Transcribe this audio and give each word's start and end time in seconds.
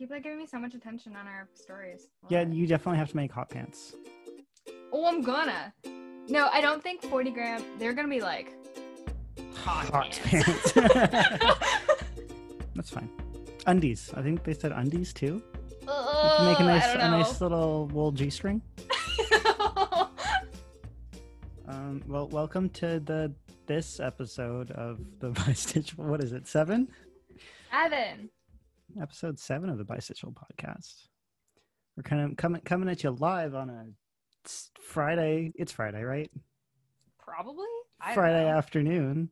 People 0.00 0.16
are 0.16 0.20
giving 0.20 0.38
me 0.38 0.46
so 0.46 0.58
much 0.58 0.72
attention 0.72 1.14
on 1.14 1.26
our 1.26 1.46
stories. 1.52 2.08
Yeah, 2.30 2.46
you 2.50 2.66
definitely 2.66 2.96
have 2.96 3.10
to 3.10 3.16
make 3.16 3.30
hot 3.30 3.50
pants. 3.50 3.94
Oh, 4.94 5.06
I'm 5.06 5.20
gonna. 5.20 5.74
No, 6.26 6.48
I 6.50 6.62
don't 6.62 6.82
think 6.82 7.02
40 7.02 7.30
gram. 7.30 7.62
They're 7.78 7.92
gonna 7.92 8.08
be 8.08 8.22
like 8.22 8.54
hot, 9.54 9.90
Hot 9.90 10.18
pants. 10.24 10.72
That's 12.74 12.88
fine. 12.88 13.10
Undies. 13.66 14.10
I 14.16 14.22
think 14.22 14.42
they 14.42 14.54
said 14.54 14.72
undies 14.72 15.12
too. 15.12 15.42
Can 15.86 16.46
make 16.46 16.60
a 16.60 16.64
nice, 16.64 16.82
I 16.82 17.06
a 17.06 17.10
nice 17.10 17.42
little 17.42 17.86
wool 17.88 18.10
g-string. 18.10 18.62
Um, 21.68 22.02
well, 22.08 22.26
welcome 22.26 22.68
to 22.70 22.98
the 22.98 23.32
this 23.66 24.00
episode 24.00 24.72
of 24.72 24.98
the 25.20 25.28
My 25.46 25.52
Stitch. 25.52 25.96
What 25.96 26.24
is 26.24 26.32
it? 26.32 26.48
Seven? 26.48 26.88
Evan. 27.72 28.30
Episode 29.00 29.38
seven 29.38 29.68
of 29.70 29.78
the 29.78 29.84
Bistitchal 29.84 30.34
podcast. 30.34 31.06
We're 31.96 32.02
kind 32.02 32.30
of 32.30 32.36
coming 32.36 32.60
coming 32.62 32.88
at 32.88 33.04
you 33.04 33.10
live 33.10 33.54
on 33.54 33.68
a 33.70 33.86
Friday. 34.80 35.52
It's 35.54 35.72
Friday, 35.72 36.02
right? 36.02 36.30
Probably. 37.18 37.66
Friday 38.14 38.44
know. 38.44 38.56
afternoon. 38.56 39.30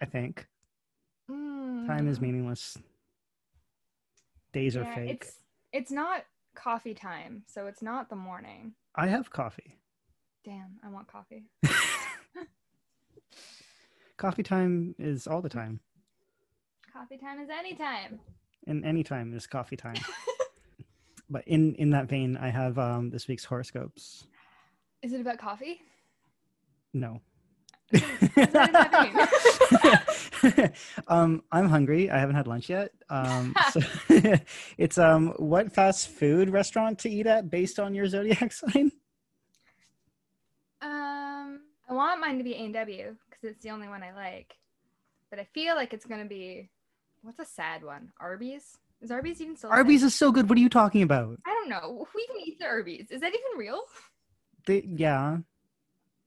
I 0.00 0.06
think 0.06 0.46
time 1.28 2.08
is 2.08 2.18
Mm, 2.18 2.22
meaningless. 2.22 2.78
Days 4.52 4.76
are 4.76 4.84
fake. 4.84 5.10
It's 5.10 5.40
it's 5.72 5.90
not 5.90 6.24
coffee 6.54 6.94
time, 6.94 7.42
so 7.46 7.66
it's 7.66 7.82
not 7.82 8.08
the 8.08 8.16
morning. 8.16 8.72
I 8.94 9.08
have 9.08 9.30
coffee. 9.30 9.78
Damn, 10.44 10.78
I 10.84 10.88
want 10.88 11.08
coffee. 11.08 11.44
Coffee 14.16 14.42
time 14.42 14.94
is 14.98 15.26
all 15.26 15.42
the 15.42 15.48
time, 15.50 15.80
Coffee 16.96 17.18
time 17.18 17.40
is 17.40 17.50
anytime. 17.50 18.18
and 18.66 18.82
any 18.82 19.04
time 19.04 19.34
is 19.34 19.46
coffee 19.46 19.76
time. 19.76 19.96
but 21.30 21.46
in 21.46 21.74
in 21.74 21.90
that 21.90 22.08
vein, 22.08 22.38
I 22.38 22.48
have 22.48 22.78
um 22.78 23.10
this 23.10 23.28
week's 23.28 23.44
horoscopes. 23.44 24.26
Is 25.02 25.12
it 25.12 25.20
about 25.20 25.36
coffee? 25.38 25.82
No. 26.94 27.20
What 27.90 28.02
does 28.34 28.52
that 28.52 29.12
um, 31.08 31.42
I'm 31.52 31.68
hungry. 31.68 32.10
I 32.10 32.18
haven't 32.18 32.36
had 32.36 32.46
lunch 32.46 32.70
yet. 32.70 32.92
Um, 33.10 33.54
so 33.72 33.80
it's 34.78 34.96
um, 34.96 35.34
what 35.36 35.72
fast 35.72 36.08
food 36.08 36.48
restaurant 36.48 36.98
to 37.00 37.10
eat 37.10 37.26
at 37.26 37.50
based 37.50 37.78
on 37.78 37.94
your 37.94 38.08
zodiac 38.08 38.52
sign? 38.52 38.90
Um, 40.80 41.60
I 41.88 41.92
want 41.92 42.20
mine 42.20 42.38
to 42.38 42.44
be 42.44 42.54
A&W 42.54 43.16
because 43.28 43.44
it's 43.44 43.62
the 43.62 43.70
only 43.70 43.88
one 43.88 44.02
I 44.02 44.14
like. 44.14 44.56
But 45.30 45.40
I 45.40 45.44
feel 45.52 45.74
like 45.74 45.92
it's 45.92 46.06
gonna 46.06 46.24
be 46.24 46.70
what's 47.26 47.40
a 47.40 47.44
sad 47.44 47.84
one? 47.84 48.12
Arby's? 48.20 48.78
Is 49.02 49.10
Arby's 49.10 49.42
even 49.42 49.56
still? 49.56 49.70
Arby's 49.70 50.04
is 50.04 50.14
so 50.14 50.32
good. 50.32 50.48
What 50.48 50.56
are 50.56 50.60
you 50.60 50.68
talking 50.68 51.02
about? 51.02 51.38
I 51.44 51.50
don't 51.50 51.68
know. 51.68 52.06
Who 52.10 52.18
even 52.18 52.36
eats 52.46 52.62
at 52.62 52.68
Arby's? 52.68 53.10
Is 53.10 53.20
that 53.20 53.28
even 53.28 53.58
real? 53.58 53.80
They, 54.66 54.84
yeah, 54.86 55.38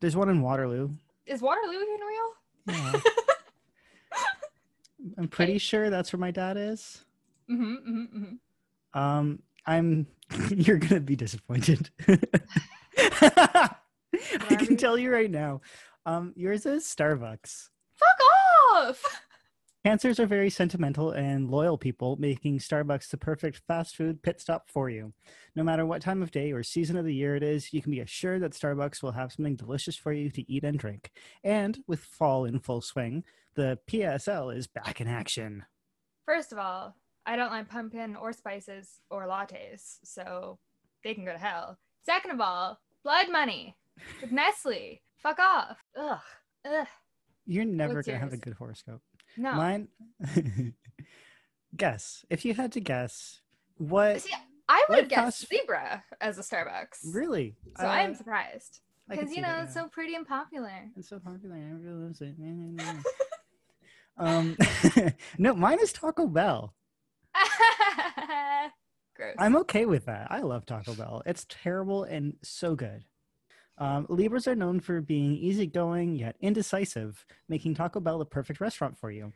there's 0.01 0.15
one 0.15 0.29
in 0.29 0.41
Waterloo. 0.41 0.89
Is 1.25 1.41
Waterloo 1.41 1.73
even 1.73 1.99
real? 2.07 2.33
Yeah. 2.67 2.99
I'm 5.17 5.29
pretty 5.29 5.57
sure 5.57 5.89
that's 5.89 6.11
where 6.11 6.19
my 6.19 6.31
dad 6.31 6.57
is. 6.57 7.05
Mm-hmm, 7.49 7.63
mm-hmm, 7.63 8.17
mm-hmm. 8.17 8.99
Um, 8.99 9.41
I'm. 9.65 10.05
You're 10.49 10.77
gonna 10.77 10.99
be 10.99 11.15
disappointed. 11.15 11.89
I 13.21 13.69
can 14.49 14.77
tell 14.77 14.97
you 14.97 15.11
right 15.11 15.31
now. 15.31 15.61
Um, 16.05 16.33
yours 16.35 16.65
is 16.65 16.83
Starbucks. 16.83 17.69
Fuck 17.95 18.19
off! 18.73 19.21
Cancers 19.85 20.19
are 20.19 20.25
very 20.25 20.49
sentimental 20.49 21.11
and 21.11 21.49
loyal 21.49 21.77
people, 21.77 22.17
making 22.17 22.59
Starbucks 22.59 23.09
the 23.09 23.17
perfect 23.17 23.61
fast 23.65 23.95
food 23.95 24.21
pit 24.21 24.41
stop 24.41 24.67
for 24.67 24.89
you. 24.89 25.13
No 25.55 25.63
matter 25.63 25.85
what 25.85 26.01
time 26.01 26.21
of 26.21 26.31
day 26.31 26.51
or 26.51 26.63
season 26.63 26.97
of 26.97 27.05
the 27.05 27.15
year 27.15 27.37
it 27.37 27.43
is, 27.43 27.71
you 27.71 27.81
can 27.81 27.91
be 27.93 28.01
assured 28.01 28.41
that 28.41 28.51
Starbucks 28.51 29.01
will 29.01 29.13
have 29.13 29.31
something 29.31 29.55
delicious 29.55 29.95
for 29.95 30.11
you 30.11 30.29
to 30.31 30.51
eat 30.51 30.65
and 30.65 30.77
drink. 30.77 31.11
And 31.45 31.79
with 31.87 32.01
fall 32.01 32.43
in 32.43 32.59
full 32.59 32.81
swing, 32.81 33.23
the 33.55 33.79
PSL 33.87 34.53
is 34.53 34.67
back 34.67 34.99
in 34.99 35.07
action. 35.07 35.63
First 36.25 36.51
of 36.51 36.57
all, 36.57 36.97
I 37.25 37.37
don't 37.37 37.51
like 37.51 37.69
pumpkin 37.69 38.17
or 38.17 38.33
spices 38.33 38.99
or 39.09 39.27
lattes, 39.27 39.99
so 40.03 40.59
they 41.05 41.13
can 41.13 41.23
go 41.23 41.31
to 41.31 41.37
hell. 41.37 41.77
Second 42.05 42.31
of 42.31 42.41
all, 42.41 42.81
blood 43.01 43.31
money 43.31 43.77
with 44.19 44.33
Nestle. 44.33 45.01
Fuck 45.15 45.39
off. 45.39 45.77
Ugh. 45.97 46.19
Ugh. 46.65 46.87
You're 47.45 47.65
never 47.65 48.03
going 48.03 48.03
to 48.03 48.17
have 48.17 48.33
a 48.33 48.37
good 48.37 48.53
horoscope. 48.53 49.01
No. 49.37 49.53
Mine. 49.53 49.87
guess. 51.75 52.25
If 52.29 52.45
you 52.45 52.53
had 52.53 52.71
to 52.73 52.79
guess, 52.79 53.41
what. 53.77 54.21
See, 54.21 54.33
I 54.67 54.85
would 54.89 54.95
what 54.97 55.09
guess 55.09 55.17
fast- 55.41 55.49
zebra 55.49 56.03
as 56.21 56.37
a 56.37 56.41
Starbucks. 56.41 56.99
Really? 57.13 57.55
So 57.79 57.85
I 57.85 58.01
am 58.01 58.11
Uh, 58.11 58.15
surprised 58.15 58.79
because 59.07 59.31
you 59.31 59.41
know 59.41 59.47
that, 59.47 59.63
it's 59.65 59.75
yeah. 59.75 59.83
so 59.83 59.87
pretty 59.89 60.15
and 60.15 60.27
popular. 60.27 60.89
It's 60.95 61.09
so 61.09 61.19
popular. 61.19 61.55
Everyone 61.55 62.05
loves 62.05 62.21
it. 62.21 62.35
um, 64.17 64.57
no, 65.37 65.53
mine 65.55 65.79
is 65.81 65.91
Taco 65.93 66.27
Bell. 66.27 66.75
Gross. 69.15 69.35
I'm 69.37 69.55
okay 69.57 69.85
with 69.85 70.05
that. 70.05 70.27
I 70.31 70.39
love 70.41 70.65
Taco 70.65 70.93
Bell. 70.93 71.21
It's 71.25 71.45
terrible 71.49 72.03
and 72.03 72.35
so 72.43 72.75
good. 72.75 73.03
Um, 73.79 74.05
Libras 74.09 74.47
are 74.47 74.55
known 74.55 74.81
for 74.81 74.99
being 74.99 75.31
easygoing 75.35 76.15
yet 76.15 76.35
indecisive, 76.41 77.25
making 77.47 77.75
Taco 77.75 78.01
Bell 78.01 78.19
the 78.19 78.25
perfect 78.25 78.59
restaurant 78.59 78.97
for 78.97 79.09
you. 79.09 79.31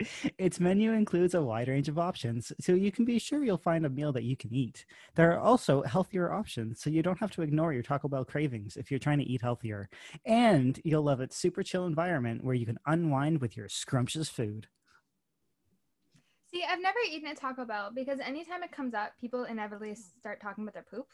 its 0.38 0.58
menu 0.58 0.92
includes 0.92 1.34
a 1.34 1.42
wide 1.42 1.68
range 1.68 1.88
of 1.90 1.98
options, 1.98 2.50
so 2.58 2.72
you 2.72 2.90
can 2.90 3.04
be 3.04 3.18
sure 3.18 3.44
you'll 3.44 3.58
find 3.58 3.84
a 3.84 3.90
meal 3.90 4.10
that 4.12 4.24
you 4.24 4.36
can 4.36 4.54
eat. 4.54 4.86
There 5.16 5.32
are 5.32 5.38
also 5.38 5.82
healthier 5.82 6.32
options, 6.32 6.80
so 6.80 6.88
you 6.88 7.02
don't 7.02 7.18
have 7.18 7.30
to 7.32 7.42
ignore 7.42 7.74
your 7.74 7.82
Taco 7.82 8.08
Bell 8.08 8.24
cravings 8.24 8.78
if 8.78 8.90
you're 8.90 8.98
trying 8.98 9.18
to 9.18 9.28
eat 9.28 9.42
healthier. 9.42 9.90
And 10.24 10.80
you'll 10.82 11.02
love 11.02 11.20
its 11.20 11.36
super 11.36 11.62
chill 11.62 11.84
environment 11.84 12.42
where 12.42 12.54
you 12.54 12.64
can 12.64 12.78
unwind 12.86 13.42
with 13.42 13.54
your 13.54 13.68
scrumptious 13.68 14.30
food. 14.30 14.68
See, 16.50 16.64
I've 16.68 16.82
never 16.82 16.98
eaten 17.10 17.28
at 17.28 17.38
Taco 17.38 17.66
Bell 17.66 17.90
because 17.94 18.18
anytime 18.20 18.62
it 18.62 18.72
comes 18.72 18.94
up, 18.94 19.12
people 19.20 19.44
inevitably 19.44 19.94
start 19.94 20.40
talking 20.40 20.64
about 20.64 20.74
their 20.74 20.86
poop 20.90 21.06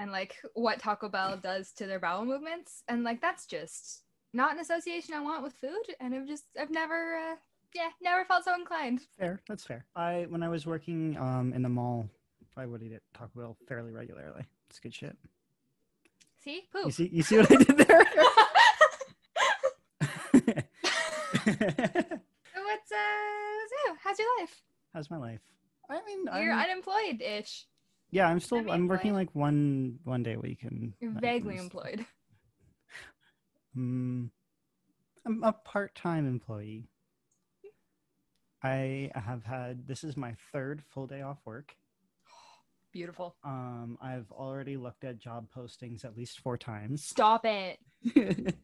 and 0.00 0.10
like 0.10 0.34
what 0.54 0.80
Taco 0.80 1.08
Bell 1.08 1.36
does 1.36 1.70
to 1.74 1.86
their 1.86 2.00
bowel 2.00 2.24
movements, 2.24 2.82
and 2.88 3.04
like 3.04 3.20
that's 3.20 3.46
just 3.46 4.02
not 4.32 4.54
an 4.54 4.58
association 4.60 5.14
I 5.14 5.20
want 5.20 5.42
with 5.44 5.52
food. 5.54 5.94
And 6.00 6.14
I've 6.14 6.26
just, 6.26 6.44
I've 6.58 6.70
never, 6.70 7.16
uh, 7.16 7.36
yeah, 7.74 7.90
never 8.02 8.24
felt 8.24 8.44
so 8.44 8.54
inclined. 8.54 9.02
Fair, 9.18 9.40
that's 9.48 9.64
fair. 9.64 9.84
I 9.94 10.26
when 10.28 10.42
I 10.42 10.48
was 10.48 10.66
working 10.66 11.16
um 11.18 11.52
in 11.54 11.62
the 11.62 11.68
mall, 11.68 12.08
I 12.56 12.66
would 12.66 12.82
eat 12.82 12.92
at 12.94 13.02
Taco 13.14 13.30
Bell 13.36 13.56
fairly 13.68 13.92
regularly. 13.92 14.44
It's 14.70 14.80
good 14.80 14.94
shit. 14.94 15.16
See, 16.42 16.62
You 16.74 16.82
poop. 16.84 16.92
see, 16.92 17.10
you 17.12 17.22
see 17.22 17.36
what 17.38 17.52
I 17.52 17.56
did 17.56 17.76
there? 17.78 18.04
So 22.52 22.62
what's 22.64 22.92
uh, 22.92 23.60
so 23.70 23.94
how's 24.02 24.18
your 24.18 24.28
life? 24.40 24.62
How's 24.94 25.10
my 25.10 25.16
life? 25.16 25.40
I 25.88 26.00
mean, 26.04 26.24
You're 26.24 26.52
I'm, 26.52 26.70
unemployed-ish. 26.70 27.66
Yeah, 28.10 28.28
I'm 28.28 28.40
still. 28.40 28.70
I'm 28.70 28.88
working 28.88 29.14
like 29.14 29.28
one 29.34 29.98
one 30.04 30.22
day 30.22 30.34
a 30.34 30.38
week, 30.40 30.62
and 30.62 30.92
You're 31.00 31.12
vaguely 31.12 31.56
employed. 31.56 32.04
Mm, 33.78 34.30
I'm 35.24 35.44
a 35.44 35.52
part-time 35.52 36.26
employee. 36.26 36.88
I 38.64 39.12
have 39.14 39.44
had. 39.44 39.86
This 39.86 40.02
is 40.02 40.16
my 40.16 40.34
third 40.52 40.82
full 40.90 41.06
day 41.06 41.22
off 41.22 41.38
work. 41.44 41.76
Beautiful. 42.92 43.36
Um, 43.44 43.96
I've 44.02 44.30
already 44.32 44.76
looked 44.76 45.04
at 45.04 45.18
job 45.18 45.46
postings 45.56 46.04
at 46.04 46.16
least 46.16 46.40
four 46.40 46.58
times. 46.58 47.04
Stop 47.04 47.46
it. 47.46 47.78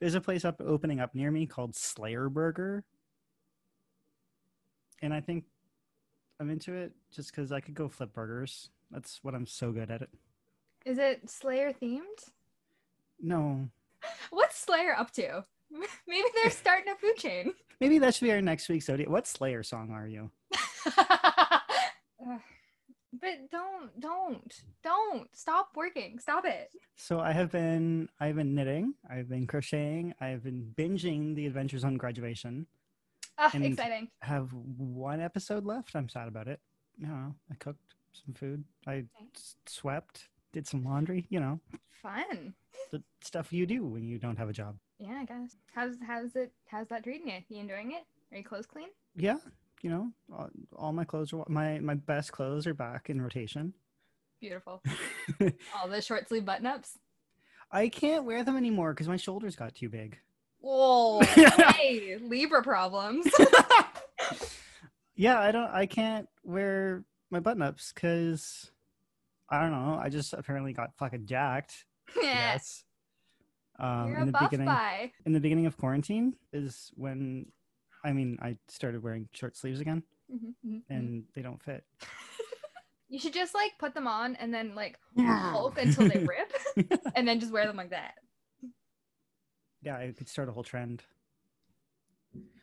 There's 0.00 0.16
a 0.16 0.20
place 0.20 0.44
up 0.44 0.60
opening 0.60 0.98
up 0.98 1.14
near 1.14 1.30
me 1.30 1.46
called 1.46 1.76
Slayer 1.76 2.28
Burger. 2.28 2.84
And 5.00 5.14
I 5.14 5.20
think 5.20 5.44
I'm 6.40 6.50
into 6.50 6.74
it 6.74 6.92
just 7.14 7.30
because 7.30 7.52
I 7.52 7.60
could 7.60 7.74
go 7.74 7.88
flip 7.88 8.12
burgers. 8.12 8.70
That's 8.90 9.20
what 9.22 9.34
I'm 9.34 9.46
so 9.46 9.72
good 9.72 9.90
at 9.90 10.02
it. 10.02 10.10
Is 10.84 10.98
it 10.98 11.28
Slayer 11.28 11.72
themed? 11.72 12.30
No. 13.20 13.68
What's 14.30 14.58
Slayer 14.58 14.94
up 14.98 15.10
to? 15.12 15.44
Maybe 16.08 16.28
they're 16.34 16.50
starting 16.50 16.92
a 16.92 16.96
food 16.96 17.16
chain. 17.16 17.54
Maybe 17.80 17.98
that 17.98 18.14
should 18.14 18.24
be 18.24 18.32
our 18.32 18.42
next 18.42 18.68
week's 18.68 18.86
Zodiac. 18.86 19.08
What 19.08 19.26
Slayer 19.26 19.62
song 19.62 19.90
are 19.90 20.06
you? 20.06 20.30
But 23.12 23.50
don't, 23.50 24.00
don't, 24.00 24.62
don't 24.82 25.36
stop 25.36 25.70
working. 25.74 26.18
Stop 26.18 26.44
it. 26.44 26.70
So 26.96 27.18
I 27.18 27.32
have 27.32 27.50
been 27.50 28.08
I've 28.20 28.36
been 28.36 28.54
knitting, 28.54 28.94
I've 29.08 29.28
been 29.28 29.46
crocheting, 29.46 30.14
I've 30.20 30.44
been 30.44 30.72
binging 30.76 31.34
the 31.34 31.46
Adventures 31.46 31.84
on 31.84 31.96
Graduation. 31.96 32.66
Ah, 33.36 33.50
exciting. 33.54 34.08
Have 34.20 34.52
one 34.52 35.20
episode 35.20 35.64
left. 35.64 35.96
I'm 35.96 36.08
sad 36.08 36.28
about 36.28 36.46
it. 36.46 36.60
No, 36.98 37.34
I 37.50 37.54
cooked 37.58 37.94
some 38.12 38.34
food. 38.34 38.64
I 38.86 39.04
s- 39.34 39.56
swept, 39.66 40.28
did 40.52 40.66
some 40.66 40.84
laundry, 40.84 41.26
you 41.30 41.40
know, 41.40 41.60
Fun. 42.02 42.54
the 42.90 43.02
stuff 43.22 43.52
you 43.52 43.66
do 43.66 43.84
when 43.84 44.06
you 44.08 44.18
don't 44.18 44.36
have 44.38 44.48
a 44.48 44.52
job. 44.52 44.76
Yeah, 44.98 45.18
I 45.20 45.24
guess. 45.24 45.56
How's 45.74 45.96
how's 46.06 46.36
it? 46.36 46.52
How's 46.66 46.88
that 46.88 47.04
treating 47.04 47.28
you? 47.28 47.38
You 47.48 47.60
enjoying 47.60 47.92
it? 47.92 48.04
Are 48.32 48.36
your 48.36 48.44
clothes 48.44 48.66
clean? 48.66 48.88
Yeah, 49.16 49.36
you 49.82 49.90
know, 49.90 50.12
all, 50.32 50.50
all 50.76 50.92
my 50.92 51.04
clothes 51.04 51.32
are 51.32 51.44
my 51.48 51.78
my 51.80 51.94
best 51.94 52.32
clothes 52.32 52.66
are 52.66 52.74
back 52.74 53.08
in 53.10 53.20
rotation. 53.20 53.74
Beautiful. 54.40 54.82
All 55.76 55.86
the 55.86 56.00
short 56.00 56.26
sleeve 56.28 56.46
button 56.46 56.64
ups. 56.64 56.98
I 57.70 57.88
can't 57.88 58.24
wear 58.24 58.42
them 58.42 58.56
anymore 58.56 58.94
because 58.94 59.06
my 59.06 59.18
shoulders 59.18 59.54
got 59.54 59.74
too 59.74 59.90
big. 59.90 60.18
Whoa. 60.60 61.20
hey, 61.20 62.16
Libra 62.22 62.62
problems. 62.62 63.26
yeah, 65.14 65.38
I 65.38 65.52
don't. 65.52 65.70
I 65.70 65.84
can't 65.84 66.26
wear 66.42 67.04
my 67.30 67.40
button 67.40 67.62
ups 67.62 67.92
because 67.92 68.70
I 69.48 69.60
don't 69.60 69.70
know. 69.72 69.98
I 70.02 70.08
just 70.08 70.32
apparently 70.32 70.72
got 70.72 70.96
fucking 70.96 71.26
jacked. 71.26 71.84
Yes. 72.22 72.84
Um, 73.78 74.08
You're 74.08 74.16
in 74.16 74.22
a 74.24 74.26
the 74.26 74.32
buff 74.32 74.50
beginning, 74.50 74.76
in 75.24 75.32
the 75.32 75.40
beginning 75.40 75.66
of 75.66 75.76
quarantine 75.78 76.34
is 76.52 76.90
when, 76.96 77.46
I 78.04 78.12
mean, 78.12 78.36
I 78.42 78.56
started 78.68 79.02
wearing 79.02 79.28
short 79.32 79.56
sleeves 79.56 79.80
again, 79.80 80.02
Mhm, 80.30 80.54
mhm, 80.66 80.74
mhm. 80.74 80.82
and 80.90 81.24
they 81.34 81.42
don't 81.42 81.62
fit. 81.62 81.84
You 83.12 83.18
should 83.18 83.32
just 83.34 83.54
like 83.56 83.72
put 83.76 83.92
them 83.92 84.06
on 84.06 84.36
and 84.36 84.54
then 84.54 84.76
like 84.76 84.96
hulk 85.18 85.78
until 85.78 86.08
they 86.08 86.18
rip 86.24 86.52
and 87.16 87.26
then 87.26 87.40
just 87.40 87.50
wear 87.52 87.66
them 87.66 87.76
like 87.76 87.90
that. 87.90 88.14
yeah, 89.82 89.96
I 89.96 90.12
could 90.16 90.28
start 90.28 90.48
a 90.48 90.52
whole 90.52 90.62
trend. 90.62 91.02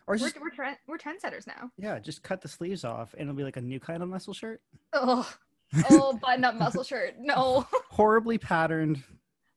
Or 0.08 0.14
We're, 0.14 0.18
just 0.20 0.40
we're, 0.40 0.50
trend, 0.50 0.78
we're 0.88 0.98
trendsetters 0.98 1.46
now. 1.48 1.70
yeah, 1.78 2.00
just 2.00 2.24
cut 2.24 2.42
the 2.42 2.48
sleeves 2.48 2.86
off, 2.86 3.14
and 3.14 3.24
it'll 3.24 3.36
be 3.36 3.44
like 3.44 3.58
a 3.58 3.62
new 3.62 3.80
kind 3.80 4.02
of 4.02 4.10
muscle 4.10 4.34
shirt. 4.34 4.62
Oh, 4.94 5.30
oh, 5.90 6.14
button 6.22 6.46
up 6.46 6.56
muscle 6.56 6.84
shirt. 6.84 7.16
No, 7.20 7.68
Horribly 7.90 8.38
patterned 8.38 9.04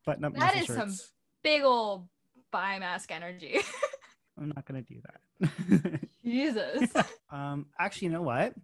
button 0.05 0.25
up 0.25 0.35
That 0.35 0.57
is 0.57 0.67
some- 0.67 0.89
shirts. 0.91 1.13
big 1.45 1.63
old 1.63 2.09
biomask 2.53 3.13
energy. 3.13 3.61
I'm 4.41 4.49
not 4.57 4.65
gonna 4.67 4.83
do 4.83 4.97
that. 5.41 6.01
Jesus. 6.25 6.93
um, 7.31 7.67
actually, 7.79 8.07
you 8.07 8.13
know 8.13 8.23
what? 8.23 8.55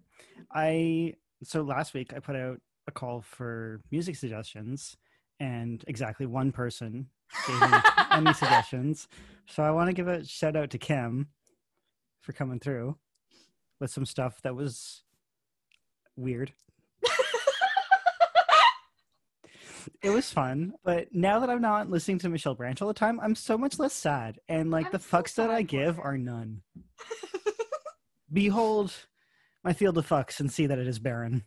I 0.52 1.14
so 1.44 1.62
last 1.62 1.94
week 1.94 2.12
I 2.14 2.18
put 2.18 2.34
out 2.34 2.60
a 2.88 2.90
call 2.90 3.20
for 3.22 3.80
music 3.92 4.16
suggestions, 4.16 4.96
and 5.38 5.84
exactly 5.86 6.26
one 6.26 6.50
person 6.50 7.06
gave 7.46 7.60
me 7.60 7.68
any 8.10 8.32
suggestions. 8.32 9.06
So 9.46 9.62
I 9.62 9.70
want 9.70 9.88
to 9.88 9.92
give 9.92 10.08
a 10.08 10.24
shout 10.24 10.56
out 10.56 10.70
to 10.70 10.78
Kim 10.78 11.28
for 12.26 12.32
coming 12.32 12.58
through 12.58 12.96
with 13.80 13.90
some 13.90 14.04
stuff 14.04 14.42
that 14.42 14.56
was 14.56 15.04
weird. 16.16 16.52
It 20.02 20.10
was 20.10 20.32
fun, 20.32 20.74
but 20.84 21.14
now 21.14 21.38
that 21.38 21.48
I'm 21.48 21.60
not 21.60 21.88
listening 21.88 22.18
to 22.18 22.28
Michelle 22.28 22.56
Branch 22.56 22.82
all 22.82 22.88
the 22.88 22.94
time, 22.94 23.20
I'm 23.20 23.36
so 23.36 23.56
much 23.56 23.78
less 23.78 23.92
sad. 23.92 24.40
And 24.48 24.70
like 24.70 24.86
I'm 24.86 24.92
the 24.92 24.98
so 24.98 25.16
fucks 25.16 25.34
that 25.36 25.48
I 25.48 25.62
give 25.62 26.00
are 26.00 26.18
none. 26.18 26.62
Behold 28.32 28.92
my 29.62 29.72
field 29.72 29.96
of 29.96 30.08
fucks 30.08 30.40
and 30.40 30.50
see 30.50 30.66
that 30.66 30.78
it 30.80 30.88
is 30.88 30.98
barren. 30.98 31.44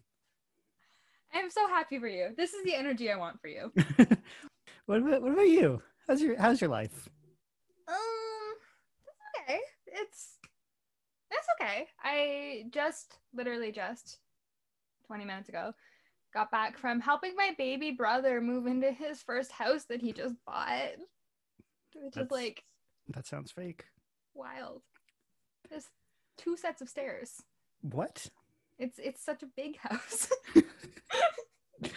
I'm 1.34 1.50
so 1.50 1.68
happy 1.68 2.00
for 2.00 2.08
you. 2.08 2.30
This 2.38 2.54
is 2.54 2.64
the 2.64 2.76
energy 2.76 3.12
I 3.12 3.18
want 3.18 3.42
for 3.42 3.50
you. 3.50 3.72
what 4.86 5.02
about 5.02 5.22
what 5.22 5.34
about 5.34 5.48
you? 5.48 5.82
How's 6.08 6.22
your 6.22 6.40
how's 6.40 6.62
your 6.62 6.70
life? 6.70 7.10
Um, 7.88 7.96
okay. 9.42 9.60
It's 9.86 10.39
it's 11.32 11.48
okay. 11.60 11.88
I 12.04 12.64
just 12.72 13.18
literally 13.34 13.72
just 13.72 14.18
20 15.08 15.26
minutes 15.26 15.50
ago 15.50 15.74
got 16.34 16.52
back 16.52 16.78
from 16.78 17.00
helping 17.00 17.36
my 17.36 17.52
baby 17.58 17.92
brother 17.92 18.40
move 18.42 18.68
into 18.68 18.92
his 18.92 19.22
first 19.24 19.52
house 19.52 19.86
that 19.86 20.02
he 20.02 20.14
just 20.14 20.36
bought, 20.46 20.92
which 21.96 22.14
That's- 22.14 22.26
is 22.26 22.32
like 22.32 22.64
That 23.10 23.26
sounds 23.26 23.52
fake. 23.52 23.86
wild. 24.34 24.84
There's 25.70 25.88
two 26.38 26.56
sets 26.58 26.82
of 26.82 26.90
stairs. 26.90 27.42
What? 27.82 28.28
It's 28.78 29.00
it's 29.00 29.24
such 29.24 29.44
a 29.44 29.48
big 29.56 29.78
house. 29.78 30.30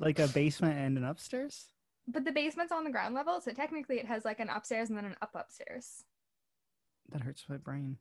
Like 0.00 0.20
a 0.20 0.28
basement 0.28 0.78
and 0.78 0.96
an 0.96 1.04
upstairs? 1.04 1.66
but 2.06 2.24
the 2.24 2.32
basement's 2.32 2.72
on 2.72 2.84
the 2.84 2.90
ground 2.90 3.14
level, 3.14 3.38
so 3.40 3.50
technically 3.52 3.98
it 3.98 4.06
has 4.06 4.24
like 4.24 4.40
an 4.40 4.48
upstairs 4.48 4.88
and 4.88 4.96
then 4.96 5.04
an 5.04 5.16
up 5.20 5.32
upstairs. 5.34 6.04
That 7.10 7.20
hurts 7.22 7.44
my 7.48 7.56
brain. 7.58 7.98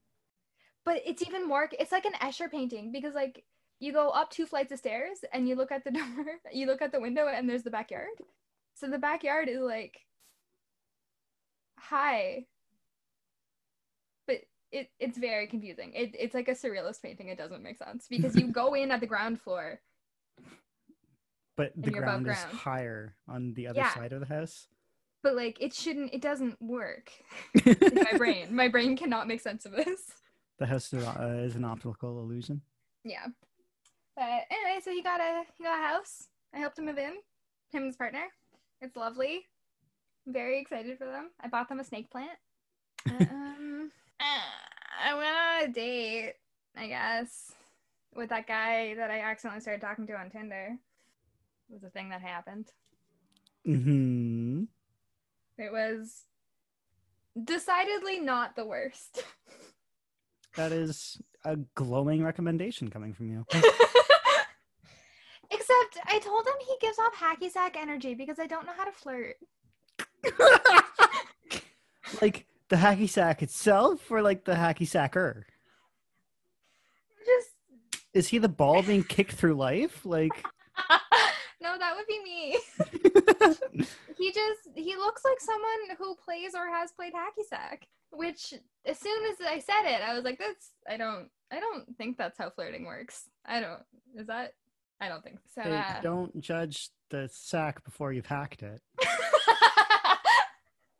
But 0.88 1.01
it's 1.06 1.22
even 1.22 1.45
more 1.45 1.69
it's 1.78 1.92
like 1.92 2.06
an 2.06 2.13
Escher 2.13 2.50
painting 2.50 2.94
because 2.94 3.13
like 3.13 3.44
you 3.81 3.92
go 3.92 4.07
up 4.10 4.31
two 4.31 4.45
flights 4.45 4.72
of 4.72 4.80
stairs 4.80 5.18
and 5.34 5.45
you 5.45 5.56
look 5.56 5.69
at 5.69 5.84
the 5.84 5.92
door, 6.00 6.25
you 6.54 6.66
look 6.66 6.81
at 6.81 6.94
the 6.94 7.01
window 7.01 7.28
and 7.28 7.48
there's 7.50 7.63
the 7.63 7.69
backyard. 7.69 8.07
So 8.74 8.88
the 8.88 8.98
backyard 8.98 9.50
is 9.50 9.60
like 9.60 9.98
high. 11.78 12.45
But 14.28 14.38
it 14.72 14.89
it's 14.98 15.18
very 15.18 15.48
confusing. 15.48 15.92
It 15.94 16.16
it's 16.18 16.34
like 16.34 16.48
a 16.48 16.51
surrealist 16.51 17.01
painting. 17.01 17.28
It 17.28 17.38
doesn't 17.38 17.62
make 17.62 17.78
sense 17.78 18.07
because 18.10 18.38
you 18.38 18.48
go 18.48 18.74
in 18.74 18.90
at 18.90 19.01
the 19.01 19.07
ground 19.07 19.42
floor. 19.42 19.81
But 21.57 21.74
the 21.75 21.92
you're 21.92 22.01
ground 22.01 22.25
is 22.28 22.33
ground. 22.40 22.57
higher 22.60 23.16
on 23.28 23.54
the 23.56 23.68
other 23.68 23.80
Yeah. 23.80 23.94
side 23.94 24.13
of 24.13 24.22
the 24.22 24.33
house. 24.33 24.69
But 25.22 25.36
like 25.36 25.57
it 25.60 25.74
shouldn't 25.74 26.13
it 26.13 26.22
doesn't 26.22 26.62
work 26.62 27.12
in 27.66 27.78
my 28.10 28.18
brain. 28.18 28.56
My 28.56 28.69
brain 28.69 28.95
cannot 28.95 29.28
make 29.28 29.42
sense 29.42 29.66
of 29.66 29.74
this. 29.74 30.00
The 30.57 30.65
house 30.65 30.92
is, 30.94 31.04
uh, 31.06 31.42
is 31.44 31.56
an 31.56 31.65
optical 31.65 32.19
illusion. 32.19 32.62
Yeah. 33.04 33.27
But 34.15 34.45
anyway, 34.50 34.80
so 34.83 34.92
he 34.92 35.01
got 35.04 35.19
a 35.19 35.44
he 35.57 35.63
got 35.63 35.80
a 35.80 35.88
house. 35.88 36.27
I 36.54 36.59
helped 36.59 36.80
him 36.80 36.86
move 36.86 36.98
in. 36.98 37.13
Him 37.71 37.83
and 37.83 37.86
his 37.86 37.95
partner. 37.95 38.25
It's 38.81 38.95
lovely. 38.95 39.45
I'm 40.25 40.33
very 40.33 40.59
excited 40.59 40.98
for 40.98 41.06
them. 41.06 41.30
I 41.42 41.48
bought 41.48 41.69
them 41.69 41.80
a 41.80 41.83
snake 41.83 42.09
plant. 42.09 42.38
um, 43.09 43.92
I 44.19 45.13
went 45.13 45.30
on 45.30 45.69
a 45.69 45.74
date, 45.74 46.33
I 46.75 46.88
guess, 46.88 47.54
with 48.15 48.30
that 48.30 48.48
guy 48.48 48.95
that 48.95 49.12
I 49.12 49.19
accidentally 49.19 49.62
started 49.62 49.81
talking 49.81 50.07
to 50.07 50.13
on 50.13 50.30
Tinder. 50.30 50.77
It 51.69 51.74
was 51.74 51.83
a 51.83 51.89
thing 51.89 52.09
that 52.09 52.21
happened. 52.21 52.68
hmm 53.65 54.63
It 55.57 55.71
was 55.71 56.24
decidedly 57.42 58.19
not 58.19 58.56
the 58.56 58.65
worst. 58.65 59.24
That 60.57 60.71
is 60.71 61.21
a 61.45 61.56
glowing 61.75 62.24
recommendation 62.24 62.89
coming 62.89 63.13
from 63.13 63.30
you. 63.30 63.45
Except 65.51 66.00
I 66.06 66.19
told 66.19 66.45
him 66.45 66.54
he 66.59 66.75
gives 66.81 66.98
off 67.00 67.13
hacky 67.15 67.50
sack 67.50 67.77
energy 67.80 68.15
because 68.15 68.39
I 68.39 68.48
don't 68.48 68.65
know 68.65 68.74
how 68.75 68.86
to 68.86 68.92
flirt. 68.92 69.36
like 72.21 72.48
the 72.69 72.75
hacky 72.75 73.07
sack 73.07 73.42
itself, 73.42 74.12
or 74.12 74.21
like 74.21 74.44
the 74.44 74.56
hacky 74.56 74.88
sacker? 74.88 75.45
Just 77.25 77.51
Is 78.14 78.28
he 78.28 78.40
the 78.40 78.49
ball 78.49 78.81
being 78.81 79.04
kicked 79.04 79.33
through 79.33 79.54
life? 79.54 80.06
Like, 80.06 80.44
no, 81.61 81.78
that 81.78 81.95
would 81.95 82.07
be 82.07 82.21
me. 82.23 82.57
He 84.18 84.31
just 84.31 84.69
he 84.76 84.95
looks 84.95 85.23
like 85.23 85.40
someone 85.40 85.95
who 85.97 86.16
plays 86.16 86.56
or 86.56 86.68
has 86.69 86.92
played 86.92 87.14
hacky 87.14 87.45
sack. 87.47 87.87
Which 88.11 88.54
as 88.85 88.97
soon 88.99 89.26
as 89.31 89.37
I 89.45 89.59
said 89.59 89.83
it, 89.85 90.02
I 90.02 90.14
was 90.14 90.23
like, 90.23 90.40
"That's 90.40 90.71
I 90.90 90.97
don't 90.97 91.30
I 91.52 91.59
don't 91.59 91.85
think 91.97 92.18
that's 92.18 92.37
how 92.37 92.49
flirting 92.49 92.85
works. 92.85 93.30
I 93.45 93.59
don't 93.59 93.81
is 94.16 94.28
that 94.28 94.54
I 95.02 95.09
don't 95.09 95.23
think 95.23 95.40
so." 95.54 95.61
Hey, 95.61 95.76
uh, 95.76 96.02
don't 96.02 96.40
judge 96.42 96.90
the 97.09 97.30
sack 97.31 97.83
before 97.83 98.14
you've 98.14 98.26
hacked 98.26 98.64
it, 98.64 98.81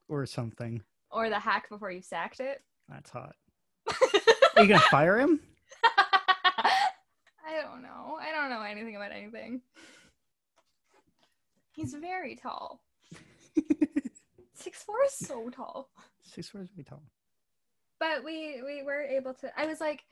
or 0.10 0.26
something. 0.26 0.82
or 1.12 1.30
the 1.30 1.40
hack 1.40 1.70
before 1.70 1.92
you 1.92 2.02
sacked 2.02 2.40
it. 2.40 2.62
That's 2.90 3.10
hot. 3.10 3.36
Are 4.58 4.64
you 4.64 4.70
gonna 4.70 4.80
fire 4.82 5.20
him? 5.20 5.40
I 5.84 7.62
don't 7.62 7.82
know. 7.82 8.18
I 8.20 8.32
don't 8.32 8.50
know 8.50 8.62
anything 8.62 8.96
about 8.96 9.12
anything. 9.12 9.62
He's 11.72 11.94
very 11.94 12.36
tall. 12.36 12.82
Six 14.56 14.84
four 14.84 15.04
is 15.06 15.14
so 15.14 15.50
tall. 15.50 15.90
Six 16.28 16.50
four 16.50 16.62
is 16.62 16.70
very 16.70 16.84
tall. 16.84 17.02
But 18.00 18.24
we 18.24 18.62
we 18.64 18.84
were 18.84 19.02
able 19.02 19.34
to. 19.36 19.52
I 19.60 19.66
was 19.66 19.80
like, 19.80 20.04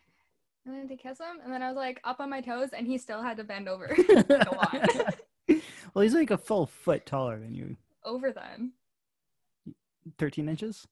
I 0.65 0.71
wanted 0.71 0.89
to 0.89 0.95
kiss 0.95 1.19
him, 1.19 1.39
and 1.43 1.53
then 1.53 1.61
I 1.61 1.67
was 1.67 1.75
like 1.77 1.99
up 2.03 2.19
on 2.19 2.29
my 2.29 2.41
toes, 2.41 2.69
and 2.75 2.87
he 2.87 2.97
still 2.97 3.21
had 3.21 3.37
to 3.37 3.43
bend 3.43 3.67
over 3.69 3.95
well, 5.93 6.01
he's 6.01 6.13
like 6.15 6.31
a 6.31 6.37
full 6.37 6.65
foot 6.65 7.05
taller 7.05 7.39
than 7.39 7.53
you. 7.53 7.75
over 8.03 8.31
them. 8.31 8.73
Thirteen 10.17 10.49
inches. 10.49 10.87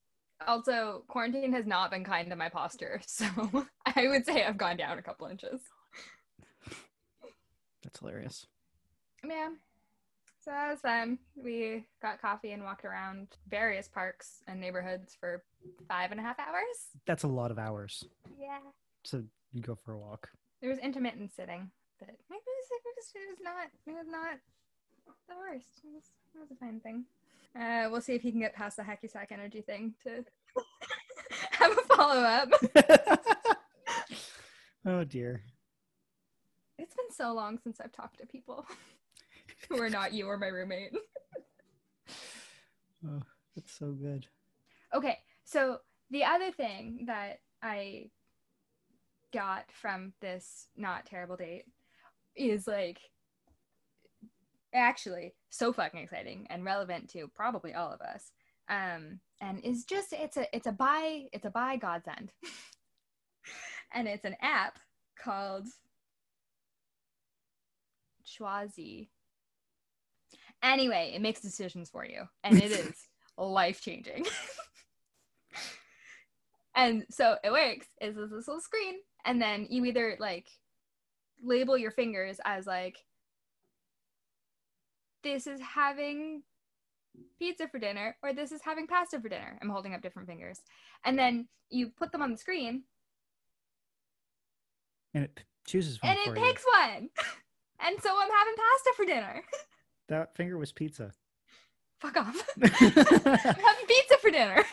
Also, 0.45 1.03
quarantine 1.07 1.53
has 1.53 1.65
not 1.65 1.89
been 1.89 2.03
kind 2.03 2.29
to 2.29 2.35
my 2.35 2.49
posture, 2.49 3.01
so 3.07 3.25
I 3.85 4.07
would 4.07 4.25
say 4.25 4.43
I've 4.43 4.57
gone 4.57 4.77
down 4.77 4.99
a 4.99 5.01
couple 5.01 5.27
inches. 5.27 5.61
That's 7.81 7.99
hilarious. 7.99 8.47
Yeah. 9.27 9.49
So 10.43 10.51
that 10.51 10.69
was 10.69 10.81
fun. 10.81 11.19
We 11.35 11.85
got 12.01 12.21
coffee 12.21 12.51
and 12.51 12.63
walked 12.63 12.83
around 12.83 13.27
various 13.49 13.87
parks 13.87 14.43
and 14.47 14.59
neighborhoods 14.59 15.15
for 15.17 15.43
five 15.87 16.11
and 16.11 16.19
a 16.19 16.23
half 16.23 16.37
hours. 16.37 16.97
That's 17.05 17.23
a 17.23 17.29
lot 17.29 17.49
of 17.49 17.57
hours. 17.57 18.03
Yeah. 18.37 18.59
So 19.05 19.23
you 19.53 19.61
go 19.61 19.75
for 19.75 19.93
a 19.93 19.97
walk. 19.97 20.29
There 20.59 20.69
was 20.69 20.79
intermittent 20.79 21.33
sitting, 21.33 21.71
but 21.97 22.09
it 22.09 22.19
was, 22.29 22.39
it 22.39 22.81
was, 22.83 23.11
it 23.15 23.29
was 23.29 23.37
not 23.41 23.67
it 23.87 23.91
was 23.91 24.07
not 24.09 24.39
the 25.29 25.35
worst. 25.37 25.79
It 25.83 25.93
was, 25.93 26.03
it 26.35 26.39
was 26.39 26.51
a 26.51 26.55
fine 26.55 26.81
thing. 26.81 27.05
Uh, 27.57 27.87
we'll 27.89 28.01
see 28.01 28.13
if 28.13 28.21
he 28.21 28.31
can 28.31 28.41
get 28.41 28.55
past 28.55 28.75
the 28.77 28.83
hacky 28.83 29.09
sack 29.09 29.29
energy 29.31 29.61
thing 29.61 29.93
to 30.03 30.25
have 31.51 31.71
a 31.71 31.95
follow 31.95 32.21
up. 32.21 32.49
Oh 34.85 35.05
dear. 35.05 35.41
It's 36.77 36.93
been 36.93 37.09
so 37.11 37.33
long 37.33 37.57
since 37.63 37.79
I've 37.79 37.93
talked 37.93 38.19
to 38.19 38.25
people 38.25 38.65
who 39.69 39.81
are 39.81 39.89
not 39.89 40.13
you 40.13 40.27
or 40.27 40.37
my 40.37 40.47
roommate. 40.47 40.91
Oh, 43.05 43.21
that's 43.53 43.77
so 43.77 43.91
good. 43.91 44.25
Okay, 44.93 45.17
so 45.43 45.79
the 46.09 46.23
other 46.23 46.51
thing 46.51 47.03
that 47.07 47.39
I 47.61 48.11
got 49.33 49.65
from 49.71 50.13
this 50.21 50.67
not 50.77 51.05
terrible 51.05 51.35
date 51.35 51.65
is 52.35 52.65
like 52.65 52.99
actually 54.73 55.33
so 55.49 55.73
fucking 55.73 55.99
exciting 55.99 56.47
and 56.49 56.63
relevant 56.63 57.09
to 57.09 57.27
probably 57.35 57.73
all 57.73 57.91
of 57.91 58.01
us. 58.01 58.31
Um, 58.69 59.19
and 59.41 59.59
is 59.65 59.83
just 59.83 60.13
it's 60.13 60.37
a 60.37 60.55
it's 60.55 60.67
a 60.67 60.71
by 60.71 61.25
it's 61.33 61.45
a 61.45 61.49
buy 61.49 61.75
godsend, 61.75 62.31
and 63.93 64.07
it's 64.07 64.23
an 64.23 64.37
app 64.41 64.79
called 65.21 65.67
Chwazi. 68.25 69.09
Anyway, 70.63 71.11
it 71.13 71.21
makes 71.21 71.41
decisions 71.41 71.89
for 71.89 72.05
you, 72.05 72.23
and 72.43 72.61
it 72.61 72.71
is 72.71 73.07
life 73.37 73.81
changing. 73.81 74.25
and 76.75 77.05
so 77.09 77.35
it 77.43 77.51
works 77.51 77.87
is 78.01 78.15
this 78.15 78.31
little 78.31 78.61
screen, 78.61 78.95
and 79.25 79.41
then 79.41 79.67
you 79.69 79.83
either 79.85 80.15
like 80.19 80.47
label 81.43 81.77
your 81.77 81.91
fingers 81.91 82.39
as 82.45 82.65
like 82.65 82.97
this 85.23 85.47
is 85.47 85.59
having 85.59 86.43
pizza 87.39 87.67
for 87.67 87.79
dinner 87.79 88.15
or 88.23 88.33
this 88.33 88.51
is 88.51 88.61
having 88.63 88.87
pasta 88.87 89.19
for 89.19 89.29
dinner. 89.29 89.57
I'm 89.61 89.69
holding 89.69 89.93
up 89.93 90.01
different 90.01 90.27
fingers. 90.27 90.61
And 91.05 91.17
then 91.17 91.47
you 91.69 91.89
put 91.89 92.11
them 92.11 92.21
on 92.21 92.31
the 92.31 92.37
screen 92.37 92.83
And 95.13 95.25
it 95.25 95.39
chooses 95.65 96.01
one 96.01 96.11
and 96.11 96.19
it 96.25 96.41
picks 96.41 96.63
one. 96.65 97.09
And 97.85 98.01
so 98.01 98.09
I'm 98.09 98.29
having 98.31 98.53
pasta 98.55 98.93
for 98.95 99.05
dinner. 99.05 99.43
That 100.09 100.35
finger 100.35 100.57
was 100.57 100.71
pizza. 100.71 101.11
Fuck 101.99 102.17
off. 102.17 102.47
I'm 102.63 102.69
having 102.69 103.87
pizza 103.87 104.17
for 104.21 104.31
dinner. 104.31 104.63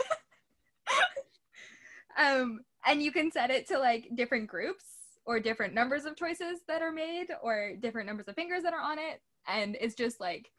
um, 2.18 2.60
and 2.86 3.02
you 3.02 3.12
can 3.12 3.30
set 3.30 3.50
it 3.50 3.68
to 3.68 3.78
like 3.78 4.08
different 4.14 4.48
groups 4.48 4.84
or 5.24 5.38
different 5.38 5.74
numbers 5.74 6.04
of 6.04 6.16
choices 6.16 6.60
that 6.66 6.82
are 6.82 6.92
made 6.92 7.28
or 7.42 7.74
different 7.78 8.06
numbers 8.08 8.26
of 8.28 8.34
fingers 8.34 8.62
that 8.64 8.72
are 8.72 8.80
on 8.80 8.98
it. 8.98 9.20
And 9.46 9.76
it's 9.80 9.94
just 9.94 10.18
like 10.20 10.50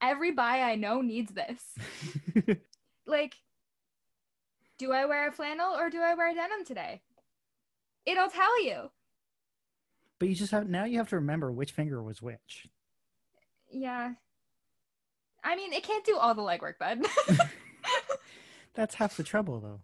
every 0.00 0.30
buy 0.30 0.60
I 0.60 0.76
know 0.76 1.00
needs 1.00 1.32
this. 1.32 2.56
Like, 3.06 3.34
do 4.78 4.92
I 4.92 5.06
wear 5.06 5.28
a 5.28 5.32
flannel 5.32 5.74
or 5.74 5.90
do 5.90 6.00
I 6.00 6.14
wear 6.14 6.34
denim 6.34 6.64
today? 6.64 7.02
It'll 8.06 8.30
tell 8.30 8.64
you. 8.64 8.90
But 10.22 10.28
you 10.28 10.36
just 10.36 10.52
have 10.52 10.68
now 10.68 10.84
you 10.84 10.98
have 10.98 11.08
to 11.08 11.16
remember 11.16 11.50
which 11.50 11.72
finger 11.72 12.00
was 12.00 12.22
which. 12.22 12.68
Yeah. 13.72 14.12
I 15.42 15.56
mean, 15.56 15.72
it 15.72 15.82
can't 15.82 16.04
do 16.04 16.16
all 16.16 16.32
the 16.32 16.42
legwork, 16.42 16.78
bud. 16.78 17.00
That's 18.74 18.94
half 18.94 19.16
the 19.16 19.24
trouble 19.24 19.58
though. 19.60 19.80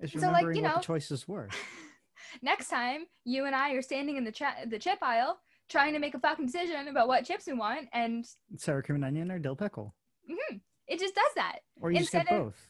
Is 0.00 0.10
So, 0.10 0.18
like, 0.18 0.26
remembering 0.44 0.56
you 0.56 0.62
what 0.64 0.68
know- 0.70 0.76
the 0.78 0.82
choices 0.82 1.28
were. 1.28 1.48
Next 2.42 2.66
time, 2.68 3.04
you 3.24 3.44
and 3.44 3.54
I 3.54 3.70
are 3.74 3.82
standing 3.82 4.16
in 4.16 4.24
the 4.24 4.32
cha- 4.32 4.64
the 4.66 4.80
chip 4.80 4.98
aisle 5.00 5.38
trying 5.68 5.92
to 5.92 6.00
make 6.00 6.14
a 6.14 6.18
fucking 6.18 6.46
decision 6.46 6.88
about 6.88 7.06
what 7.06 7.24
chips 7.24 7.46
we 7.46 7.52
want, 7.52 7.86
and 7.92 8.26
Sour 8.56 8.82
cream 8.82 8.96
and 8.96 9.04
onion 9.04 9.30
or 9.30 9.38
dill 9.38 9.54
pickle. 9.54 9.94
mhm, 10.28 10.60
it 10.88 10.98
just 10.98 11.14
does 11.14 11.30
that. 11.36 11.60
Or 11.80 11.92
you 11.92 11.98
Instead 11.98 12.26
of- 12.32 12.46
both. 12.46 12.68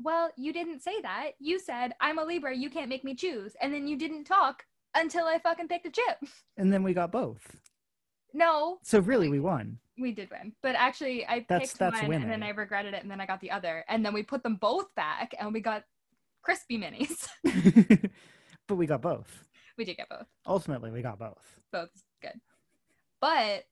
Well, 0.00 0.30
you 0.36 0.52
didn't 0.52 0.80
say 0.82 1.00
that. 1.02 1.32
You 1.38 1.60
said, 1.60 1.92
I'm 2.00 2.18
a 2.18 2.24
Libra, 2.24 2.56
you 2.56 2.68
can't 2.70 2.88
make 2.88 3.04
me 3.04 3.14
choose. 3.14 3.54
And 3.60 3.72
then 3.72 3.86
you 3.86 3.96
didn't 3.96 4.24
talk 4.24 4.64
until 4.94 5.24
I 5.26 5.38
fucking 5.38 5.68
picked 5.68 5.86
a 5.86 5.90
chip. 5.90 6.18
And 6.56 6.72
then 6.72 6.82
we 6.82 6.92
got 6.94 7.10
both. 7.12 7.56
No, 8.34 8.78
So 8.82 8.98
really 9.00 9.28
we 9.28 9.40
won. 9.40 9.78
we 9.98 10.12
did 10.12 10.30
win. 10.30 10.52
But 10.62 10.74
actually, 10.74 11.26
I 11.26 11.44
That's- 11.48 11.70
picked 11.72 11.78
that's 11.78 12.02
one 12.02 12.12
and 12.14 12.30
then. 12.30 12.42
I 12.42 12.50
regretted 12.50 12.94
it 12.94 13.02
and 13.02 13.10
then 13.10 13.20
I 13.20 13.26
got 13.26 13.40
the 13.40 13.50
other. 13.50 13.84
And 13.88 14.04
then 14.04 14.14
we 14.14 14.22
put 14.22 14.42
them 14.42 14.56
both 14.56 14.94
back 14.94 15.34
and 15.38 15.52
we 15.52 15.60
got 15.60 15.84
crispy 16.42 16.78
minis. 16.78 17.28
but 18.68 18.76
we 18.76 18.86
got 18.86 19.02
both. 19.02 19.44
we 19.76 19.84
did 19.84 19.96
get 19.98 20.08
both. 20.08 20.26
Ultimately 20.46 20.90
we 20.90 21.02
got 21.02 21.18
both. 21.18 21.60
Both 21.72 21.90
good. 22.22 22.40
But 23.20 23.64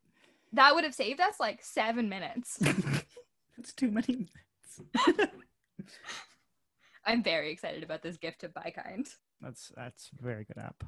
that 0.53 0.75
would 0.75 0.85
have 0.85 0.95
saved 0.95 1.21
us 1.21 1.35
like 1.41 1.63
seven 1.63 2.09
minutes. 2.09 2.59
It's 3.59 3.73
too 3.75 3.91
many. 3.91 4.29
Minutes. 4.97 5.19
I'm 7.05 7.23
very 7.23 7.51
excited 7.51 7.83
about 7.83 8.03
this 8.03 8.17
gift 8.17 8.45
of 8.45 8.53
by 8.55 8.73
kind. 8.75 9.07
That's 9.41 9.73
that's 9.77 10.11
a 10.19 10.23
very 10.23 10.45
good 10.45 10.59
app. 10.59 10.85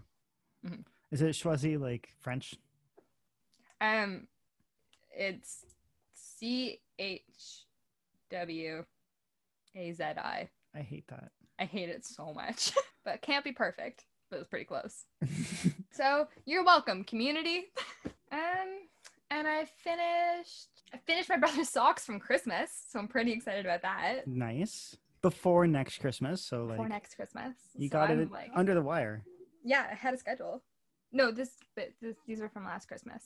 Mhm. 0.64 0.84
Is 1.10 1.20
it 1.22 1.34
Chwazi 1.34 1.78
like 1.80 2.08
French? 2.20 2.54
Um, 3.80 4.28
it's 5.10 5.64
C 6.14 6.80
H 6.98 7.66
W 8.30 8.84
A 9.76 9.92
Z 9.92 10.02
I. 10.04 10.48
I 10.74 10.80
hate 10.80 11.06
that. 11.08 11.32
I 11.58 11.64
hate 11.64 11.88
it 11.88 12.04
so 12.06 12.32
much, 12.32 12.72
but 13.04 13.20
can't 13.22 13.44
be 13.44 13.52
perfect. 13.52 14.04
But 14.30 14.36
it 14.36 14.40
was 14.40 14.48
pretty 14.48 14.64
close. 14.66 15.04
So 15.94 16.26
you're 16.46 16.64
welcome, 16.64 17.04
community. 17.04 17.66
um, 18.32 18.40
and 19.30 19.46
I 19.46 19.66
finished. 19.84 20.68
I 20.94 20.96
finished 21.06 21.28
my 21.28 21.36
brother's 21.36 21.68
socks 21.68 22.06
from 22.06 22.18
Christmas, 22.18 22.70
so 22.88 22.98
I'm 22.98 23.08
pretty 23.08 23.30
excited 23.32 23.66
about 23.66 23.82
that. 23.82 24.26
nice. 24.26 24.96
Before 25.20 25.66
next 25.66 25.98
Christmas, 26.00 26.42
so 26.42 26.64
like 26.64 26.78
For 26.78 26.88
next 26.88 27.14
Christmas, 27.14 27.52
you 27.76 27.88
So 27.88 27.92
got 27.92 28.10
I'm, 28.10 28.20
it 28.20 28.30
like, 28.30 28.50
under 28.56 28.72
the 28.72 28.80
wire. 28.80 29.22
Yeah, 29.62 29.86
I 29.90 29.94
had 29.94 30.14
a 30.14 30.18
schedule. 30.18 30.62
No, 31.12 31.30
this, 31.30 31.50
but 31.76 31.90
this, 32.00 32.16
these 32.26 32.40
were 32.40 32.48
from 32.48 32.64
last 32.64 32.88
Christmas. 32.88 33.22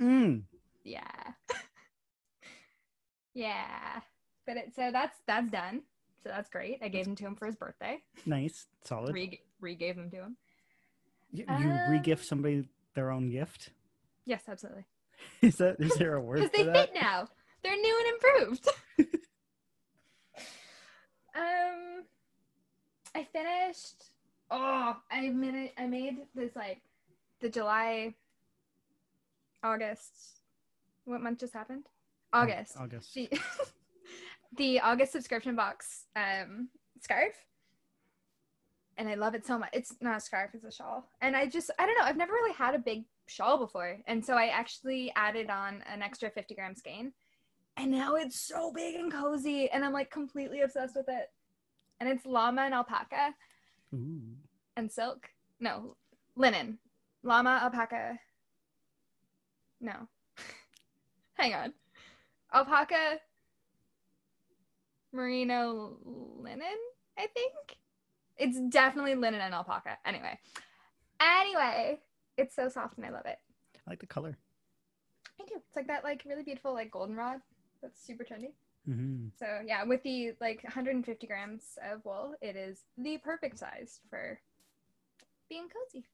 Mm. 0.00 0.42
Yeah, 0.84 1.02
yeah. 3.34 4.00
But 4.46 4.56
it 4.56 4.72
so 4.74 4.90
that's 4.92 5.18
that's 5.26 5.50
done. 5.50 5.82
So 6.22 6.30
that's 6.30 6.48
great. 6.50 6.78
I 6.82 6.88
gave 6.88 7.04
them 7.04 7.14
to 7.16 7.24
him 7.26 7.36
for 7.36 7.46
his 7.46 7.56
birthday. 7.56 7.98
Nice, 8.24 8.66
solid. 8.84 9.12
Re 9.14 9.40
re 9.60 9.74
gave 9.74 9.96
them 9.96 10.10
to 10.10 10.16
him. 10.16 10.36
You 11.32 11.44
re-gift 11.90 12.22
Um, 12.22 12.26
somebody 12.26 12.68
their 12.94 13.10
own 13.10 13.30
gift. 13.30 13.70
Yes, 14.24 14.42
absolutely. 14.48 14.86
Is 15.42 15.56
that 15.56 15.76
is 15.80 15.94
there 15.96 16.14
a 16.14 16.20
word 16.20 16.36
because 16.36 16.50
they 16.50 16.64
that? 16.64 16.90
fit 16.90 16.94
now. 16.94 17.28
They're 17.62 17.76
new 17.76 18.04
and 18.04 18.14
improved. 18.14 18.68
um, 21.34 22.04
I 23.14 23.24
finished. 23.32 24.10
Oh, 24.50 24.96
I 25.10 25.28
made 25.30 25.72
I 25.76 25.86
made 25.86 26.18
this 26.34 26.54
like 26.54 26.80
the 27.40 27.48
July, 27.48 28.14
August. 29.62 30.40
What 31.04 31.20
month 31.20 31.40
just 31.40 31.54
happened? 31.54 31.84
Au- 32.32 32.40
August. 32.40 32.76
August. 32.78 33.14
The, 33.14 33.28
the 34.56 34.80
August 34.80 35.12
subscription 35.12 35.56
box 35.56 36.04
um 36.14 36.68
scarf. 37.00 37.34
And 38.98 39.08
I 39.08 39.14
love 39.14 39.34
it 39.34 39.44
so 39.44 39.58
much. 39.58 39.68
It's 39.74 39.94
not 40.00 40.16
a 40.16 40.20
scarf, 40.20 40.52
it's 40.54 40.64
a 40.64 40.72
shawl. 40.72 41.06
And 41.20 41.36
I 41.36 41.46
just, 41.46 41.70
I 41.78 41.84
don't 41.84 41.98
know, 41.98 42.04
I've 42.04 42.16
never 42.16 42.32
really 42.32 42.54
had 42.54 42.74
a 42.74 42.78
big 42.78 43.04
shawl 43.26 43.58
before. 43.58 43.98
And 44.06 44.24
so 44.24 44.34
I 44.34 44.46
actually 44.46 45.12
added 45.16 45.50
on 45.50 45.82
an 45.92 46.00
extra 46.00 46.30
50 46.30 46.54
gram 46.54 46.74
skein. 46.74 47.12
And 47.76 47.90
now 47.90 48.14
it's 48.14 48.40
so 48.40 48.72
big 48.72 48.94
and 48.94 49.12
cozy. 49.12 49.70
And 49.70 49.84
I'm 49.84 49.92
like 49.92 50.10
completely 50.10 50.62
obsessed 50.62 50.96
with 50.96 51.08
it. 51.08 51.26
And 52.00 52.08
it's 52.08 52.24
llama 52.24 52.62
and 52.62 52.72
alpaca 52.72 53.34
Ooh. 53.94 54.20
and 54.76 54.90
silk. 54.90 55.28
No, 55.60 55.96
linen. 56.36 56.78
Llama, 57.22 57.60
alpaca. 57.62 58.18
No. 59.80 60.08
Hang 61.34 61.54
on. 61.54 61.72
Alpaca, 62.54 63.18
merino 65.12 65.96
linen, 66.04 66.78
I 67.18 67.26
think. 67.26 67.78
It's 68.36 68.60
definitely 68.68 69.14
linen 69.14 69.40
and 69.40 69.54
alpaca. 69.54 69.98
Anyway. 70.04 70.38
Anyway, 71.20 71.98
it's 72.36 72.54
so 72.54 72.68
soft 72.68 72.98
and 72.98 73.06
I 73.06 73.10
love 73.10 73.26
it. 73.26 73.38
I 73.86 73.90
like 73.90 74.00
the 74.00 74.06
color. 74.06 74.36
I 75.40 75.44
do. 75.44 75.54
It's 75.56 75.76
like 75.76 75.86
that 75.86 76.04
like 76.04 76.22
really 76.26 76.42
beautiful 76.42 76.74
like 76.74 76.90
goldenrod 76.90 77.40
that's 77.82 78.04
super 78.04 78.24
trendy. 78.24 78.52
Hmm 78.86 79.28
So 79.38 79.46
yeah, 79.66 79.84
with 79.84 80.02
the 80.02 80.32
like 80.40 80.62
150 80.62 81.26
grams 81.26 81.78
of 81.92 82.04
wool, 82.04 82.34
it 82.40 82.56
is 82.56 82.84
the 82.96 83.18
perfect 83.18 83.58
size 83.58 84.00
for 84.08 84.40
being 85.48 85.66
cozy. 85.68 86.06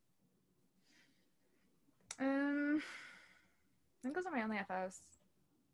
Um, 2.18 2.82
I 2.82 4.02
think 4.02 4.14
those 4.14 4.26
are 4.26 4.32
my 4.32 4.42
only 4.42 4.58
FOs. 4.66 5.00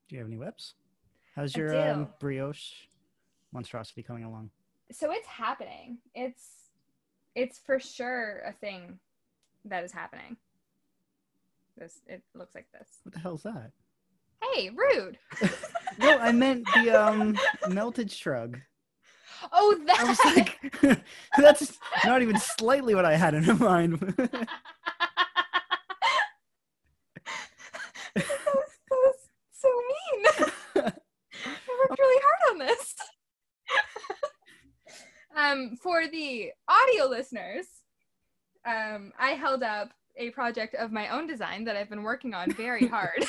Do 0.08 0.16
you 0.16 0.20
have 0.20 0.28
any 0.28 0.38
WIPs? 0.38 0.74
How's 1.36 1.54
your 1.54 1.90
um, 1.90 2.08
brioche 2.18 2.88
monstrosity 3.52 4.02
coming 4.02 4.24
along? 4.24 4.50
So 4.90 5.12
it's 5.12 5.26
happening. 5.26 5.98
It's 6.14 6.70
it's 7.34 7.58
for 7.58 7.78
sure 7.78 8.42
a 8.46 8.52
thing 8.52 8.98
that 9.64 9.84
is 9.84 9.92
happening. 9.92 10.36
This 11.76 12.00
it 12.06 12.22
looks 12.34 12.54
like 12.54 12.66
this. 12.72 12.88
What 13.04 13.14
the 13.14 13.20
hell's 13.20 13.42
that? 13.44 13.70
Hey, 14.42 14.70
rude. 14.70 15.18
No, 16.00 16.16
I 16.16 16.30
meant 16.30 16.64
the 16.74 16.90
um 16.90 17.36
melted 17.70 18.08
shrug. 18.12 18.60
Oh, 19.52 19.76
that. 19.86 19.98
I 19.98 20.04
was 20.04 20.20
like, 20.24 21.02
that's 21.36 21.76
not 22.04 22.22
even 22.22 22.38
slightly 22.38 22.94
what 22.94 23.04
I 23.04 23.16
had 23.16 23.34
in 23.34 23.44
mind. 23.58 23.98
that, 23.98 24.30
was, 28.14 28.28
that 28.54 28.90
was 28.90 29.16
so 29.50 29.68
mean. 29.68 30.24
I 30.76 30.92
worked 31.80 31.98
really 31.98 32.22
hard 32.22 32.52
on 32.52 32.58
this. 32.58 32.94
um, 35.36 35.76
for 35.82 36.06
the 36.06 36.52
audio 36.68 37.06
listeners, 37.06 37.66
um, 38.64 39.12
I 39.18 39.30
held 39.30 39.64
up 39.64 39.90
a 40.16 40.30
project 40.30 40.76
of 40.76 40.92
my 40.92 41.08
own 41.08 41.26
design 41.26 41.64
that 41.64 41.74
I've 41.76 41.90
been 41.90 42.04
working 42.04 42.34
on 42.34 42.52
very 42.52 42.86
hard. 42.86 43.24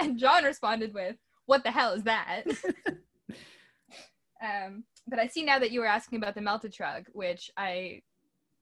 and 0.10 0.18
John 0.18 0.44
responded 0.44 0.94
with, 0.94 1.16
What 1.46 1.64
the 1.64 1.70
hell 1.70 1.92
is 1.92 2.02
that? 2.04 2.44
um, 4.42 4.84
but 5.06 5.18
I 5.18 5.26
see 5.26 5.42
now 5.44 5.58
that 5.58 5.70
you 5.72 5.80
were 5.80 5.86
asking 5.86 6.18
about 6.18 6.34
the 6.34 6.40
melted 6.40 6.74
shrug, 6.74 7.06
which 7.12 7.50
I 7.56 8.02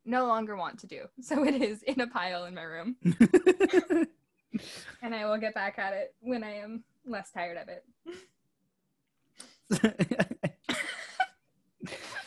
no 0.04 0.26
longer 0.26 0.57
want 0.57 0.78
to 0.80 0.87
do. 0.87 1.04
So 1.23 1.45
it 1.45 1.61
is 1.61 1.83
in 1.83 2.00
a 2.00 2.07
pile 2.07 2.45
in 2.47 2.54
my 2.54 2.62
room. 2.62 2.97
and 5.02 5.14
I 5.14 5.26
will 5.26 5.38
get 5.38 5.54
back 5.54 5.78
at 5.78 5.92
it 5.92 6.14
when 6.21 6.42
I 6.42 6.54
am 6.57 6.85
less 7.07 7.30
tired 7.30 7.59
of 7.59 7.68
it. 7.68 7.85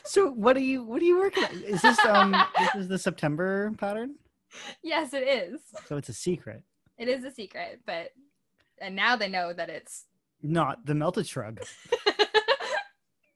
so 0.03 0.29
what 0.29 0.55
are 0.55 0.61
you 0.61 0.83
what 0.83 1.01
are 1.01 1.05
you 1.05 1.17
working 1.17 1.43
on? 1.43 1.63
Is 1.63 1.81
this 1.81 1.97
um 2.05 2.35
this 2.59 2.75
is 2.75 2.87
the 2.87 2.99
September 2.99 3.73
pattern? 3.79 4.13
Yes, 4.83 5.13
it 5.13 5.27
is. 5.27 5.61
So 5.87 5.97
it's 5.97 6.09
a 6.09 6.13
secret. 6.13 6.63
It 6.99 7.07
is 7.07 7.23
a 7.23 7.31
secret, 7.31 7.81
but 7.87 8.11
and 8.81 8.95
now 8.95 9.15
they 9.15 9.29
know 9.29 9.53
that 9.53 9.69
it's 9.69 10.05
Not 10.41 10.85
the 10.85 10.95
melted 10.95 11.27
shrug. 11.27 11.61
uh, 12.07 12.11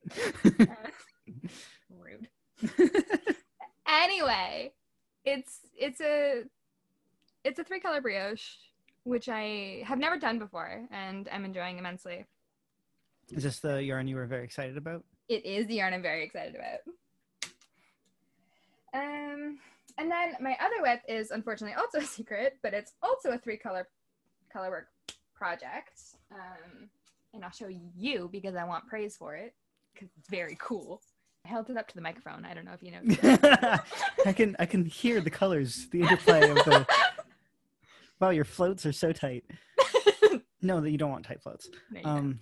rude. 1.89 2.27
Anyway, 3.87 4.73
it's 5.23 5.59
it's 5.77 6.01
a 6.01 6.43
it's 7.43 7.59
a 7.59 7.63
three 7.63 7.79
color 7.79 8.01
brioche, 8.01 8.55
which 9.03 9.29
I 9.29 9.83
have 9.85 9.99
never 9.99 10.17
done 10.17 10.39
before 10.39 10.85
and 10.91 11.29
I'm 11.31 11.45
enjoying 11.45 11.77
immensely. 11.77 12.25
Is 13.31 13.43
this 13.43 13.59
the 13.59 13.81
yarn 13.83 14.07
you 14.07 14.15
were 14.15 14.25
very 14.25 14.43
excited 14.43 14.77
about? 14.77 15.03
It 15.29 15.45
is 15.45 15.65
the 15.67 15.75
yarn 15.75 15.93
I'm 15.93 16.01
very 16.01 16.23
excited 16.23 16.55
about. 16.55 16.79
Um, 18.93 19.57
and 19.97 20.09
then 20.11 20.35
my 20.39 20.55
other 20.61 20.81
WIP 20.81 21.01
is 21.07 21.31
unfortunately 21.31 21.75
also 21.75 21.99
a 21.99 22.05
secret, 22.05 22.57
but 22.61 22.73
it's 22.73 22.93
also 23.01 23.31
a 23.31 23.37
three 23.37 23.57
color 23.57 23.87
color 24.53 24.69
work 24.69 24.87
project. 25.35 25.99
Um, 26.31 26.89
and 27.33 27.43
I'll 27.43 27.51
show 27.51 27.67
you 27.97 28.29
because 28.31 28.55
I 28.55 28.63
want 28.63 28.87
praise 28.87 29.15
for 29.17 29.35
it 29.35 29.53
because 29.93 30.09
it's 30.17 30.29
very 30.29 30.57
cool. 30.59 31.01
I 31.45 31.49
held 31.49 31.69
it 31.69 31.77
up 31.77 31.87
to 31.89 31.95
the 31.95 32.01
microphone. 32.01 32.45
I 32.45 32.53
don't 32.53 32.65
know 32.65 32.73
if 32.73 32.81
you 32.81 32.91
know. 32.91 33.77
I 34.25 34.33
can 34.33 34.55
I 34.57 34.65
can 34.65 34.85
hear 34.85 35.21
the 35.21 35.29
colors, 35.29 35.87
the 35.91 36.01
interplay 36.01 36.49
of 36.49 36.55
the. 36.57 36.87
Wow, 38.21 38.29
your 38.29 38.45
floats 38.45 38.85
are 38.85 38.93
so 38.93 39.11
tight. 39.11 39.43
No, 40.61 40.81
that 40.81 40.89
you 40.89 40.97
don't 40.97 41.11
want 41.11 41.25
tight 41.25 41.43
floats. 41.43 41.69
No. 41.91 41.99
Um, 42.05 42.39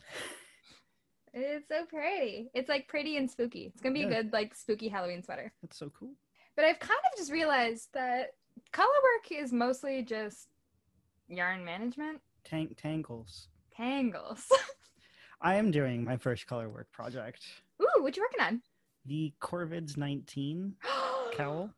It's 1.34 1.68
so 1.68 1.84
pretty. 1.86 2.50
It's 2.54 2.70
like 2.70 2.88
pretty 2.88 3.18
and 3.18 3.30
spooky. 3.30 3.66
It's 3.66 3.82
gonna 3.82 3.94
be 3.94 4.04
a 4.04 4.08
good 4.10 4.32
like 4.32 4.56
spooky 4.56 4.88
Halloween 4.88 5.22
sweater. 5.24 5.52
that's 5.62 5.78
so 5.78 5.92
cool. 6.00 6.12
But 6.56 6.64
I've 6.64 6.80
kind 6.80 7.00
of 7.12 7.18
just 7.18 7.32
realized 7.32 7.90
that 7.94 8.36
color 8.72 8.88
work 8.88 9.32
is 9.38 9.52
mostly 9.52 10.04
just 10.04 10.48
yarn 11.28 11.66
management, 11.66 12.22
Tank 12.44 12.78
tangles. 12.82 13.48
tangles. 13.76 14.46
I 15.42 15.56
am 15.56 15.72
doing 15.72 16.04
my 16.04 16.18
first 16.18 16.48
color 16.48 16.70
work 16.70 16.92
project. 16.92 17.42
Ooh, 17.82 18.02
what 18.04 18.16
you 18.16 18.24
working 18.24 18.42
on? 18.46 18.62
The 19.06 19.34
Corvids 19.42 19.98
19 19.98 20.76
cowl. 21.34 21.70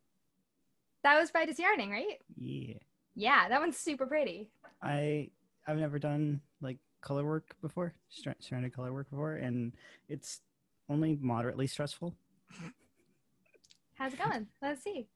That 1.04 1.20
was 1.20 1.32
by 1.32 1.46
Yarning, 1.58 1.92
right? 1.92 2.20
Yeah. 2.36 2.76
Yeah, 3.16 3.48
that 3.50 3.60
one's 3.62 3.78
super 3.78 4.06
pretty. 4.06 4.50
I 4.82 5.30
I've 5.68 5.78
never 5.78 6.00
done 6.00 6.42
like 6.62 6.78
color 7.02 7.24
work 7.24 7.56
before, 7.62 7.94
stra- 8.10 8.36
stranded 8.40 8.74
color 8.74 8.92
work 8.92 9.10
before, 9.10 9.36
and 9.36 9.74
it's 10.10 10.42
only 10.90 11.18
moderately 11.22 11.68
stressful. 11.68 12.14
How's 13.96 14.14
it 14.14 14.20
going? 14.20 14.48
Let's 14.62 14.84
see. 14.84 15.08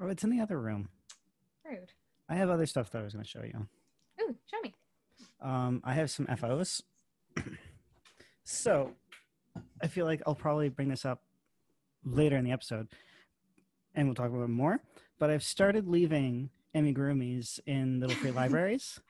Oh, 0.00 0.08
it's 0.08 0.24
in 0.24 0.30
the 0.30 0.40
other 0.40 0.58
room. 0.60 0.88
Rude. 1.68 1.92
I 2.28 2.36
have 2.36 2.48
other 2.48 2.66
stuff 2.66 2.90
that 2.90 3.00
I 3.00 3.02
was 3.02 3.12
going 3.12 3.24
to 3.24 3.28
show 3.30 3.42
you. 3.42 3.66
Ooh, 4.20 4.36
show 4.50 4.60
me. 4.62 4.72
Um, 5.42 5.80
I 5.84 5.94
have 5.94 6.10
some 6.10 6.26
FOs. 6.26 6.82
so 8.44 8.92
I 9.82 9.86
feel 9.86 10.06
like 10.06 10.22
I'll 10.26 10.34
probably 10.34 10.68
bring 10.68 10.88
this 10.88 11.04
up 11.04 11.22
later 12.04 12.36
in 12.36 12.44
the 12.44 12.52
episode 12.52 12.88
and 13.94 14.06
we'll 14.06 14.14
talk 14.14 14.30
about 14.30 14.42
it 14.42 14.48
more. 14.48 14.80
But 15.18 15.30
I've 15.30 15.42
started 15.42 15.86
leaving 15.86 16.50
amigurumis 16.74 17.60
in 17.66 18.00
little 18.00 18.16
free 18.16 18.30
libraries. 18.42 19.00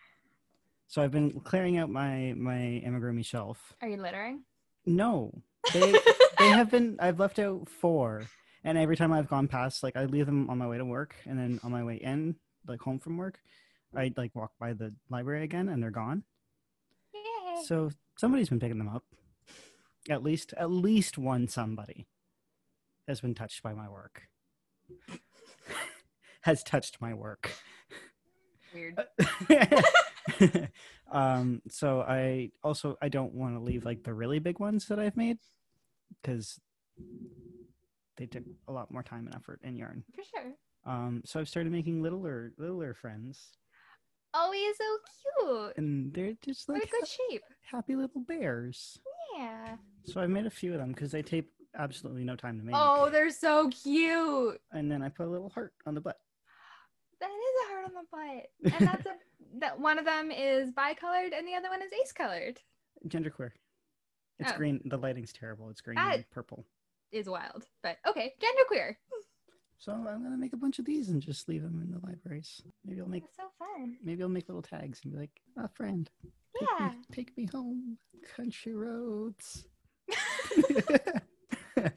So 0.89 1.03
I've 1.03 1.13
been 1.13 1.39
clearing 1.41 1.79
out 1.79 1.89
my 1.89 2.35
my 2.37 2.83
amigurumi 2.85 3.25
shelf. 3.25 3.75
Are 3.81 3.89
you 3.89 3.97
littering? 3.97 4.43
No, 4.87 5.43
they 5.73 5.93
they 6.39 6.49
have 6.49 6.71
been. 6.71 6.97
I've 6.99 7.21
left 7.21 7.39
out 7.39 7.69
four, 7.69 8.25
and 8.65 8.77
every 8.77 8.97
time 8.97 9.13
I've 9.13 9.29
gone 9.29 9.47
past, 9.47 9.85
like 9.85 9.97
I 9.97 10.07
leave 10.07 10.27
them 10.27 10.51
on 10.51 10.59
my 10.59 10.67
way 10.67 10.79
to 10.79 10.85
work, 10.85 11.15
and 11.27 11.39
then 11.39 11.61
on 11.63 11.71
my 11.71 11.85
way 11.85 11.97
in, 11.97 12.35
like 12.67 12.81
home 12.81 12.99
from 12.99 13.17
work, 13.17 13.39
I 13.97 14.13
like 14.17 14.35
walk 14.35 14.53
by 14.59 14.73
the 14.73 14.95
library 15.09 15.45
again, 15.45 15.69
and 15.69 15.83
they're 15.83 15.91
gone. 15.91 16.25
Yay. 17.15 17.63
So 17.65 17.91
somebody's 18.17 18.49
been 18.49 18.61
picking 18.61 18.79
them 18.79 18.89
up. 18.89 19.05
At 20.09 20.23
least, 20.23 20.55
at 20.57 20.71
least 20.71 21.19
one 21.19 21.49
somebody 21.49 22.07
has 23.07 23.21
been 23.21 23.35
touched 23.35 23.63
by 23.63 23.75
my 23.75 23.89
work. 23.89 24.23
has 26.43 26.63
touched 26.63 27.01
my 27.01 27.15
work. 27.15 27.53
Weird. 28.73 28.99
um, 31.13 31.61
so 31.69 32.01
I 32.03 32.51
also 32.63 32.97
I 33.03 33.09
don't 33.09 33.35
want 33.35 33.57
to 33.57 33.61
leave 33.61 33.85
like 33.85 34.05
the 34.05 34.15
really 34.15 34.39
big 34.39 34.59
ones 34.59 34.87
that 34.87 34.99
I've 34.99 35.17
made 35.17 35.39
because 36.23 36.61
they 38.17 38.27
took 38.27 38.45
a 38.69 38.73
lot 38.73 38.93
more 38.93 39.03
time 39.03 39.27
and 39.27 39.35
effort 39.35 39.61
and 39.65 39.77
yarn. 39.77 40.05
For 40.15 40.23
sure. 40.23 40.53
Um, 40.87 41.23
so 41.25 41.41
I've 41.41 41.49
started 41.49 41.73
making 41.73 42.03
littler 42.03 42.53
littler 42.59 42.95
friends, 42.95 43.59
Oh, 44.35 44.53
he 44.53 44.61
is 44.61 44.77
so 44.79 44.99
cute. 45.67 45.77
and 45.77 46.13
they're 46.15 46.35
just 46.45 46.69
like 46.69 46.83
a 46.85 46.87
good 46.87 47.07
shape. 47.07 47.43
happy 47.63 47.97
little 47.97 48.21
bears. 48.23 48.99
Yeah. 49.37 49.77
So 50.05 50.21
I 50.21 50.27
made 50.27 50.47
a 50.47 50.51
few 50.51 50.73
of 50.73 50.79
them 50.79 50.93
because 50.93 51.11
they 51.11 51.23
take 51.23 51.47
absolutely 51.77 52.25
no 52.25 52.37
time 52.37 52.59
to 52.59 52.65
make. 52.65 52.75
Oh, 52.79 53.11
they're 53.11 53.31
so 53.31 53.69
cute. 53.71 54.61
And 54.73 54.91
then 54.91 55.03
I 55.03 55.09
put 55.09 55.27
a 55.27 55.31
little 55.31 55.51
heart 55.51 55.73
on 55.87 55.95
the 55.95 56.01
butt. 56.01 56.19
That 57.21 57.27
is 57.31 57.65
a 57.67 57.73
heart 57.73 57.85
on 57.87 57.93
the 57.95 58.73
butt. 58.73 58.75
And 58.81 58.89
that's 58.89 59.07
a 59.07 59.15
that 59.59 59.81
one 59.81 59.99
of 59.99 60.05
them 60.05 60.31
is 60.31 60.71
bi-colored 60.71 61.33
and 61.33 61.47
the 61.47 61.55
other 61.55 61.69
one 61.69 61.83
is 61.83 61.91
ace 61.93 62.13
colored. 62.13 62.59
Genderqueer. 63.09 63.51
It's 64.39 64.53
Oh. 64.53 64.57
green. 64.57 64.81
The 64.85 64.97
lighting's 64.97 65.33
terrible. 65.33 65.69
It's 65.71 65.81
green 65.81 65.97
That- 65.97 66.15
and 66.15 66.31
purple. 66.31 66.65
Is 67.13 67.29
wild. 67.29 67.67
But 67.83 67.97
okay, 68.07 68.35
genderqueer. 68.41 68.95
So 69.81 69.93
I'm 69.93 70.05
gonna 70.23 70.37
make 70.37 70.53
a 70.53 70.59
bunch 70.59 70.79
of 70.79 70.85
these 70.85 71.09
and 71.09 71.23
just 71.23 71.49
leave 71.49 71.63
them 71.63 71.81
in 71.83 71.91
the 71.91 72.07
libraries. 72.07 72.61
Maybe 72.85 73.01
I'll 73.01 73.09
make 73.09 73.23
That's 73.23 73.37
so 73.37 73.45
fun. 73.59 73.97
maybe 74.05 74.23
I'll 74.23 74.29
make 74.29 74.47
little 74.49 74.61
tags 74.63 75.01
and 75.03 75.13
be 75.15 75.19
like, 75.19 75.41
a 75.57 75.69
friend, 75.69 76.09
take 76.59 76.69
Yeah. 76.79 76.89
me, 76.91 76.95
take 77.11 77.37
me 77.39 77.47
home, 77.51 77.97
country 78.37 78.75
roads. 78.75 79.65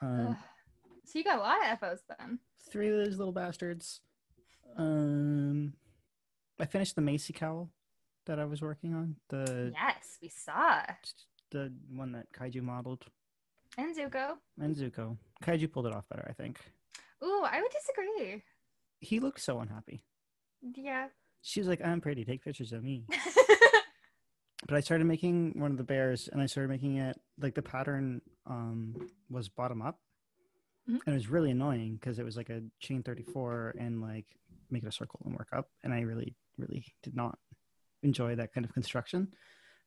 um, 0.00 0.36
So 1.04 1.18
you 1.18 1.24
got 1.24 1.38
a 1.38 1.42
lot 1.42 1.58
of 1.70 1.78
FOs 1.78 2.02
then. 2.18 2.38
three 2.70 2.88
of 2.88 3.04
those 3.04 3.18
little 3.18 3.32
bastards. 3.32 4.00
Um, 4.76 5.74
I 6.58 6.64
finished 6.64 6.94
the 6.96 7.02
Macy 7.02 7.32
cowl 7.32 7.70
that 8.26 8.38
I 8.38 8.44
was 8.46 8.62
working 8.62 8.94
on. 8.94 9.16
The 9.28 9.72
Yes, 9.74 10.18
we 10.22 10.28
saw. 10.30 10.82
the 11.50 11.72
one 11.90 12.12
that 12.12 12.32
Kaiju 12.32 12.62
modeled 12.62 13.04
And 13.76 13.94
Zuko. 13.94 14.36
and 14.58 14.74
Zuko. 14.74 15.16
Kaiju 15.42 15.70
pulled 15.70 15.86
it 15.86 15.94
off 15.94 16.08
better, 16.08 16.26
I 16.28 16.32
think. 16.32 16.58
Ooh, 17.22 17.42
I 17.44 17.60
would 17.60 17.70
disagree. 17.70 18.42
He 19.00 19.20
looked 19.20 19.40
so 19.40 19.60
unhappy. 19.60 20.02
Yeah. 20.62 21.08
She 21.42 21.60
was 21.60 21.68
like, 21.68 21.84
"I'm 21.84 22.00
pretty. 22.00 22.24
Take 22.24 22.42
pictures 22.42 22.72
of 22.72 22.82
me." 22.82 23.04
But 24.66 24.78
I 24.78 24.80
started 24.80 25.04
making 25.06 25.58
one 25.60 25.72
of 25.72 25.76
the 25.76 25.84
bears, 25.84 26.26
and 26.28 26.40
I 26.40 26.46
started 26.46 26.70
making 26.70 26.96
it 26.96 27.20
like 27.38 27.54
the 27.54 27.60
pattern 27.60 28.22
um, 28.46 28.94
was 29.28 29.50
bottom 29.50 29.82
up, 29.82 30.00
Mhm. 30.88 31.00
and 31.04 31.08
it 31.08 31.12
was 31.12 31.28
really 31.28 31.50
annoying 31.50 31.96
because 31.96 32.18
it 32.18 32.24
was 32.24 32.34
like 32.36 32.48
a 32.48 32.62
chain 32.80 33.02
34 33.02 33.74
and 33.78 34.00
like 34.00 34.24
make 34.70 34.82
it 34.82 34.86
a 34.86 34.92
circle 34.92 35.20
and 35.26 35.34
work 35.34 35.48
up, 35.52 35.68
and 35.82 35.92
I 35.92 36.00
really, 36.00 36.34
really 36.56 36.86
did 37.02 37.14
not 37.14 37.38
enjoy 38.02 38.36
that 38.36 38.54
kind 38.54 38.64
of 38.64 38.72
construction. 38.72 39.34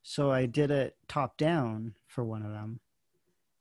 So 0.04 0.30
I 0.32 0.46
did 0.46 0.70
it 0.70 0.96
top 1.08 1.38
down 1.38 1.96
for 2.06 2.24
one 2.24 2.44
of 2.44 2.52
them, 2.52 2.80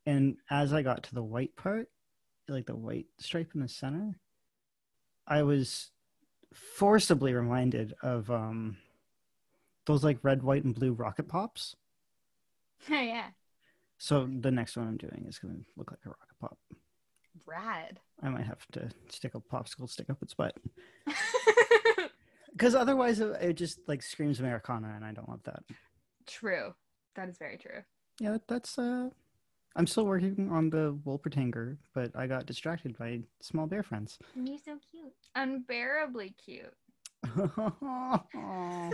and 0.04 0.36
as 0.50 0.74
I 0.74 0.82
got 0.82 1.02
to 1.04 1.14
the 1.14 1.22
white 1.24 1.56
part, 1.56 1.88
like 2.48 2.66
the 2.66 2.76
white 2.76 3.06
stripe 3.18 3.52
in 3.54 3.60
the 3.60 3.68
center, 3.68 4.18
I 5.26 5.42
was 5.42 5.90
forcibly 6.54 7.34
reminded 7.34 7.94
of 8.02 8.30
um 8.30 8.76
those 9.86 10.02
like 10.04 10.18
red, 10.22 10.42
white, 10.42 10.64
and 10.64 10.74
blue 10.74 10.92
rocket 10.92 11.28
pops. 11.28 11.76
Oh 12.90 12.94
yeah. 13.00 13.28
So 13.98 14.28
the 14.40 14.50
next 14.50 14.76
one 14.76 14.86
I'm 14.88 14.96
doing 14.96 15.24
is 15.28 15.38
going 15.38 15.54
to 15.58 15.64
look 15.76 15.90
like 15.90 16.00
a 16.04 16.08
rocket 16.10 16.38
pop. 16.40 16.58
Rad. 17.46 18.00
I 18.22 18.28
might 18.28 18.46
have 18.46 18.66
to 18.72 18.88
stick 19.08 19.34
a 19.34 19.40
popsicle 19.40 19.88
stick 19.88 20.10
up 20.10 20.22
its 20.22 20.34
butt 20.34 20.56
because 22.52 22.74
otherwise 22.74 23.20
it, 23.20 23.28
it 23.40 23.52
just 23.54 23.78
like 23.86 24.02
screams 24.02 24.40
Americana, 24.40 24.92
and 24.96 25.04
I 25.04 25.12
don't 25.12 25.28
want 25.28 25.44
that. 25.44 25.62
true. 26.26 26.74
That 27.14 27.28
is 27.28 27.38
very 27.38 27.56
true. 27.56 27.82
Yeah, 28.20 28.32
that- 28.32 28.48
that's. 28.48 28.78
uh 28.78 29.10
I'm 29.76 29.86
still 29.86 30.06
working 30.06 30.48
on 30.50 30.70
the 30.70 30.98
Wolpertinger, 31.06 31.76
but 31.94 32.10
I 32.16 32.26
got 32.26 32.46
distracted 32.46 32.96
by 32.98 33.20
small 33.40 33.66
bear 33.66 33.82
friends. 33.82 34.18
You're 34.34 34.56
so 34.64 34.78
cute. 34.90 35.12
Unbearably 35.34 36.34
cute. 36.42 36.72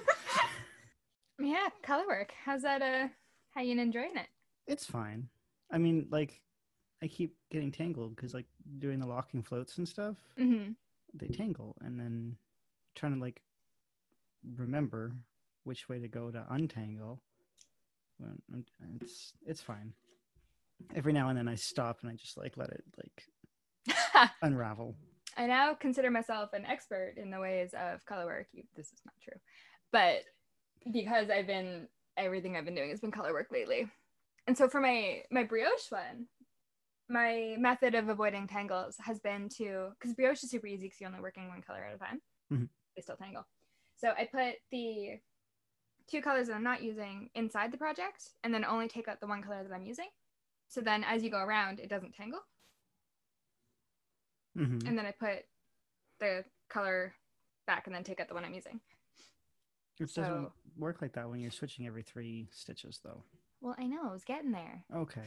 Yeah, 1.41 1.69
color 1.83 2.07
work. 2.07 2.33
How's 2.45 2.63
that 2.63 2.83
uh 2.83 3.09
how 3.55 3.63
you 3.63 3.79
enjoying 3.81 4.17
it? 4.17 4.29
it's 4.69 4.87
fine. 4.87 5.29
I 5.73 5.79
mean, 5.79 6.07
like, 6.11 6.41
I 7.03 7.09
keep 7.09 7.35
getting 7.51 7.73
tangled 7.73 8.15
because, 8.15 8.33
like, 8.35 8.47
doing 8.79 9.01
the 9.01 9.07
locking 9.07 9.43
floats 9.43 9.79
and 9.79 9.89
stuff, 9.89 10.17
Mm-hmm. 10.39 10.73
they 11.15 11.27
tangle, 11.29 11.75
and 11.81 11.99
then 11.99 12.37
trying 12.95 13.15
to 13.15 13.21
like 13.21 13.43
remember 14.57 15.13
which 15.65 15.89
way 15.89 15.99
to 15.99 16.07
go 16.09 16.31
to 16.31 16.45
untangle. 16.51 17.21
Well, 18.21 18.33
It's 19.01 19.33
it's 19.45 19.61
fine. 19.61 19.93
Every 20.95 21.13
now 21.13 21.29
and 21.29 21.39
then 21.39 21.49
I 21.49 21.55
stop 21.55 21.99
and 22.03 22.11
I 22.11 22.15
just 22.15 22.37
like 22.37 22.57
let 22.57 22.71
it 22.71 22.85
like 22.97 24.31
unravel. 24.43 24.97
I 25.37 25.47
now 25.47 25.75
consider 25.75 26.11
myself 26.11 26.53
an 26.53 26.67
expert 26.67 27.15
in 27.17 27.31
the 27.31 27.41
ways 27.41 27.75
of 27.75 28.05
color 28.05 28.27
work. 28.27 28.49
This 28.77 28.87
is 28.87 29.01
not 29.05 29.15
true, 29.23 29.41
but 29.91 30.23
because 30.93 31.31
I've 31.31 31.47
been 31.47 31.89
everything 32.17 32.57
I've 32.57 32.65
been 32.67 32.75
doing 32.75 32.91
has 32.91 33.01
been 33.01 33.11
color 33.11 33.33
work 33.33 33.49
lately, 33.51 33.89
and 34.47 34.57
so 34.57 34.69
for 34.69 34.81
my 34.81 35.23
my 35.31 35.45
brioche 35.45 35.91
one, 35.91 36.27
my 37.09 37.57
method 37.59 37.95
of 37.95 38.09
avoiding 38.09 38.47
tangles 38.47 38.97
has 39.01 39.21
been 39.21 39.49
to 39.57 39.91
because 39.99 40.15
brioche 40.15 40.43
is 40.45 40.51
super 40.51 40.67
easy 40.67 40.87
because 40.87 41.01
you're 41.01 41.09
only 41.09 41.23
working 41.23 41.49
one 41.49 41.63
color 41.63 41.85
at 41.85 41.95
a 41.95 41.99
time. 41.99 42.21
Mhm. 42.53 42.69
They 42.95 43.03
still 43.03 43.17
tangle, 43.17 43.47
so 43.97 44.11
I 44.11 44.27
put 44.31 44.57
the 44.71 45.19
two 46.11 46.21
colors 46.21 46.49
that 46.49 46.55
I'm 46.55 46.65
not 46.65 46.83
using 46.83 47.31
inside 47.35 47.73
the 47.73 47.79
project, 47.79 48.33
and 48.45 48.53
then 48.53 48.65
only 48.67 48.89
take 48.89 49.09
out 49.09 49.21
the 49.21 49.27
one 49.27 49.43
color 49.43 49.63
that 49.63 49.73
I'm 49.73 49.85
using. 49.87 50.09
So 50.73 50.81
then, 50.81 51.05
as 51.05 51.23
you 51.23 51.29
go 51.31 51.37
around, 51.39 51.81
it 51.81 51.91
doesn't 51.91 52.15
tangle 52.15 52.41
hmm 54.57 54.79
and 54.87 54.97
then 54.99 55.07
I 55.07 55.13
put 55.13 55.45
the 56.19 56.45
color 56.69 57.13
back 57.67 57.87
and 57.87 57.95
then 57.95 58.05
take 58.05 58.21
out 58.21 58.29
the 58.29 58.35
one 58.35 58.45
I'm 58.45 58.55
using. 58.55 58.81
It 59.99 60.15
doesn't 60.15 60.51
work 60.77 61.01
like 61.03 61.13
that 61.13 61.29
when 61.29 61.41
you're 61.41 61.51
switching 61.51 61.87
every 61.87 62.03
three 62.03 62.49
stitches, 62.53 63.01
though. 63.05 63.23
Well, 63.61 63.75
I 63.79 63.87
know 63.87 64.01
I 64.09 64.13
was 64.13 64.25
getting 64.25 64.51
there. 64.51 64.83
Okay, 64.95 65.21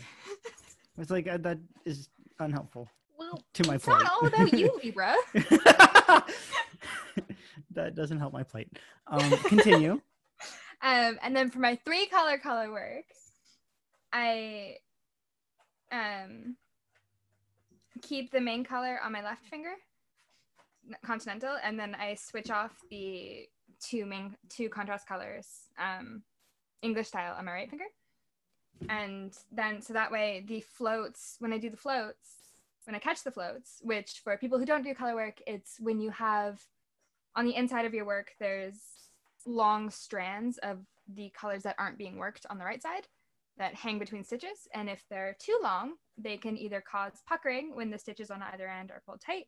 it's 0.97 1.11
like 1.11 1.27
uh, 1.27 1.37
that 1.37 1.59
is 1.85 2.09
unhelpful 2.39 2.89
well, 3.17 3.41
to 3.53 3.67
my 3.67 3.75
it's 3.75 3.85
plate. 3.85 3.99
not 4.03 4.11
all 4.11 4.27
about 4.27 4.53
you, 4.53 4.79
Libra. 4.83 5.15
that 7.71 7.95
doesn't 7.95 8.19
help 8.19 8.33
my 8.33 8.43
plate. 8.43 8.69
Um, 9.07 9.31
continue. 9.47 10.01
Um, 10.81 11.17
and 11.23 11.35
then 11.35 11.49
for 11.49 11.57
my 11.59 11.79
three 11.83 12.05
color 12.05 12.37
color 12.37 12.69
work, 12.71 13.05
I 14.13 14.75
um 15.91 16.55
keep 18.01 18.31
the 18.31 18.41
main 18.41 18.63
color 18.63 18.99
on 19.03 19.11
my 19.11 19.23
left 19.23 19.45
finger, 19.45 19.73
continental, 21.03 21.55
and 21.63 21.79
then 21.79 21.95
I 21.95 22.15
switch 22.15 22.51
off 22.51 22.71
the 22.89 23.47
two 23.79 24.05
main 24.05 24.35
two 24.49 24.69
contrast 24.69 25.07
colors, 25.07 25.47
um, 25.79 26.23
English 26.81 27.07
style 27.07 27.35
on 27.37 27.45
my 27.45 27.51
right 27.51 27.69
finger. 27.69 27.85
And 28.89 29.33
then 29.51 29.81
so 29.81 29.93
that 29.93 30.11
way 30.11 30.43
the 30.45 30.61
floats 30.61 31.37
when 31.39 31.53
I 31.53 31.57
do 31.57 31.69
the 31.69 31.77
floats, 31.77 32.29
when 32.85 32.95
I 32.95 32.99
catch 32.99 33.23
the 33.23 33.31
floats, 33.31 33.79
which 33.81 34.21
for 34.23 34.37
people 34.37 34.59
who 34.59 34.65
don't 34.65 34.83
do 34.83 34.93
color 34.93 35.15
work, 35.15 35.39
it's 35.47 35.77
when 35.79 35.99
you 35.99 36.11
have 36.11 36.61
on 37.35 37.45
the 37.45 37.55
inside 37.55 37.85
of 37.85 37.93
your 37.93 38.05
work, 38.05 38.31
there's 38.39 38.79
long 39.45 39.89
strands 39.89 40.57
of 40.59 40.79
the 41.13 41.29
colors 41.29 41.63
that 41.63 41.75
aren't 41.77 41.97
being 41.97 42.17
worked 42.17 42.45
on 42.49 42.57
the 42.57 42.65
right 42.65 42.81
side 42.81 43.07
that 43.57 43.73
hang 43.73 43.99
between 43.99 44.23
stitches. 44.23 44.67
And 44.73 44.89
if 44.89 45.03
they're 45.09 45.35
too 45.39 45.57
long, 45.61 45.93
they 46.17 46.37
can 46.37 46.57
either 46.57 46.81
cause 46.81 47.21
puckering 47.27 47.75
when 47.75 47.89
the 47.89 47.97
stitches 47.97 48.31
on 48.31 48.41
either 48.41 48.67
end 48.67 48.91
are 48.91 49.01
pulled 49.05 49.21
tight, 49.21 49.47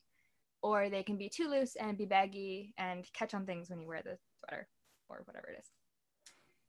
or 0.62 0.90
they 0.90 1.04
can 1.04 1.18
be 1.18 1.30
too 1.30 1.50
loose 1.50 1.76
and 1.76 1.98
be 1.98 2.06
baggy 2.06 2.74
and 2.78 3.06
catch 3.14 3.34
on 3.34 3.46
things 3.46 3.70
when 3.70 3.82
you 3.82 3.88
wear 3.88 4.02
the 4.04 4.18
sweater 4.40 4.68
or 5.10 5.22
whatever 5.26 5.50
it 5.50 5.60
is. 5.60 5.68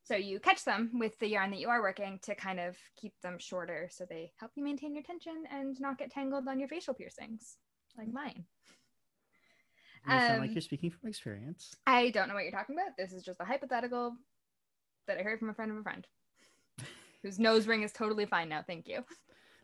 So 0.03 0.15
you 0.15 0.39
catch 0.39 0.65
them 0.65 0.91
with 0.95 1.17
the 1.19 1.27
yarn 1.27 1.51
that 1.51 1.59
you 1.59 1.69
are 1.69 1.81
working 1.81 2.19
to 2.23 2.33
kind 2.33 2.59
of 2.59 2.75
keep 2.99 3.13
them 3.21 3.37
shorter 3.37 3.87
so 3.91 4.05
they 4.09 4.31
help 4.39 4.51
you 4.55 4.63
maintain 4.63 4.95
your 4.95 5.03
tension 5.03 5.43
and 5.51 5.79
not 5.79 5.99
get 5.99 6.11
tangled 6.11 6.47
on 6.47 6.59
your 6.59 6.67
facial 6.67 6.95
piercings 6.95 7.57
like 7.97 8.11
mine. 8.11 8.45
You 10.07 10.19
sound 10.19 10.39
like 10.39 10.49
Um, 10.49 10.55
you're 10.55 10.61
speaking 10.61 10.89
from 10.89 11.09
experience. 11.09 11.75
I 11.85 12.09
don't 12.09 12.27
know 12.27 12.33
what 12.33 12.43
you're 12.43 12.51
talking 12.51 12.75
about. 12.75 12.97
This 12.97 13.13
is 13.13 13.23
just 13.23 13.39
a 13.39 13.45
hypothetical 13.45 14.15
that 15.07 15.19
I 15.19 15.21
heard 15.21 15.39
from 15.39 15.49
a 15.49 15.53
friend 15.53 15.71
of 15.71 15.77
a 15.77 15.83
friend 15.83 16.07
whose 17.23 17.39
nose 17.39 17.67
ring 17.67 17.83
is 17.83 17.91
totally 17.91 18.25
fine 18.25 18.49
now. 18.49 18.63
Thank 18.65 18.87
you. 18.87 19.03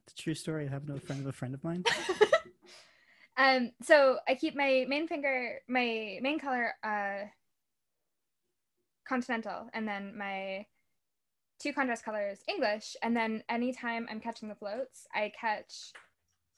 It's 0.06 0.14
a 0.14 0.24
true 0.24 0.36
story. 0.36 0.68
I 0.68 0.72
have 0.72 0.88
no 0.88 0.98
friend 0.98 1.22
of 1.22 1.28
a 1.28 1.32
friend 1.32 1.54
of 1.54 1.64
mine. 1.64 1.84
um, 3.38 3.72
so 3.82 4.18
I 4.28 4.36
keep 4.36 4.56
my 4.56 4.86
main 4.88 5.08
finger, 5.08 5.60
my 5.68 6.20
main 6.22 6.40
color, 6.40 6.74
uh, 6.84 7.28
continental, 9.08 9.70
and 9.74 9.88
then 9.88 10.18
my 10.18 10.66
two 11.60 11.74
contrast 11.74 12.04
colors, 12.04 12.40
English. 12.48 12.96
And 13.02 13.16
then 13.16 13.44
anytime 13.50 14.08
I'm 14.10 14.20
catching 14.20 14.50
the 14.50 14.56
floats, 14.56 15.08
I 15.14 15.32
catch 15.40 15.92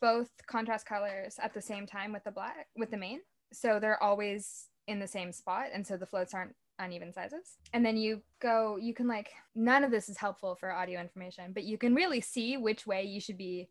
both 0.02 0.30
contrast 0.48 0.86
colors 0.86 1.36
at 1.42 1.54
the 1.54 1.62
same 1.62 1.88
time 1.88 2.12
with 2.12 2.24
the 2.24 2.32
black, 2.32 2.68
with 2.76 2.92
the 2.92 2.98
main. 2.98 3.22
So 3.54 3.80
they're 3.80 4.02
always 4.02 4.68
in 4.88 5.00
the 5.00 5.08
same 5.08 5.32
spot. 5.32 5.68
And 5.74 5.86
so 5.86 5.98
the 5.98 6.06
floats 6.06 6.34
aren't 6.34 6.56
uneven 6.80 7.14
sizes. 7.14 7.58
And 7.74 7.86
then 7.86 7.98
you 7.98 8.22
go, 8.42 8.78
you 8.78 8.94
can 8.94 9.08
like, 9.08 9.30
none 9.56 9.84
of 9.84 9.92
this 9.92 10.10
is 10.10 10.18
helpful 10.18 10.56
for 10.56 10.72
audio 10.72 11.00
information, 11.00 11.52
but 11.54 11.64
you 11.64 11.78
can 11.78 11.96
really 11.96 12.22
see 12.22 12.58
which 12.58 12.88
way 12.88 13.04
you 13.04 13.20
should 13.20 13.38
be 13.38 13.70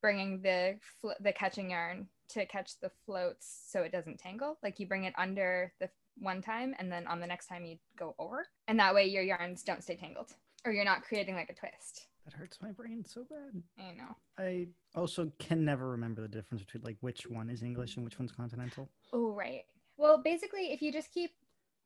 bringing 0.00 0.42
the 0.42 0.76
fl- 1.00 1.20
the 1.20 1.32
catching 1.32 1.70
yarn 1.70 2.08
to 2.28 2.44
catch 2.46 2.78
the 2.80 2.90
floats 3.06 3.64
so 3.68 3.82
it 3.82 3.92
doesn't 3.92 4.18
tangle. 4.18 4.58
Like 4.62 4.78
you 4.78 4.86
bring 4.86 5.04
it 5.04 5.14
under 5.16 5.72
the 5.80 5.88
one 6.18 6.42
time 6.42 6.74
and 6.78 6.90
then 6.92 7.06
on 7.06 7.20
the 7.20 7.26
next 7.26 7.46
time 7.46 7.64
you 7.64 7.78
go 7.96 8.14
over. 8.18 8.46
And 8.68 8.78
that 8.78 8.94
way 8.94 9.06
your 9.06 9.22
yarns 9.22 9.62
don't 9.62 9.82
stay 9.82 9.96
tangled 9.96 10.34
or 10.64 10.72
you're 10.72 10.84
not 10.84 11.02
creating 11.02 11.34
like 11.34 11.50
a 11.50 11.54
twist. 11.54 12.06
That 12.24 12.34
hurts 12.34 12.58
my 12.62 12.70
brain 12.70 13.04
so 13.06 13.24
bad. 13.28 13.62
I 13.78 13.92
know. 13.94 14.16
I 14.38 14.68
also 14.94 15.30
can 15.38 15.64
never 15.64 15.90
remember 15.90 16.22
the 16.22 16.28
difference 16.28 16.64
between 16.64 16.82
like 16.82 16.96
which 17.00 17.26
one 17.26 17.50
is 17.50 17.62
English 17.62 17.96
and 17.96 18.04
which 18.04 18.18
one's 18.18 18.32
continental. 18.32 18.88
Oh, 19.12 19.32
right. 19.32 19.64
Well, 19.96 20.22
basically, 20.22 20.72
if 20.72 20.80
you 20.80 20.90
just 20.90 21.12
keep 21.12 21.30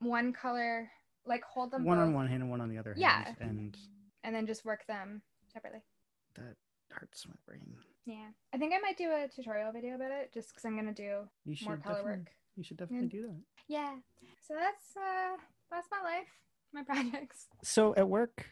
one 0.01 0.33
color, 0.33 0.91
like 1.27 1.43
hold 1.45 1.71
them 1.73 1.85
One 1.85 1.99
on 1.99 2.13
one 2.15 2.27
hand 2.29 2.43
and 2.43 2.51
one 2.51 2.61
on 2.61 2.69
the 2.69 2.79
other 2.79 2.95
Yeah. 2.97 3.25
hand. 3.25 3.37
And 3.41 3.77
and 4.25 4.35
then 4.35 4.47
just 4.47 4.65
work 4.65 4.87
them 4.87 5.23
separately. 5.53 5.81
that 6.35 6.57
hurts 6.91 7.27
my 7.27 7.35
brain. 7.47 7.77
Yeah. 8.05 8.29
I 8.53 8.59
think 8.59 8.73
I 8.75 8.79
might 8.79 8.97
do 8.97 9.11
a 9.11 9.29
tutorial 9.29 9.73
video 9.73 9.95
about 9.95 10.11
it 10.13 10.33
just 10.33 10.49
because 10.51 10.65
I'm 10.65 10.77
to 10.87 10.93
do 10.93 11.29
more 11.65 11.77
color 11.77 12.03
work. 12.05 12.31
You 12.57 12.63
should 12.65 12.77
definitely 12.77 13.09
do 13.09 13.23
that. 13.23 13.41
Yeah. 13.69 13.97
So 14.47 14.55
that's 14.55 14.97
uh 14.97 15.37
that's 15.71 15.89
my 15.91 16.03
life, 16.03 16.29
my 16.73 16.83
projects. 17.13 17.49
So 17.63 17.95
at 17.97 18.09
work, 18.09 18.47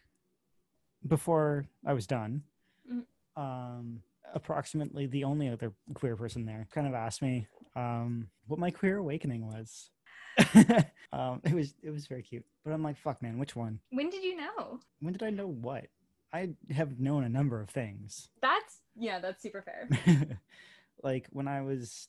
before 1.06 1.66
I 1.84 1.92
was 1.92 2.06
done, 2.06 2.42
Mhm. 2.90 3.06
um, 3.36 4.02
approximately 4.34 5.06
the 5.06 5.24
only 5.24 5.48
other 5.48 5.72
queer 5.94 6.16
person 6.16 6.44
there 6.44 6.66
kind 6.72 6.86
of 6.86 6.94
asked 6.94 7.22
me 7.22 7.46
um, 7.74 8.28
what 8.46 8.58
my 8.58 8.70
queer 8.70 8.98
awakening 8.98 9.46
was. 9.46 9.90
um, 11.12 11.40
it 11.44 11.54
was 11.54 11.74
it 11.82 11.90
was 11.90 12.06
very 12.06 12.22
cute, 12.22 12.44
but 12.64 12.72
I'm 12.72 12.82
like, 12.82 12.98
fuck, 12.98 13.22
man, 13.22 13.38
which 13.38 13.56
one? 13.56 13.80
When 13.90 14.10
did 14.10 14.22
you 14.22 14.36
know? 14.36 14.80
When 15.00 15.12
did 15.12 15.22
I 15.22 15.30
know 15.30 15.46
what? 15.46 15.86
I 16.32 16.50
have 16.70 16.98
known 16.98 17.24
a 17.24 17.28
number 17.28 17.60
of 17.60 17.70
things. 17.70 18.28
That's 18.42 18.80
yeah, 18.96 19.18
that's 19.20 19.42
super 19.42 19.62
fair. 19.62 19.88
like 21.02 21.26
when 21.30 21.48
I 21.48 21.62
was 21.62 22.08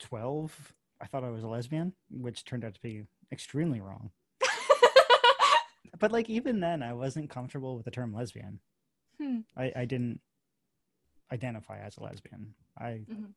12, 0.00 0.74
I 1.00 1.06
thought 1.06 1.24
I 1.24 1.30
was 1.30 1.42
a 1.42 1.48
lesbian, 1.48 1.92
which 2.10 2.44
turned 2.44 2.64
out 2.64 2.74
to 2.74 2.80
be 2.80 3.04
extremely 3.32 3.80
wrong. 3.80 4.10
But 5.98 6.10
like 6.10 6.28
even 6.28 6.58
then, 6.60 6.82
I 6.82 6.94
wasn't 6.94 7.30
comfortable 7.30 7.76
with 7.76 7.84
the 7.84 7.90
term 7.92 8.12
lesbian. 8.12 8.58
Hmm. 9.20 9.40
I, 9.56 9.72
I 9.76 9.84
didn't 9.84 10.20
identify 11.32 11.78
as 11.78 11.96
a 11.96 12.02
lesbian. 12.02 12.54
I 12.78 13.04
Mhm. 13.10 13.34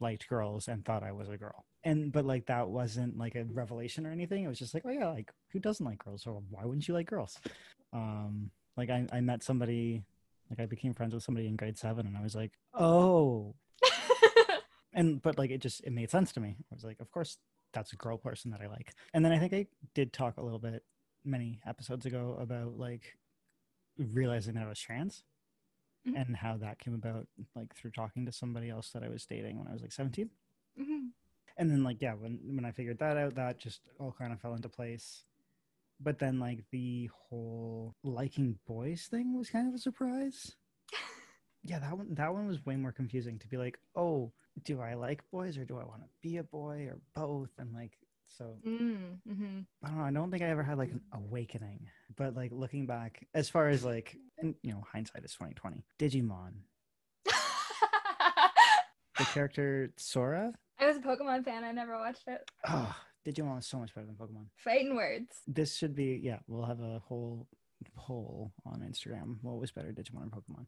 Liked 0.00 0.28
girls 0.28 0.68
and 0.68 0.84
thought 0.84 1.02
I 1.02 1.12
was 1.12 1.28
a 1.28 1.36
girl. 1.36 1.64
And 1.84 2.12
but 2.12 2.24
like 2.24 2.46
that 2.46 2.68
wasn't 2.68 3.16
like 3.16 3.34
a 3.34 3.44
revelation 3.44 4.06
or 4.06 4.12
anything. 4.12 4.44
It 4.44 4.48
was 4.48 4.58
just 4.58 4.74
like, 4.74 4.84
oh 4.86 4.90
yeah, 4.90 5.08
like 5.08 5.30
who 5.52 5.58
doesn't 5.58 5.84
like 5.84 6.04
girls? 6.04 6.26
Or 6.26 6.42
why 6.50 6.64
wouldn't 6.64 6.88
you 6.88 6.94
like 6.94 7.08
girls? 7.08 7.38
Um, 7.92 8.50
like 8.76 8.90
I, 8.90 9.06
I 9.12 9.20
met 9.20 9.42
somebody, 9.42 10.04
like 10.50 10.60
I 10.60 10.66
became 10.66 10.94
friends 10.94 11.14
with 11.14 11.22
somebody 11.22 11.46
in 11.46 11.56
grade 11.56 11.78
seven, 11.78 12.06
and 12.06 12.16
I 12.16 12.22
was 12.22 12.34
like, 12.34 12.52
oh, 12.74 13.54
and 14.92 15.22
but 15.22 15.38
like 15.38 15.50
it 15.50 15.60
just 15.60 15.82
it 15.84 15.92
made 15.92 16.10
sense 16.10 16.32
to 16.32 16.40
me. 16.40 16.56
I 16.70 16.74
was 16.74 16.84
like, 16.84 17.00
of 17.00 17.10
course 17.10 17.38
that's 17.72 17.92
a 17.92 17.96
girl 17.96 18.16
person 18.16 18.50
that 18.50 18.60
I 18.60 18.66
like. 18.66 18.92
And 19.12 19.24
then 19.24 19.32
I 19.32 19.38
think 19.38 19.52
I 19.52 19.66
did 19.94 20.12
talk 20.12 20.36
a 20.36 20.42
little 20.42 20.58
bit 20.58 20.82
many 21.24 21.60
episodes 21.66 22.06
ago 22.06 22.36
about 22.40 22.78
like 22.78 23.18
realizing 23.98 24.54
that 24.54 24.64
I 24.64 24.68
was 24.68 24.78
trans. 24.78 25.24
Mhm. 26.06 26.14
and 26.16 26.36
how 26.36 26.56
that 26.58 26.78
came 26.78 26.94
about, 26.94 27.26
like 27.54 27.74
through 27.74 27.90
talking 27.92 28.24
to 28.26 28.32
somebody 28.32 28.70
else 28.70 28.90
that 28.92 29.02
I 29.02 29.08
was 29.08 29.26
dating 29.26 29.58
when 29.58 29.68
I 29.68 29.72
was 29.72 29.82
like 29.82 29.92
17. 29.92 30.30
Mhm. 30.78 31.12
And 31.56 31.70
then 31.70 31.82
like 31.84 32.00
yeah, 32.00 32.14
when 32.14 32.38
when 32.56 32.64
I 32.64 32.72
figured 32.72 32.98
that 32.98 33.16
out, 33.16 33.34
that 33.34 33.58
just 33.58 33.82
all 33.98 34.12
kind 34.12 34.32
of 34.32 34.40
fell 34.40 34.54
into 34.54 34.68
place. 34.68 35.24
But 36.00 36.18
then 36.18 36.38
like 36.40 36.64
the 36.70 37.06
whole 37.12 37.96
liking 38.04 38.58
boys 38.66 39.06
thing 39.08 39.36
was 39.36 39.50
kind 39.50 39.68
of 39.68 39.74
a 39.74 39.78
surprise. 39.78 40.56
Yeah, 41.64 41.80
that 41.80 41.96
one 41.98 42.14
that 42.14 42.32
one 42.32 42.46
was 42.46 42.64
way 42.64 42.76
more 42.76 42.92
confusing 42.92 43.38
to 43.40 43.48
be 43.48 43.56
like, 43.56 43.78
oh, 43.96 44.32
do 44.64 44.80
I 44.80 44.94
like 44.94 45.28
boys 45.30 45.58
or 45.58 45.64
do 45.64 45.78
I 45.78 45.84
want 45.84 46.02
to 46.02 46.08
be 46.22 46.36
a 46.38 46.44
boy 46.44 46.88
or 46.90 47.00
both? 47.14 47.50
And 47.58 47.72
like 47.74 47.98
so 48.36 48.56
Mm, 48.66 49.18
mhm. 49.28 49.66
I 49.82 49.88
don't 49.88 49.98
know. 49.98 50.04
I 50.04 50.10
don't 50.10 50.30
think 50.30 50.42
I 50.42 50.46
ever 50.50 50.62
had 50.62 50.78
like 50.78 50.90
an 50.92 51.00
awakening, 51.12 51.86
but 52.16 52.34
like 52.36 52.52
looking 52.52 52.86
back, 52.86 53.26
as 53.34 53.48
far 53.48 53.68
as 53.68 53.84
like, 53.84 54.16
and 54.38 54.54
you 54.62 54.72
know, 54.72 54.82
hindsight 54.92 55.24
is 55.24 55.32
twenty 55.34 55.54
twenty. 55.54 55.84
Digimon, 55.98 56.52
the 59.18 59.24
character 59.32 59.90
Sora. 59.96 60.52
I 60.78 60.86
was 60.86 60.96
a 60.96 61.00
Pokemon 61.00 61.44
fan. 61.44 61.64
I 61.64 61.72
never 61.72 61.96
watched 61.98 62.28
it. 62.28 62.48
Oh, 62.68 62.94
Digimon 63.26 63.56
was 63.56 63.66
so 63.66 63.78
much 63.78 63.94
better 63.94 64.06
than 64.06 64.14
Pokemon. 64.16 64.46
Fighting 64.56 64.94
words. 64.94 65.36
This 65.46 65.76
should 65.76 65.94
be 65.94 66.20
yeah. 66.22 66.38
We'll 66.46 66.64
have 66.66 66.80
a 66.80 67.00
whole 67.00 67.46
poll 67.96 68.52
on 68.66 68.80
Instagram. 68.80 69.36
What 69.42 69.56
was 69.58 69.70
better, 69.72 69.92
Digimon 69.92 70.26
or 70.32 70.40
Pokemon? 70.40 70.66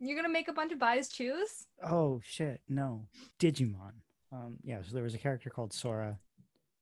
You're 0.00 0.16
gonna 0.16 0.28
make 0.32 0.48
a 0.48 0.52
bunch 0.52 0.72
of 0.72 0.78
guys 0.78 1.08
choose? 1.08 1.66
Oh 1.82 2.20
shit, 2.24 2.60
no, 2.68 3.06
Digimon. 3.38 3.92
Um, 4.30 4.56
yeah. 4.62 4.80
So 4.82 4.94
there 4.94 5.02
was 5.02 5.14
a 5.14 5.18
character 5.18 5.48
called 5.50 5.72
Sora, 5.72 6.18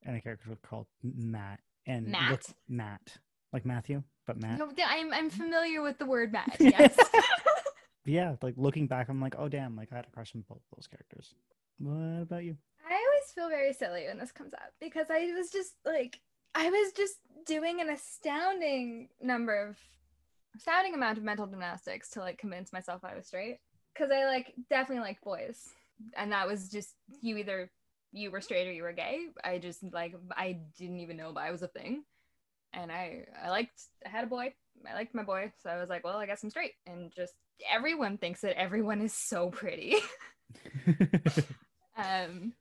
and 0.07 0.17
a 0.17 0.21
character 0.21 0.57
called 0.63 0.87
Matt. 1.03 1.61
And 1.87 2.09
Matt? 2.09 2.31
look- 2.31 2.43
Matt, 2.69 3.19
like 3.53 3.67
Matthew, 3.67 4.03
but 4.27 4.41
Matt. 4.41 4.59
No, 4.59 4.69
I'm 4.87 5.13
I'm 5.13 5.31
familiar 5.31 5.83
with 5.83 5.99
the 5.99 6.07
word 6.07 6.33
Matt. 6.33 6.57
Yes. 6.61 6.97
yeah, 8.05 8.37
like 8.43 8.55
looking 8.57 8.87
back, 8.87 9.09
I'm 9.09 9.21
like, 9.21 9.35
oh 9.39 9.49
damn, 9.49 9.77
like 9.77 9.93
I 9.93 9.97
had 9.97 10.07
a 10.07 10.11
crush 10.11 10.35
on 10.35 10.45
both 10.49 10.63
those 10.75 10.87
characters. 10.87 11.35
What 11.79 12.23
about 12.23 12.45
you? 12.45 12.57
I 12.89 12.93
always 12.95 13.33
feel 13.35 13.49
very 13.49 13.73
silly 13.73 14.07
when 14.07 14.19
this 14.19 14.33
comes 14.33 14.55
up 14.55 14.73
because 14.81 15.09
I 15.11 15.33
was 15.37 15.51
just 15.51 15.75
like 15.85 16.21
I 16.55 16.71
was 16.71 16.93
just 16.93 17.17
doing 17.47 17.81
an 17.81 17.91
astounding 17.91 19.09
number 19.21 19.69
of 19.69 19.77
astounding 20.57 20.95
amount 20.95 21.19
of 21.19 21.25
mental 21.25 21.47
gymnastics 21.47 22.09
to 22.11 22.21
like 22.21 22.39
convince 22.39 22.73
myself 22.73 23.05
I 23.05 23.15
was 23.15 23.27
straight 23.27 23.59
because 23.93 24.11
I 24.11 24.25
like 24.25 24.55
definitely 24.71 25.03
like 25.05 25.21
boys 25.21 25.69
and 26.17 26.33
that 26.33 26.47
was 26.47 26.69
just 26.69 26.95
you 27.21 27.37
either 27.37 27.71
you 28.13 28.31
were 28.31 28.41
straight 28.41 28.69
or 28.69 28.73
you 28.73 28.83
were 28.83 28.93
gay. 28.93 29.27
I 29.45 29.59
just 29.59 29.83
like 29.93 30.15
I 30.37 30.59
didn't 30.79 31.01
even 31.01 31.17
know 31.17 31.33
I 31.37 31.51
was 31.51 31.63
a 31.63 31.69
thing. 31.69 32.05
And 32.73 32.91
I 32.93 33.27
I 33.43 33.51
liked 33.51 33.81
I 34.05 34.09
had 34.09 34.25
a 34.25 34.29
boy. 34.29 34.53
I 34.89 34.95
liked 34.95 35.15
my 35.15 35.23
boy, 35.23 35.53
so 35.63 35.71
I 35.71 35.79
was 35.79 35.89
like, 35.89 36.05
well, 36.05 36.19
I 36.19 36.27
guess 36.27 36.43
I'm 36.43 36.51
straight. 36.51 36.73
And 36.87 37.11
just 37.15 37.33
everyone 37.73 38.19
thinks 38.19 38.43
that 38.43 38.59
everyone 38.61 39.01
is 39.01 39.15
so 39.15 39.51
pretty. 39.51 39.97
Um, 41.97 42.53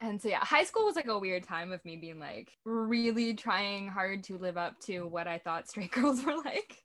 and 0.00 0.20
so 0.20 0.28
yeah, 0.28 0.38
high 0.38 0.64
school 0.64 0.84
was 0.84 0.96
like 0.96 1.08
a 1.08 1.18
weird 1.18 1.42
time 1.42 1.72
of 1.72 1.84
me 1.84 1.96
being 1.96 2.18
like 2.18 2.52
really 2.64 3.34
trying 3.34 3.88
hard 3.88 4.24
to 4.24 4.38
live 4.38 4.56
up 4.56 4.80
to 4.80 5.02
what 5.02 5.26
I 5.26 5.38
thought 5.38 5.68
straight 5.68 5.92
girls 5.92 6.24
were 6.24 6.36
like. 6.36 6.76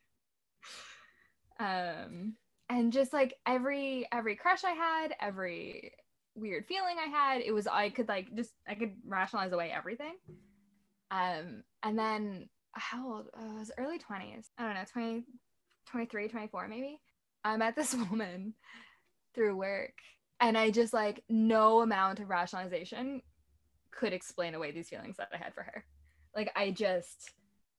Um, 1.59 2.35
and 2.69 2.91
just 2.91 3.13
like 3.13 3.35
every 3.45 4.07
every 4.11 4.35
crush 4.35 4.63
I 4.63 4.71
had, 4.71 5.15
every 5.21 5.93
weird 6.35 6.65
feeling 6.67 6.97
I 6.99 7.07
had, 7.09 7.41
it 7.41 7.53
was 7.53 7.67
I 7.67 7.89
could 7.89 8.07
like 8.07 8.35
just 8.35 8.51
I 8.67 8.75
could 8.75 8.93
rationalize 9.05 9.51
away 9.51 9.71
everything. 9.75 10.15
Um, 11.11 11.63
and 11.83 11.97
then 11.97 12.49
how 12.73 13.13
old? 13.13 13.27
Uh, 13.37 13.55
I 13.55 13.59
was 13.59 13.71
early 13.77 13.97
20s. 13.97 14.47
I 14.57 14.65
don't 14.65 14.73
know, 14.73 14.83
20, 14.91 15.23
23, 15.87 16.27
24 16.27 16.67
maybe. 16.67 16.99
I 17.43 17.57
met 17.57 17.75
this 17.75 17.93
woman 18.09 18.53
through 19.33 19.55
work 19.55 19.93
and 20.39 20.57
I 20.57 20.71
just 20.71 20.93
like 20.93 21.23
no 21.29 21.81
amount 21.81 22.19
of 22.19 22.29
rationalization 22.29 23.21
could 23.91 24.13
explain 24.13 24.55
away 24.55 24.71
these 24.71 24.89
feelings 24.89 25.17
that 25.17 25.29
I 25.33 25.37
had 25.37 25.53
for 25.53 25.63
her. 25.63 25.85
Like 26.35 26.51
I 26.55 26.71
just 26.71 27.31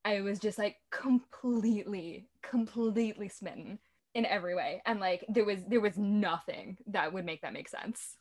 I 0.05 0.21
was 0.21 0.38
just 0.38 0.57
like 0.57 0.77
completely 0.90 2.29
completely 2.42 3.29
smitten 3.29 3.79
in 4.14 4.25
every 4.25 4.55
way 4.55 4.81
and 4.87 4.99
like 4.99 5.27
there 5.29 5.45
was 5.45 5.61
there 5.69 5.81
was 5.81 5.99
nothing 5.99 6.79
that 6.87 7.12
would 7.12 7.27
make 7.27 7.42
that 7.42 7.53
make 7.53 7.69
sense 7.69 8.16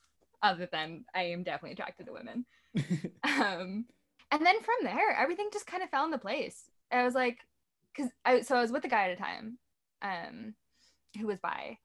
other 0.49 0.67
than 0.71 1.05
I 1.13 1.23
am 1.35 1.43
definitely 1.43 1.73
attracted 1.73 2.05
to 2.07 2.13
women. 2.13 2.45
um 3.23 3.85
and 4.31 4.45
then 4.45 4.57
from 4.61 4.79
there 4.83 5.11
everything 5.17 5.49
just 5.51 5.67
kind 5.67 5.83
of 5.83 5.89
fell 5.89 6.05
into 6.05 6.17
place. 6.17 6.69
I 6.91 7.03
was 7.03 7.15
like 7.15 7.37
cuz 7.95 8.09
I 8.23 8.41
so 8.41 8.55
I 8.55 8.61
was 8.61 8.71
with 8.71 8.85
a 8.85 8.89
guy 8.95 9.05
at 9.05 9.17
a 9.17 9.21
time 9.27 9.57
um 10.01 10.53
who 11.17 11.27
was 11.27 11.39
bi 11.39 11.77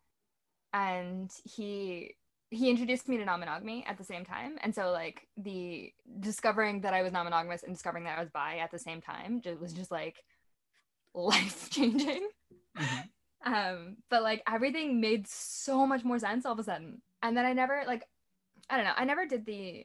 and 0.73 1.31
he 1.45 2.15
he 2.51 2.69
introduced 2.69 3.09
me 3.09 3.17
to 3.17 3.25
non-monogamy 3.25 3.85
at 3.87 3.97
the 3.97 4.05
same 4.05 4.25
time 4.25 4.59
and 4.63 4.75
so 4.75 4.91
like 4.91 5.29
the 5.37 5.93
discovering 6.19 6.81
that 6.81 6.95
i 6.95 7.03
was 7.03 7.13
non-monogamous 7.13 7.63
and 7.63 7.73
discovering 7.75 8.05
that 8.05 8.19
i 8.19 8.21
was 8.21 8.31
bi 8.31 8.59
at 8.59 8.71
the 8.73 8.79
same 8.79 9.01
time 9.01 9.41
just, 9.41 9.61
was 9.61 9.73
just 9.73 9.91
like 9.91 10.17
life 11.15 11.71
changing 11.71 12.29
Mhm. 12.77 13.09
um 13.45 13.97
but 14.11 14.23
like 14.23 14.43
everything 14.49 15.01
made 15.01 15.27
so 15.27 15.87
much 15.87 16.05
more 16.05 16.19
sense 16.19 16.45
all 16.47 16.53
of 16.53 16.59
a 16.59 16.65
sudden 16.65 17.03
and 17.23 17.37
then 17.37 17.45
i 17.45 17.53
never 17.53 17.83
like 17.87 18.05
i 18.71 18.77
don't 18.77 18.85
know. 18.85 18.95
I 18.97 19.05
never 19.05 19.27
did 19.27 19.45
the 19.45 19.85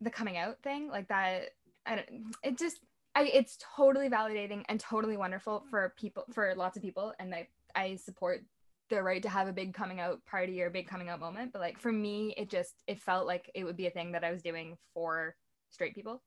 the 0.00 0.10
coming 0.10 0.36
out 0.36 0.62
thing 0.62 0.88
like 0.88 1.08
that. 1.08 1.50
I 1.84 1.96
don't 1.96 2.34
it 2.42 2.56
just 2.58 2.78
i 3.14 3.24
it's 3.24 3.58
totally 3.76 4.08
validating 4.08 4.62
and 4.68 4.80
totally 4.80 5.16
wonderful 5.16 5.64
for 5.68 5.92
people 5.98 6.24
for 6.32 6.54
lots 6.56 6.76
of 6.76 6.82
people. 6.82 7.12
And 7.18 7.34
i 7.34 7.48
i 7.74 7.96
support 7.96 8.44
their 8.88 9.02
right 9.02 9.22
to 9.22 9.28
have 9.28 9.48
a 9.48 9.52
big 9.52 9.74
coming 9.74 10.00
out 10.00 10.24
party 10.26 10.62
or 10.62 10.66
a 10.66 10.70
big 10.70 10.86
coming 10.86 11.08
out 11.08 11.20
moment. 11.20 11.52
But 11.52 11.60
like 11.60 11.78
for 11.78 11.92
me 11.92 12.34
it 12.36 12.48
just 12.48 12.82
it 12.86 13.00
felt 13.00 13.26
like 13.26 13.50
it 13.54 13.64
would 13.64 13.76
be 13.76 13.86
a 13.86 13.90
thing 13.90 14.12
that 14.12 14.24
i 14.24 14.32
was 14.32 14.42
doing 14.42 14.76
for 14.94 15.34
straight 15.70 15.94
people 15.94 16.22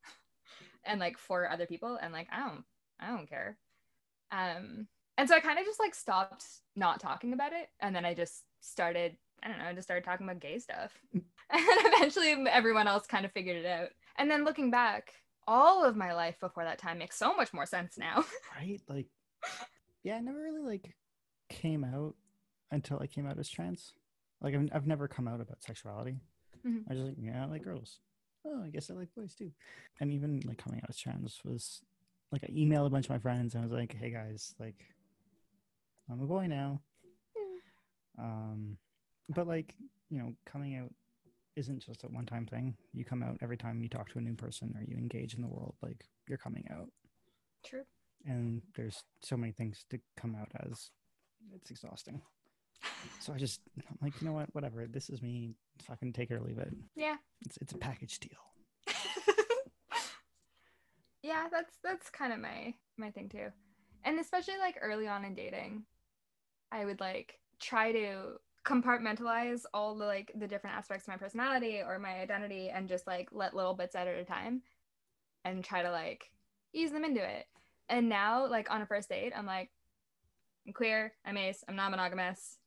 and 0.86 1.00
like 1.00 1.18
for 1.18 1.50
other 1.50 1.66
people. 1.66 1.98
And 2.02 2.12
like 2.14 2.28
i 2.32 2.40
don't 2.40 2.64
i 3.00 3.08
don't 3.08 3.30
care. 3.30 3.58
Um 4.32 4.88
and 5.18 5.30
so 5.30 5.36
i 5.36 5.40
kind 5.40 5.60
of 5.60 5.66
just 5.66 5.80
like 5.80 5.96
stopped 5.96 6.46
not 6.76 7.00
talking 7.00 7.32
about 7.32 7.54
it. 7.54 7.70
And 7.80 7.96
then 7.96 8.04
i 8.06 8.14
just 8.14 8.44
started 8.60 9.16
i 9.44 9.48
don't 9.48 9.58
know 9.60 9.66
i 9.66 9.74
just 9.74 9.88
started 9.88 10.04
talking 10.04 10.28
about 10.28 10.40
gay 10.42 10.58
stuff 10.60 10.92
and 11.14 11.24
eventually 11.52 12.36
everyone 12.50 12.88
else 12.88 13.06
kind 13.08 13.26
of 13.26 13.32
figured 13.32 13.58
it 13.58 13.66
out 13.66 13.90
and 14.18 14.30
then 14.30 14.44
looking 14.44 14.72
back 14.72 15.14
all 15.48 15.84
of 15.86 15.96
my 15.96 16.14
life 16.14 16.40
before 16.40 16.64
that 16.64 16.80
time 16.80 16.98
makes 16.98 17.18
so 17.18 17.36
much 17.36 17.54
more 17.54 17.66
sense 17.66 17.98
now 17.98 18.24
right? 18.60 18.82
Like, 18.88 19.06
yeah, 20.04 20.16
I 20.16 20.20
never 20.22 20.42
really 20.42 20.62
like 20.62 20.96
came 21.50 21.84
out 21.84 22.16
until 22.72 23.00
I 23.00 23.06
came 23.08 23.28
out 23.28 23.38
as 23.38 23.48
trans. 23.50 23.94
Like, 24.42 24.56
I've, 24.56 24.70
I've 24.74 24.88
never 24.88 25.08
come 25.08 25.28
out 25.28 25.40
about 25.42 25.62
sexuality. 25.62 26.18
Mhm. 26.66 26.84
I 26.90 26.94
just 26.96 27.06
like, 27.06 27.16
yeah, 27.20 27.44
I 27.44 27.46
like 27.48 27.64
girls. 27.64 28.00
Oh, 28.46 28.64
I 28.64 28.70
guess 28.70 28.90
I 28.90 28.96
like 28.96 29.10
boys 29.16 29.36
too. 29.36 29.52
And 30.00 30.12
even 30.12 30.42
like 30.46 30.58
coming 30.58 30.80
out 30.84 30.90
as 30.90 30.98
trans 30.98 31.40
was 31.46 31.82
like 32.32 32.44
I 32.44 32.48
emailed 32.52 32.88
a 32.88 32.90
bunch 32.90 33.06
of 33.06 33.12
my 33.12 33.20
friends 33.20 33.54
and 33.54 33.64
I 33.64 33.68
was 33.68 33.74
like, 33.78 33.96
hey 33.96 34.10
guys, 34.10 34.56
like, 34.60 34.84
I'm 36.10 36.22
a 36.22 36.26
boy 36.26 36.48
now. 36.48 36.82
Um, 38.18 38.78
but 39.30 39.48
like, 39.48 39.76
you 40.10 40.20
know, 40.20 40.34
coming 40.46 40.76
out 40.76 40.92
isn't 41.56 41.80
just 41.80 42.04
a 42.04 42.08
one 42.08 42.26
time 42.26 42.46
thing. 42.46 42.76
You 42.94 43.06
come 43.06 43.24
out 43.24 43.38
every 43.42 43.58
time 43.58 43.82
you 43.82 43.90
talk 43.90 44.10
to 44.10 44.18
a 44.20 44.22
new 44.22 44.36
person 44.36 44.74
or 44.78 44.84
you 44.84 44.98
engage 44.98 45.34
in 45.34 45.42
the 45.42 45.48
world, 45.48 45.76
like, 45.82 46.06
you're 46.28 46.38
coming 46.38 46.66
out. 46.72 46.90
True. 47.66 47.84
And 48.26 48.62
there's 48.76 49.04
so 49.22 49.38
many 49.38 49.52
things 49.52 49.86
to 49.90 50.00
come 50.18 50.36
out 50.36 50.50
as. 50.68 50.90
It's 51.54 51.70
exhausting. 51.70 52.22
So 53.20 53.34
i 53.34 53.38
just 53.38 53.62
i'm 53.78 53.98
like 54.02 54.20
you 54.20 54.28
know 54.28 54.34
what? 54.34 54.50
Whatever. 54.54 54.88
This 54.88 55.10
is 55.10 55.22
me. 55.22 55.56
Fucking 55.88 56.14
take 56.14 56.32
it 56.32 56.36
or 56.36 56.42
leave 56.42 56.58
it. 56.58 56.74
Yeah. 56.96 57.16
It's, 57.46 57.58
it's 57.58 57.74
a 57.74 57.78
package 57.78 58.20
deal. 58.20 58.32
Yeah 61.22 61.48
that's 61.50 61.74
that's 61.84 62.12
kind 62.12 62.32
of 62.34 62.40
my 62.40 62.76
my 62.98 63.10
thing 63.10 63.30
too. 63.30 63.48
And 64.04 64.20
especially 64.20 64.60
like 64.60 64.78
early 64.80 65.08
on 65.08 65.26
in 65.26 65.34
dating 65.34 65.84
i 66.72 66.86
would 66.86 67.00
like 67.00 67.40
try 67.60 67.92
to 67.92 68.34
compartmentalize 68.66 69.62
all 69.74 69.96
the 69.96 70.06
like 70.06 70.32
the 70.36 70.48
different 70.48 70.76
aspects 70.76 71.04
of 71.04 71.10
my 71.10 71.18
personality 71.18 71.82
or 71.86 72.00
my 72.00 72.20
identity 72.20 72.70
and 72.70 72.90
just 72.90 73.06
like 73.06 73.30
let 73.32 73.56
little 73.56 73.76
bits 73.76 73.96
out 73.96 74.08
at 74.08 74.18
a 74.18 74.26
time 74.26 74.62
and 75.44 75.64
try 75.64 75.84
to 75.84 75.92
like 75.92 76.32
ease 76.74 76.92
them 76.92 77.06
into 77.06 77.24
it. 77.24 77.46
And 77.90 78.10
now 78.10 78.48
like 78.48 78.72
on 78.72 78.82
a 78.82 78.86
first 78.86 79.10
date 79.10 79.34
i'm 79.36 79.46
like 79.46 79.70
i'm 80.66 80.74
queer 80.74 81.14
i'm 81.26 81.38
ace 81.38 81.64
i'm 81.70 81.76
not 81.76 81.92
monogamous. 81.92 82.58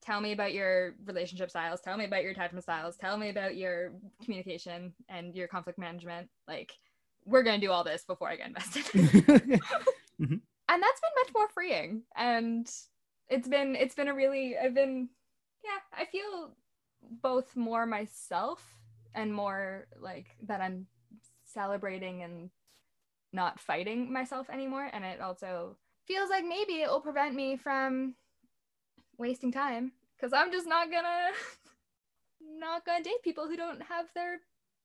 tell 0.00 0.20
me 0.20 0.30
about 0.32 0.54
your 0.54 0.94
relationship 1.04 1.50
styles. 1.50 1.80
Tell 1.80 1.96
me 1.96 2.04
about 2.04 2.22
your 2.22 2.30
attachment 2.30 2.62
styles. 2.62 2.96
Tell 2.96 3.16
me 3.16 3.30
about 3.30 3.56
your 3.56 3.92
communication 4.24 4.94
and 5.08 5.34
your 5.34 5.48
conflict 5.48 5.78
management. 5.78 6.28
Like 6.46 6.72
we're 7.26 7.42
going 7.42 7.60
to 7.60 7.66
do 7.66 7.72
all 7.72 7.84
this 7.84 8.04
before 8.04 8.28
i 8.28 8.36
get 8.36 8.48
invested. 8.48 8.84
Mm-hmm. 10.20 10.34
And 10.70 10.82
that's 10.82 11.00
been 11.00 11.10
much 11.22 11.32
more 11.32 11.48
freeing. 11.50 12.02
And 12.16 12.68
it's 13.28 13.46
been 13.46 13.76
it's 13.76 13.94
been 13.94 14.08
a 14.08 14.14
really 14.14 14.56
i've 14.58 14.74
been 14.74 15.08
yeah 15.68 16.00
i 16.00 16.04
feel 16.04 16.50
both 17.22 17.56
more 17.56 17.86
myself 17.86 18.62
and 19.14 19.32
more 19.32 19.86
like 20.00 20.36
that 20.42 20.60
i'm 20.60 20.86
celebrating 21.44 22.22
and 22.22 22.50
not 23.32 23.60
fighting 23.60 24.12
myself 24.12 24.48
anymore 24.50 24.88
and 24.92 25.04
it 25.04 25.20
also 25.20 25.76
feels 26.06 26.30
like 26.30 26.44
maybe 26.44 26.80
it 26.80 26.88
will 26.88 27.00
prevent 27.00 27.34
me 27.34 27.56
from 27.56 28.14
wasting 29.18 29.52
time 29.52 29.92
because 30.16 30.32
I'm 30.32 30.50
just 30.50 30.66
not 30.66 30.90
gonna 30.90 31.28
not 32.58 32.86
gonna 32.86 33.04
date 33.04 33.22
people 33.22 33.46
who 33.46 33.56
don't 33.56 33.82
have 33.82 34.06
their 34.14 34.40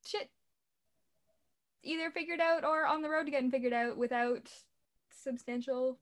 shit 0.06 0.30
either 1.84 2.12
figured 2.12 2.39
out 2.39 2.63
or 2.63 2.86
on 2.86 3.02
the 3.02 3.10
road 3.10 3.26
to 3.26 3.32
getting 3.32 3.52
figured 3.52 3.74
out 3.74 3.98
without 3.98 4.50
substantial 5.10 6.00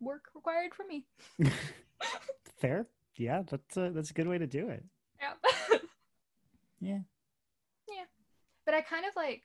work 0.00 0.24
required 0.34 0.74
from 0.74 0.88
me. 0.88 1.04
Fair. 2.60 2.86
Yeah, 3.16 3.42
that's 3.46 3.76
a, 3.76 3.90
that's 3.90 4.10
a 4.10 4.14
good 4.14 4.28
way 4.28 4.38
to 4.38 4.46
do 4.46 4.68
it. 4.68 4.84
Yeah. 5.20 5.32
Yeah. 6.80 6.98
Yeah. 7.88 8.04
But 8.66 8.74
I 8.74 8.82
kind 8.82 9.06
of 9.06 9.12
like 9.16 9.42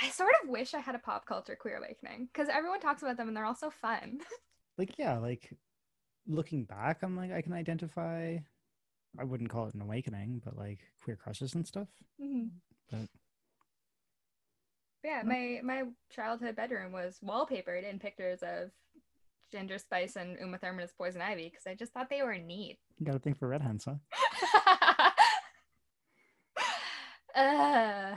I 0.00 0.08
sort 0.10 0.32
of 0.42 0.48
wish 0.48 0.74
I 0.74 0.80
had 0.80 0.94
a 0.94 0.98
pop 0.98 1.26
culture 1.26 1.56
queer 1.56 1.76
awakening 1.78 2.28
because 2.32 2.48
everyone 2.48 2.80
talks 2.80 3.02
about 3.02 3.16
them 3.16 3.28
and 3.28 3.36
they're 3.36 3.44
all 3.44 3.54
so 3.54 3.70
fun. 3.70 4.20
Like 4.78 4.98
yeah, 4.98 5.18
like 5.18 5.52
looking 6.26 6.64
back, 6.64 7.02
I'm 7.02 7.14
like 7.14 7.32
I 7.32 7.42
can 7.42 7.52
identify. 7.52 8.38
I 9.18 9.24
wouldn't 9.24 9.50
call 9.50 9.66
it 9.66 9.74
an 9.74 9.82
awakening, 9.82 10.40
but 10.42 10.56
like 10.56 10.78
queer 11.02 11.16
crushes 11.16 11.54
and 11.54 11.66
stuff. 11.66 11.88
Mhm. 12.18 12.48
But 12.90 13.08
Yeah, 15.04 15.22
my 15.24 15.60
my 15.62 15.84
childhood 16.10 16.56
bedroom 16.56 16.92
was 16.92 17.18
wallpapered 17.22 17.84
in 17.88 17.98
pictures 17.98 18.42
of 18.42 18.70
Ginger 19.52 19.78
Spice 19.78 20.16
and 20.16 20.36
Uma 20.40 20.58
Thurman 20.58 20.84
as 20.84 20.92
Poison 20.92 21.20
Ivy 21.20 21.44
because 21.50 21.66
I 21.66 21.74
just 21.74 21.92
thought 21.92 22.08
they 22.10 22.22
were 22.22 22.38
neat. 22.38 22.78
you 22.98 23.06
got 23.06 23.16
a 23.16 23.18
thing 23.18 23.34
for 23.34 23.48
red 23.48 23.62
hands, 23.62 23.84
huh? 23.86 23.94
uh, 27.36 28.16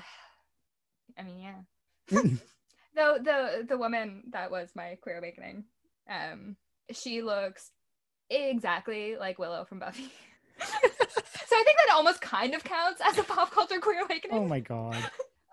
I 1.17 1.23
mean, 1.23 1.39
yeah. 1.39 2.19
Though 2.95 3.17
the 3.23 3.65
the 3.67 3.77
woman 3.77 4.23
that 4.31 4.51
was 4.51 4.69
my 4.75 4.97
queer 5.01 5.17
awakening, 5.17 5.63
um, 6.09 6.55
she 6.91 7.21
looks 7.21 7.71
exactly 8.29 9.15
like 9.17 9.39
Willow 9.39 9.65
from 9.65 9.79
Buffy. 9.79 10.03
so 10.59 10.67
I 10.67 11.63
think 11.65 11.77
that 11.77 11.93
almost 11.95 12.21
kind 12.21 12.53
of 12.53 12.63
counts 12.63 13.01
as 13.03 13.17
a 13.17 13.23
pop 13.23 13.51
culture 13.51 13.79
queer 13.79 14.03
awakening. 14.03 14.37
oh 14.37 14.45
my 14.47 14.59
god, 14.59 14.95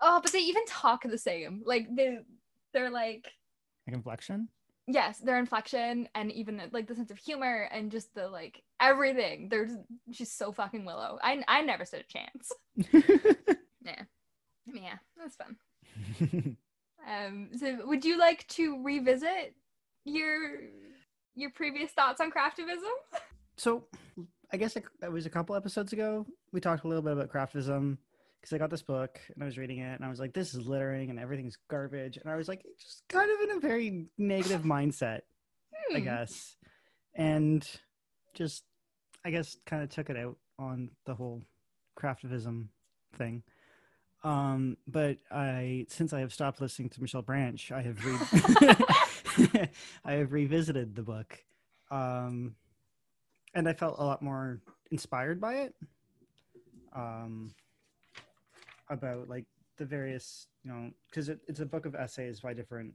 Oh, 0.01 0.19
but 0.21 0.31
they 0.31 0.39
even 0.39 0.65
talk 0.65 1.03
the 1.03 1.17
same. 1.17 1.61
Like 1.65 1.87
they 1.95 2.19
they're 2.73 2.89
like 2.91 3.27
like 3.87 3.95
inflection. 3.95 4.49
Yes, 4.93 5.19
their 5.19 5.39
inflection 5.39 6.07
and 6.15 6.31
even 6.31 6.61
like 6.71 6.87
the 6.87 6.95
sense 6.95 7.11
of 7.11 7.17
humor 7.17 7.67
and 7.71 7.91
just 7.91 8.13
the 8.15 8.27
like 8.27 8.63
everything. 8.79 9.49
They're 9.49 9.65
just, 9.65 9.79
she's 10.11 10.31
so 10.31 10.51
fucking 10.51 10.85
Willow. 10.85 11.19
I 11.21 11.43
I 11.47 11.61
never 11.61 11.85
stood 11.85 12.01
a 12.01 12.13
chance. 12.13 12.51
Yeah. 13.83 14.03
I 14.67 14.71
mean, 14.71 14.83
yeah, 14.83 14.97
that's 15.17 15.35
fun. 15.35 16.57
Um, 17.09 17.49
so 17.57 17.79
would 17.85 18.05
you 18.05 18.19
like 18.19 18.47
to 18.49 18.81
revisit 18.83 19.55
your 20.05 20.59
your 21.33 21.49
previous 21.49 21.91
thoughts 21.91 22.21
on 22.21 22.29
craftivism? 22.29 23.19
so 23.57 23.85
I 24.53 24.57
guess 24.57 24.77
that 24.99 25.11
was 25.11 25.25
a 25.25 25.29
couple 25.29 25.55
episodes 25.55 25.93
ago. 25.93 26.25
We 26.51 26.59
talked 26.59 26.83
a 26.83 26.87
little 26.87 27.01
bit 27.01 27.13
about 27.13 27.31
craftism 27.31 27.97
because 28.41 28.53
I 28.53 28.57
got 28.57 28.69
this 28.71 28.81
book 28.81 29.19
and 29.33 29.43
I 29.43 29.45
was 29.45 29.57
reading 29.57 29.77
it 29.79 29.93
and 29.95 30.03
I 30.03 30.09
was 30.09 30.19
like, 30.19 30.33
this 30.33 30.53
is 30.55 30.65
littering 30.65 31.09
and 31.11 31.19
everything's 31.19 31.57
garbage. 31.69 32.17
And 32.17 32.27
I 32.29 32.35
was 32.35 32.47
like, 32.47 32.65
just 32.79 33.03
kind 33.07 33.29
of 33.29 33.49
in 33.49 33.57
a 33.57 33.59
very 33.59 34.07
negative 34.17 34.63
mindset, 34.63 35.21
I 35.93 35.99
Hmm. 35.99 36.03
guess. 36.05 36.57
And 37.13 37.67
just, 38.33 38.63
I 39.23 39.29
guess, 39.31 39.57
kind 39.65 39.83
of 39.83 39.89
took 39.89 40.09
it 40.09 40.17
out 40.17 40.37
on 40.57 40.89
the 41.05 41.13
whole 41.13 41.43
craftivism 41.97 42.67
thing. 43.15 43.43
Um, 44.23 44.77
but 44.87 45.17
I, 45.31 45.85
since 45.89 46.13
I 46.13 46.19
have 46.21 46.33
stopped 46.33 46.61
listening 46.61 46.89
to 46.89 47.01
Michelle 47.01 47.21
Branch, 47.23 47.71
I 47.71 47.81
have 47.81 48.03
re- 48.05 49.69
I 50.05 50.13
have 50.13 50.31
revisited 50.33 50.95
the 50.95 51.03
book. 51.03 51.43
Um, 51.91 52.55
and 53.53 53.67
I 53.67 53.73
felt 53.73 53.99
a 53.99 54.03
lot 54.03 54.21
more 54.21 54.61
inspired 54.91 55.41
by 55.41 55.55
it. 55.55 55.75
Um, 56.95 57.53
about 58.91 59.27
like 59.29 59.45
the 59.77 59.85
various, 59.85 60.47
you 60.63 60.71
know, 60.71 60.91
because 61.09 61.29
it, 61.29 61.39
it's 61.47 61.59
a 61.59 61.65
book 61.65 61.85
of 61.85 61.95
essays 61.95 62.41
by 62.41 62.53
different 62.53 62.93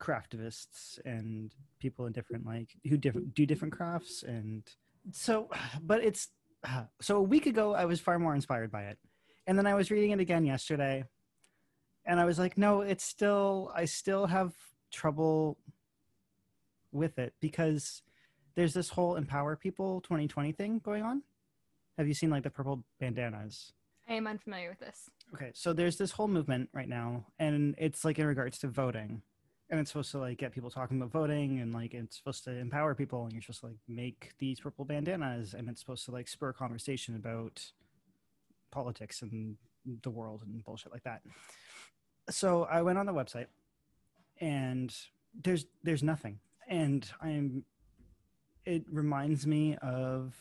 craftivists 0.00 0.98
and 1.04 1.54
people 1.78 2.06
in 2.06 2.12
different 2.12 2.44
like 2.44 2.68
who 2.88 2.98
different 2.98 3.32
do 3.34 3.46
different 3.46 3.72
crafts 3.72 4.22
and 4.22 4.62
so 5.10 5.48
but 5.82 6.04
it's 6.04 6.28
so 7.00 7.16
a 7.16 7.22
week 7.22 7.46
ago 7.46 7.72
i 7.72 7.86
was 7.86 7.98
far 7.98 8.18
more 8.18 8.34
inspired 8.34 8.70
by 8.70 8.82
it. 8.82 8.98
And 9.46 9.56
then 9.56 9.66
i 9.66 9.72
was 9.72 9.90
reading 9.90 10.10
it 10.10 10.20
again 10.20 10.44
yesterday 10.44 11.04
and 12.04 12.20
i 12.20 12.26
was 12.26 12.38
like 12.38 12.58
no 12.58 12.82
it's 12.82 13.04
still 13.04 13.72
i 13.74 13.86
still 13.86 14.26
have 14.26 14.52
trouble 14.92 15.56
with 16.92 17.18
it 17.18 17.34
because 17.40 18.02
there's 18.56 18.74
this 18.74 18.88
whole 18.88 19.16
empower 19.16 19.54
people 19.54 20.00
2020 20.00 20.52
thing 20.52 20.80
going 20.82 21.02
on. 21.02 21.22
Have 21.98 22.08
you 22.08 22.14
seen 22.14 22.30
like 22.30 22.42
the 22.42 22.50
purple 22.50 22.84
bandanas? 22.98 23.72
I 24.08 24.14
am 24.14 24.26
unfamiliar 24.26 24.70
with 24.70 24.80
this. 24.80 25.10
Okay, 25.34 25.50
so 25.54 25.72
there's 25.72 25.96
this 25.96 26.12
whole 26.12 26.28
movement 26.28 26.70
right 26.72 26.88
now, 26.88 27.26
and 27.38 27.74
it's 27.78 28.04
like 28.04 28.18
in 28.18 28.26
regards 28.26 28.58
to 28.58 28.68
voting, 28.68 29.22
and 29.68 29.80
it's 29.80 29.90
supposed 29.90 30.12
to 30.12 30.18
like 30.18 30.38
get 30.38 30.52
people 30.52 30.70
talking 30.70 30.96
about 30.98 31.10
voting, 31.10 31.60
and 31.60 31.74
like 31.74 31.94
it's 31.94 32.16
supposed 32.16 32.44
to 32.44 32.50
empower 32.52 32.94
people, 32.94 33.24
and 33.24 33.32
you're 33.32 33.42
supposed 33.42 33.60
to 33.60 33.66
like 33.66 33.76
make 33.88 34.34
these 34.38 34.60
purple 34.60 34.84
bandanas, 34.84 35.52
and 35.54 35.68
it's 35.68 35.80
supposed 35.80 36.04
to 36.04 36.12
like 36.12 36.28
spur 36.28 36.52
conversation 36.52 37.16
about 37.16 37.72
politics 38.70 39.22
and 39.22 39.56
the 40.02 40.10
world 40.10 40.42
and 40.44 40.64
bullshit 40.64 40.92
like 40.92 41.04
that. 41.04 41.22
So 42.30 42.64
I 42.64 42.82
went 42.82 42.98
on 42.98 43.06
the 43.06 43.14
website, 43.14 43.46
and 44.40 44.94
there's 45.42 45.66
there's 45.82 46.02
nothing, 46.02 46.38
and 46.68 47.08
I'm. 47.20 47.64
It 48.64 48.84
reminds 48.90 49.46
me 49.46 49.76
of 49.76 50.34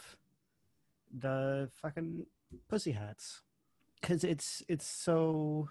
the 1.16 1.70
fucking 1.80 2.26
pussy 2.68 2.92
hats 2.92 3.42
because 4.02 4.24
it's 4.24 4.64
it's 4.68 4.86
so 4.86 5.70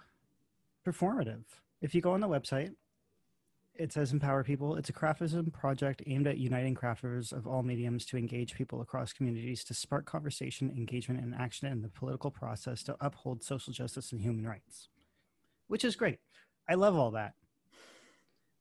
performative. 0.86 1.44
If 1.80 1.94
you 1.94 2.00
go 2.00 2.12
on 2.12 2.20
the 2.20 2.28
website, 2.28 2.74
it 3.74 3.92
says 3.92 4.12
empower 4.12 4.44
people. 4.44 4.76
It's 4.76 4.88
a 4.88 4.92
craftism 4.92 5.52
project 5.52 6.02
aimed 6.06 6.26
at 6.26 6.38
uniting 6.38 6.74
crafters 6.74 7.32
of 7.32 7.46
all 7.46 7.62
mediums 7.62 8.06
to 8.06 8.16
engage 8.16 8.54
people 8.54 8.80
across 8.80 9.12
communities 9.12 9.64
to 9.64 9.74
spark 9.74 10.06
conversation, 10.06 10.70
engagement, 10.70 11.20
and 11.20 11.34
action 11.34 11.66
in 11.68 11.82
the 11.82 11.88
political 11.88 12.30
process 12.30 12.82
to 12.84 12.96
uphold 13.00 13.42
social 13.42 13.72
justice 13.72 14.12
and 14.12 14.20
human 14.20 14.46
rights. 14.46 14.88
Which 15.66 15.84
is 15.84 15.96
great. 15.96 16.20
I 16.68 16.74
love 16.74 16.96
all 16.96 17.10
that. 17.12 17.34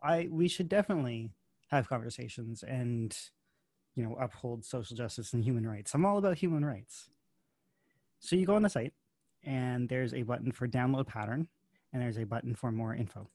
I 0.02 0.28
we 0.32 0.48
should 0.48 0.68
definitely 0.68 1.32
have 1.70 1.88
conversations 1.88 2.64
and 2.64 3.16
you 3.96 4.04
know 4.04 4.16
uphold 4.16 4.66
social 4.66 4.98
justice 4.98 5.34
and 5.34 5.44
human 5.44 5.68
rights. 5.68 5.94
I'm 5.94 6.06
all 6.06 6.18
about 6.18 6.38
human 6.38 6.66
rights. 6.66 7.10
So 8.20 8.36
you 8.36 8.46
go 8.46 8.56
on 8.56 8.64
the 8.64 8.70
site 8.70 8.94
and 9.44 9.90
there's 9.90 10.14
a 10.14 10.24
button 10.24 10.52
for 10.52 10.68
download 10.68 11.08
pattern 11.08 11.48
and 11.92 12.02
there's 12.02 12.18
a 12.18 12.26
button 12.26 12.56
for 12.56 12.72
more 12.72 12.96
info. 12.96 13.30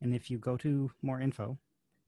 And 0.00 0.14
if 0.14 0.30
you 0.30 0.38
go 0.38 0.56
to 0.58 0.90
more 1.02 1.20
info, 1.20 1.58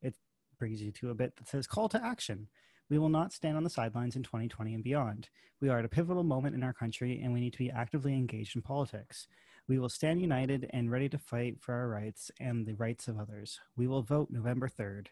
it 0.02 0.14
brings 0.58 0.82
you 0.82 0.92
to 0.92 1.10
a 1.10 1.14
bit 1.14 1.36
that 1.36 1.48
says 1.48 1.66
call 1.66 1.88
to 1.90 2.04
action. 2.04 2.48
We 2.88 2.98
will 2.98 3.08
not 3.08 3.32
stand 3.32 3.56
on 3.56 3.64
the 3.64 3.70
sidelines 3.70 4.16
in 4.16 4.22
2020 4.22 4.74
and 4.74 4.82
beyond. 4.84 5.28
We 5.60 5.68
are 5.68 5.78
at 5.78 5.84
a 5.84 5.88
pivotal 5.88 6.24
moment 6.24 6.56
in 6.56 6.62
our 6.62 6.72
country 6.72 7.20
and 7.22 7.32
we 7.32 7.40
need 7.40 7.52
to 7.52 7.58
be 7.58 7.70
actively 7.70 8.14
engaged 8.14 8.56
in 8.56 8.62
politics. 8.62 9.28
We 9.68 9.78
will 9.78 9.88
stand 9.88 10.20
united 10.20 10.68
and 10.70 10.90
ready 10.90 11.08
to 11.08 11.18
fight 11.18 11.60
for 11.60 11.74
our 11.74 11.88
rights 11.88 12.30
and 12.40 12.66
the 12.66 12.74
rights 12.74 13.06
of 13.06 13.18
others. 13.18 13.60
We 13.76 13.86
will 13.86 14.02
vote 14.02 14.28
November 14.30 14.68
3rd. 14.68 15.06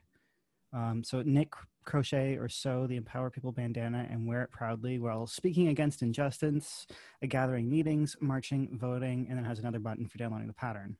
Um, 0.73 1.03
so 1.03 1.23
Nick 1.23 1.53
crochet 1.85 2.37
or 2.37 2.49
sew 2.49 2.87
the 2.87 2.97
Empower 2.97 3.31
People 3.31 3.53
bandana 3.53 4.07
and 4.11 4.27
wear 4.27 4.43
it 4.43 4.51
proudly 4.51 4.99
while 4.99 5.27
speaking 5.27 5.69
against 5.69 6.03
injustice, 6.03 6.87
gathering 7.27 7.69
meetings, 7.71 8.17
marching, 8.21 8.69
voting, 8.79 9.27
and 9.29 9.39
then 9.39 9.45
has 9.45 9.59
another 9.59 9.79
button 9.79 10.07
for 10.07 10.19
downloading 10.19 10.49
the 10.49 10.53
pattern. 10.53 10.97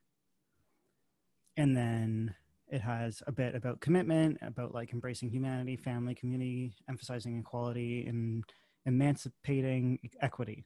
And 1.57 1.77
then 1.77 2.35
it 2.69 2.81
has 2.81 3.23
a 3.27 3.33
bit 3.33 3.55
about 3.55 3.81
commitment, 3.81 4.39
about 4.41 4.75
like 4.75 4.93
embracing 4.93 5.31
humanity, 5.31 5.77
family, 5.77 6.15
community, 6.15 6.73
emphasizing 6.89 7.39
equality, 7.39 8.07
and 8.07 8.45
emancipating 8.87 9.99
equity. 10.21 10.65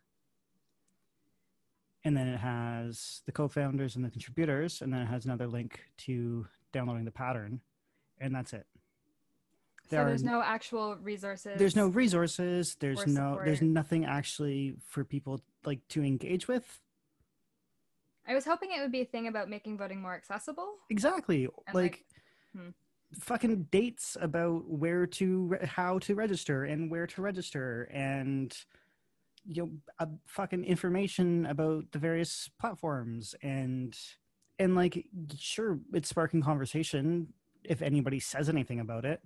And 2.05 2.17
then 2.17 2.27
it 2.29 2.39
has 2.39 3.23
the 3.27 3.33
co 3.33 3.49
founders 3.49 3.97
and 3.97 4.05
the 4.05 4.11
contributors, 4.11 4.83
and 4.83 4.93
then 4.93 5.03
it 5.03 5.07
has 5.07 5.25
another 5.25 5.47
link 5.47 5.81
to 5.99 6.47
downloading 6.73 7.05
the 7.05 7.13
pattern, 7.13 7.61
and 8.21 8.35
that's 8.35 8.53
it. 8.53 8.67
So 9.93 9.97
There 9.97 10.07
are 10.07 10.09
there's 10.09 10.23
n- 10.25 10.31
no 10.33 10.41
actual 10.43 10.97
resources. 10.97 11.59
there's 11.59 11.77
no 11.77 11.89
resources 11.89 12.77
there's 12.81 13.07
no 13.07 13.39
there's 13.45 13.61
nothing 13.61 14.07
actually 14.07 14.75
for 14.87 15.05
people 15.05 15.43
like 15.67 15.87
to 15.89 16.03
engage 16.03 16.49
with 16.49 16.81
I 18.27 18.35
was 18.35 18.45
hoping 18.47 18.71
it 18.73 18.81
would 18.81 18.93
be 18.93 19.03
a 19.03 19.05
thing 19.05 19.27
about 19.27 19.51
making 19.51 19.77
voting 19.77 20.01
more 20.01 20.15
accessible. 20.15 20.77
exactly 20.89 21.45
And, 21.67 21.75
like, 21.75 21.83
like, 21.83 22.07
hmm. 22.57 22.69
fucking 23.19 23.65
dates 23.71 24.17
about 24.21 24.65
where 24.71 25.07
to 25.07 25.47
re- 25.49 25.67
how 25.67 25.99
to 25.99 26.15
register 26.15 26.65
and 26.65 26.91
where 26.91 27.07
to 27.09 27.21
register 27.21 27.89
and 27.93 28.57
you 29.45 29.63
know 29.63 29.71
uh, 29.99 30.07
fucking 30.27 30.65
information 30.65 31.45
about 31.47 31.91
the 31.93 31.99
various 31.99 32.49
platforms 32.59 33.35
and 33.43 33.95
and 34.59 34.75
like 34.75 35.05
sure 35.37 35.81
it's 35.93 36.09
sparking 36.09 36.41
conversation 36.41 37.35
if 37.65 37.83
anybody 37.83 38.21
says 38.21 38.49
anything 38.49 38.81
about 38.81 39.05
it 39.05 39.21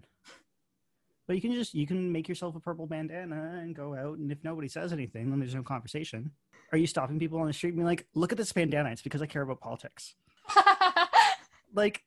But 1.27 1.35
you 1.37 1.43
can 1.43 1.53
just 1.53 1.75
you 1.75 1.87
can 1.87 2.13
make 2.13 2.29
yourself 2.29 2.55
a 2.55 2.61
purple 2.61 2.87
bandana 2.87 3.61
and 3.63 3.75
go 3.75 3.95
out, 3.95 4.19
and 4.19 4.31
if 4.31 4.45
nobody 4.45 4.69
says 4.69 4.93
anything, 4.93 5.31
then 5.31 5.41
there's 5.41 5.55
no 5.55 5.63
conversation. 5.63 6.31
Are 6.73 6.79
you 6.79 6.87
stopping 6.87 7.19
people 7.19 7.41
on 7.41 7.47
the 7.47 7.53
street 7.53 7.71
and 7.71 7.79
being 7.79 7.87
like, 7.87 8.07
"Look 8.15 8.31
at 8.33 8.39
this 8.39 8.53
bandana"? 8.53 8.91
It's 8.91 9.03
because 9.03 9.23
I 9.23 9.27
care 9.27 9.43
about 9.43 9.61
politics. 9.61 10.15
like, 11.75 12.03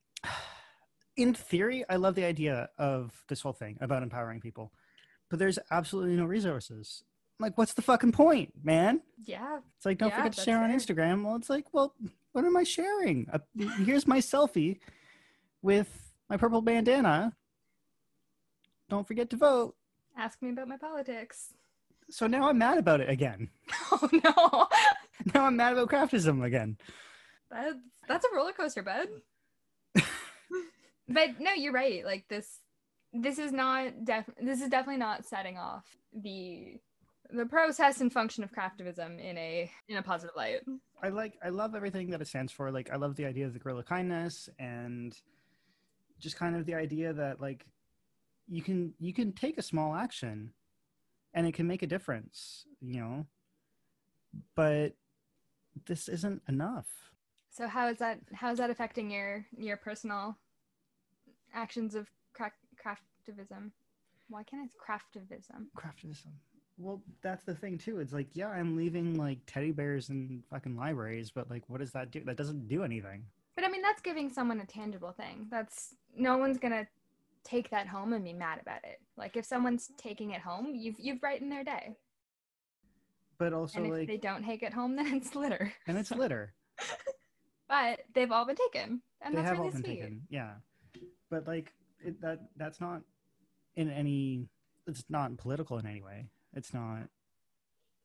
in 1.18 1.34
theory, 1.34 1.84
I 1.90 1.98
love 1.98 2.16
the 2.16 2.24
idea 2.26 2.70
of 2.78 3.12
this 3.28 3.42
whole 3.42 3.54
thing 3.54 3.78
about 3.82 4.04
empowering 4.04 4.40
people, 4.40 4.72
but 5.30 5.40
there's 5.40 5.60
absolutely 5.72 6.16
no 6.16 6.26
resources. 6.26 7.04
Like, 7.42 7.58
what's 7.58 7.74
the 7.74 7.82
fucking 7.82 8.12
point, 8.12 8.54
man? 8.64 9.02
yeah. 9.26 9.60
It's 9.78 9.86
like, 9.86 9.98
don't 9.98 10.10
Yeah, 10.10 10.18
forget 10.18 10.34
to 10.34 10.42
share 10.42 10.62
on. 10.62 10.72
Instagram. 10.72 11.24
Well, 11.24 11.38
it's 11.38 11.50
like, 11.50 11.74
well, 11.74 11.94
what 12.34 12.44
am 12.44 12.58
I 12.58 12.64
sharing? 12.64 13.28
Uh, 13.32 13.40
here's 13.86 14.06
my 14.06 14.18
selfie 14.18 14.80
with 15.62 16.12
my 16.30 16.36
purple 16.36 16.62
bandana. 16.62 17.34
Don't 18.90 19.08
forget 19.08 19.30
to 19.30 19.38
vote. 19.38 19.76
Ask 20.18 20.42
me 20.42 20.50
about 20.50 20.68
my 20.68 20.78
politics. 20.78 21.54
So 22.10 22.28
now 22.28 22.50
I'm 22.50 22.58
mad 22.58 22.78
about 22.78 23.02
it 23.02 23.10
again. 23.10 23.50
Oh 23.92 24.10
no. 24.12 24.68
Now 25.34 25.46
I'm 25.46 25.58
mad 25.58 25.74
about 25.74 25.90
craftism 25.90 26.44
again. 26.44 26.78
That's 27.52 27.76
that's 28.08 28.26
a 28.26 28.36
roller 28.36 28.54
coaster, 28.54 28.84
bud. 28.84 29.08
but 31.08 31.40
no, 31.40 31.52
you're 31.54 31.74
right. 31.74 32.06
Like 32.06 32.26
this 32.30 32.60
this 33.14 33.40
is 33.40 33.52
not 33.52 34.06
def 34.06 34.30
this 34.42 34.62
is 34.62 34.70
definitely 34.70 35.00
not 35.00 35.26
setting 35.26 35.58
off 35.58 35.86
the 36.14 36.80
the 37.32 37.46
process 37.46 38.02
and 38.02 38.12
function 38.12 38.44
of 38.44 38.52
craftivism 38.52 39.20
in 39.20 39.38
a 39.38 39.70
in 39.88 39.98
a 39.98 40.02
positive 40.02 40.36
light. 40.36 40.62
I 41.04 41.10
like 41.10 41.38
I 41.44 41.50
love 41.50 41.76
everything 41.76 42.10
that 42.12 42.22
it 42.22 42.28
stands 42.28 42.52
for. 42.52 42.72
Like 42.72 42.90
I 42.92 42.96
love 42.96 43.16
the 43.16 43.26
idea 43.26 43.46
of 43.46 43.54
the 43.54 43.60
guerrilla 43.60 43.84
kindness 43.84 44.50
and 44.58 45.16
just 46.20 46.38
kind 46.38 46.56
of 46.56 46.66
the 46.66 46.76
idea 46.76 47.14
that 47.14 47.42
like 47.42 47.66
you 48.50 48.62
can 48.62 48.94
you 49.00 49.14
can 49.14 49.32
take 49.32 49.58
a 49.58 49.62
small 49.62 49.94
action 49.94 50.52
and 51.34 51.46
it 51.48 51.54
can 51.54 51.68
make 51.68 51.84
a 51.84 51.88
difference, 51.88 52.66
you 52.82 53.00
know. 53.00 53.26
But 54.56 54.94
this 55.86 56.08
isn't 56.08 56.42
enough. 56.48 56.88
So 57.50 57.68
how 57.68 57.88
is 57.88 57.98
that 58.00 58.20
how 58.34 58.52
is 58.52 58.58
that 58.58 58.70
affecting 58.70 59.12
your 59.12 59.46
your 59.56 59.78
personal 59.78 60.38
actions 61.54 61.96
of 61.96 62.10
cra- 62.34 62.52
craftivism? 62.84 63.72
Why 64.30 64.44
can't 64.44 64.70
I 64.70 64.92
craftivism? 64.92 65.66
Craftism. 65.78 66.32
Well, 66.78 67.02
that's 67.22 67.44
the 67.44 67.56
thing 67.56 67.78
too. 67.78 68.00
It's 68.00 68.14
like, 68.14 68.28
yeah, 68.34 68.48
I'm 68.48 68.78
leaving 68.78 69.16
like 69.16 69.40
teddy 69.46 69.72
bears 69.72 70.10
in 70.10 70.44
fucking 70.50 70.78
libraries, 70.78 71.30
but 71.30 71.50
like 71.50 71.64
what 71.68 71.80
does 71.80 71.92
that 71.92 72.12
do? 72.12 72.24
That 72.24 72.38
doesn't 72.38 72.68
do 72.68 72.84
anything. 72.84 73.26
But 73.56 73.66
I 73.66 73.70
mean 73.70 73.82
that's 73.82 74.02
giving 74.02 74.30
someone 74.30 74.60
a 74.62 74.66
tangible 74.66 75.12
thing. 75.12 75.48
That's 75.52 75.96
no 76.16 76.38
one's 76.38 76.58
gonna 76.58 76.88
take 77.44 77.70
that 77.72 77.88
home 77.88 78.14
and 78.14 78.24
be 78.24 78.34
mad 78.34 78.60
about 78.62 78.84
it. 78.84 79.00
Like 79.18 79.36
if 79.38 79.46
someone's 79.46 79.90
taking 79.98 80.32
it 80.32 80.42
home, 80.42 80.74
you've 80.76 80.96
you've 81.00 81.22
brightened 81.22 81.52
their 81.52 81.64
day. 81.64 81.96
But 83.38 83.54
also 83.54 83.78
and 83.78 83.88
if 83.88 83.94
like 83.94 84.08
they 84.08 84.18
don't 84.18 84.44
take 84.44 84.64
it 84.64 84.74
home, 84.74 84.96
then 84.98 85.14
it's 85.16 85.36
litter. 85.36 85.74
and 85.88 85.98
it's 85.98 86.12
litter. 86.12 86.54
But 87.68 88.00
they've 88.16 88.32
all 88.32 88.46
been 88.48 88.56
taken, 88.56 89.02
and 89.22 89.34
they 89.36 89.44
that's 89.44 89.50
have 89.50 89.58
really 89.60 89.68
all 89.68 89.74
been 89.74 89.84
sweet. 89.84 90.02
taken 90.02 90.22
yeah 90.30 90.54
but 91.30 91.46
like 91.46 91.72
it, 92.04 92.20
that 92.22 92.40
that's 92.58 92.82
not 92.82 93.02
in 93.76 93.92
any 93.92 94.48
it's 94.88 95.04
not 95.08 95.38
political 95.38 95.78
in 95.78 95.86
any 95.86 96.02
way 96.02 96.26
it's 96.56 96.74
not 96.74 97.04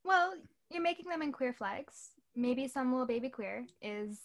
Well, 0.05 0.35
you're 0.71 0.83
making 0.83 1.09
them 1.09 1.23
in 1.23 1.33
queer 1.33 1.55
flags. 1.55 2.11
Maybe 2.37 2.69
some 2.69 2.91
little 2.93 3.07
baby 3.07 3.31
queer 3.31 3.65
is 3.81 4.21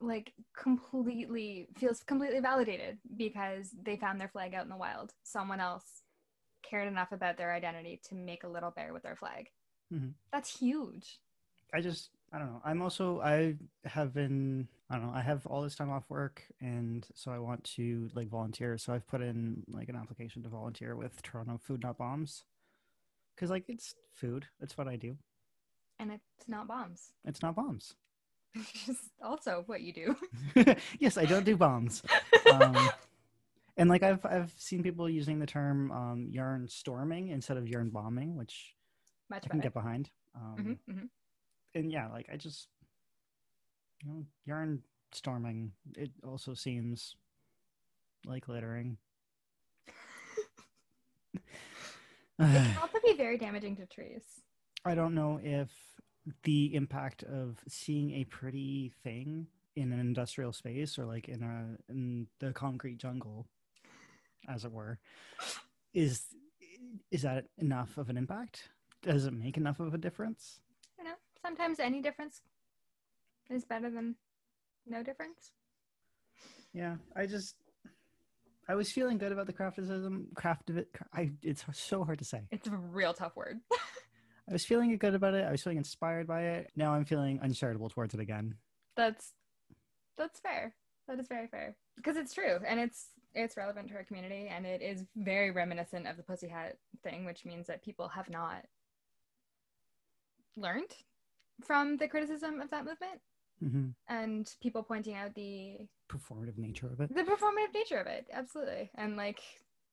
like 0.00 0.32
completely 0.56 1.68
feels 1.76 2.02
completely 2.02 2.40
validated 2.40 2.98
because 3.16 3.70
they 3.82 3.96
found 3.96 4.20
their 4.20 4.28
flag 4.28 4.54
out 4.54 4.64
in 4.64 4.68
the 4.70 4.76
wild. 4.76 5.12
Someone 5.22 5.60
else 5.60 6.02
cared 6.62 6.88
enough 6.88 7.12
about 7.12 7.36
their 7.36 7.52
identity 7.52 8.00
to 8.08 8.14
make 8.14 8.44
a 8.44 8.48
little 8.48 8.70
bear 8.70 8.92
with 8.92 9.02
their 9.02 9.16
flag. 9.16 9.48
Mhm. 9.92 10.14
That's 10.32 10.58
huge. 10.58 11.20
i 11.72 11.80
just 11.80 12.10
i 12.32 12.38
don't 12.38 12.46
know 12.52 12.60
i'm 12.64 12.80
also 12.82 13.20
i 13.20 13.54
have 13.84 14.12
been 14.14 14.68
i 14.90 14.96
don't 14.96 15.06
know 15.06 15.12
i 15.12 15.20
have 15.20 15.44
all 15.46 15.62
this 15.62 15.74
time 15.74 15.90
off 15.90 16.04
work 16.08 16.42
and 16.60 17.06
so 17.14 17.30
i 17.32 17.38
want 17.38 17.62
to 17.64 18.08
like 18.14 18.28
volunteer 18.28 18.78
so 18.78 18.92
i've 18.92 19.06
put 19.06 19.20
in 19.20 19.62
like 19.68 19.88
an 19.88 19.96
application 19.96 20.42
to 20.42 20.48
volunteer 20.48 20.94
with 20.96 21.20
toronto 21.22 21.58
food 21.58 21.82
not 21.82 21.98
bombs 21.98 22.44
because 23.34 23.50
like 23.50 23.64
it's 23.68 23.94
food 24.12 24.46
it's 24.60 24.76
what 24.78 24.86
i 24.88 24.96
do 24.96 25.16
And 25.98 26.10
it's 26.12 26.48
not 26.48 26.66
bombs. 26.68 27.12
it's 27.24 27.42
not 27.42 27.54
bombs 27.56 27.94
also 29.22 29.62
what 29.66 29.80
you 29.82 29.92
do. 29.92 30.16
yes, 30.98 31.18
I 31.18 31.24
don't 31.24 31.44
do 31.44 31.56
bombs. 31.56 32.02
Um, 32.50 32.76
and 33.76 33.88
like 33.90 34.02
I've 34.02 34.24
I've 34.24 34.52
seen 34.56 34.82
people 34.82 35.08
using 35.08 35.38
the 35.38 35.46
term 35.46 35.90
um, 35.92 36.28
yarn 36.30 36.68
storming 36.68 37.28
instead 37.28 37.56
of 37.56 37.68
yarn 37.68 37.90
bombing, 37.90 38.36
which 38.36 38.74
Much 39.28 39.44
I 39.44 39.48
can 39.48 39.58
better. 39.58 39.68
get 39.68 39.74
behind. 39.74 40.10
Um, 40.34 40.78
Mhm, 40.88 40.94
mhm. 40.94 41.08
And 41.74 41.90
yeah, 41.92 42.08
like 42.08 42.28
I 42.32 42.36
just 42.36 42.68
you 44.02 44.10
know 44.10 44.24
yarn 44.46 44.82
storming. 45.12 45.72
It 45.96 46.10
also 46.26 46.54
seems 46.54 47.16
like 48.24 48.48
littering. 48.48 48.96
It 51.34 51.42
can 52.38 52.76
also 52.82 52.98
be 53.04 53.14
very 53.14 53.38
damaging 53.38 53.76
to 53.76 53.86
trees. 53.86 54.24
I 54.84 54.94
don't 54.94 55.14
know 55.14 55.40
if 55.42 55.70
the 56.42 56.74
impact 56.74 57.22
of 57.22 57.58
seeing 57.68 58.12
a 58.12 58.24
pretty 58.24 58.92
thing 59.02 59.46
in 59.74 59.92
an 59.92 60.00
industrial 60.00 60.52
space 60.52 60.98
or 60.98 61.04
like 61.04 61.28
in 61.28 61.42
a 61.42 61.92
in 61.92 62.26
the 62.40 62.52
concrete 62.52 62.98
jungle, 62.98 63.46
as 64.48 64.64
it 64.64 64.72
were, 64.72 64.98
is 65.94 66.22
is 67.10 67.22
that 67.22 67.46
enough 67.58 67.96
of 67.98 68.08
an 68.08 68.16
impact? 68.16 68.70
Does 69.02 69.26
it 69.26 69.32
make 69.32 69.56
enough 69.56 69.80
of 69.80 69.94
a 69.94 69.98
difference? 69.98 70.60
You 70.98 71.04
know, 71.04 71.14
sometimes 71.42 71.78
any 71.78 72.00
difference 72.00 72.42
is 73.50 73.64
better 73.64 73.90
than 73.90 74.16
no 74.86 75.02
difference. 75.02 75.52
Yeah, 76.72 76.96
I 77.14 77.26
just 77.26 77.54
I 78.68 78.74
was 78.74 78.90
feeling 78.90 79.18
good 79.18 79.32
about 79.32 79.46
the 79.46 79.52
craftivism. 79.52 80.34
Craft 80.34 80.70
of 80.70 80.78
it. 80.78 80.88
I 81.12 81.30
it's 81.42 81.64
so 81.72 82.04
hard 82.04 82.18
to 82.18 82.24
say. 82.24 82.42
It's 82.50 82.66
a 82.66 82.76
real 82.76 83.14
tough 83.14 83.36
word. 83.36 83.60
I 84.48 84.52
was 84.52 84.64
feeling 84.64 84.96
good 84.96 85.14
about 85.14 85.34
it. 85.34 85.44
I 85.44 85.50
was 85.50 85.62
feeling 85.62 85.78
inspired 85.78 86.26
by 86.26 86.42
it. 86.42 86.70
Now 86.76 86.94
I'm 86.94 87.04
feeling 87.04 87.40
uncharitable 87.42 87.88
towards 87.88 88.14
it 88.14 88.20
again. 88.20 88.54
that's 88.96 89.32
that's 90.16 90.40
fair. 90.40 90.74
That 91.08 91.18
is 91.20 91.28
very 91.28 91.46
fair 91.46 91.76
because 91.96 92.16
it's 92.16 92.32
true 92.34 92.58
and 92.66 92.80
it's 92.80 93.08
it's 93.34 93.56
relevant 93.56 93.88
to 93.88 93.94
our 93.94 94.02
community 94.04 94.48
and 94.48 94.64
it 94.66 94.80
is 94.82 95.04
very 95.16 95.50
reminiscent 95.50 96.06
of 96.06 96.16
the 96.16 96.22
pussy 96.22 96.48
hat 96.48 96.78
thing, 97.04 97.24
which 97.24 97.44
means 97.44 97.66
that 97.66 97.82
people 97.84 98.08
have 98.08 98.28
not 98.30 98.64
learned 100.56 100.90
from 101.64 101.96
the 101.98 102.08
criticism 102.08 102.60
of 102.60 102.70
that 102.70 102.84
movement 102.84 103.20
hmm 103.60 103.88
and 104.08 104.54
people 104.62 104.82
pointing 104.82 105.14
out 105.14 105.34
the 105.34 105.76
Performative 106.10 106.58
nature 106.58 106.86
of 106.86 107.00
it. 107.00 107.14
the 107.14 107.22
performative 107.22 107.72
nature 107.74 107.98
of 107.98 108.06
it 108.06 108.26
absolutely 108.32 108.90
and 108.96 109.16
like 109.16 109.40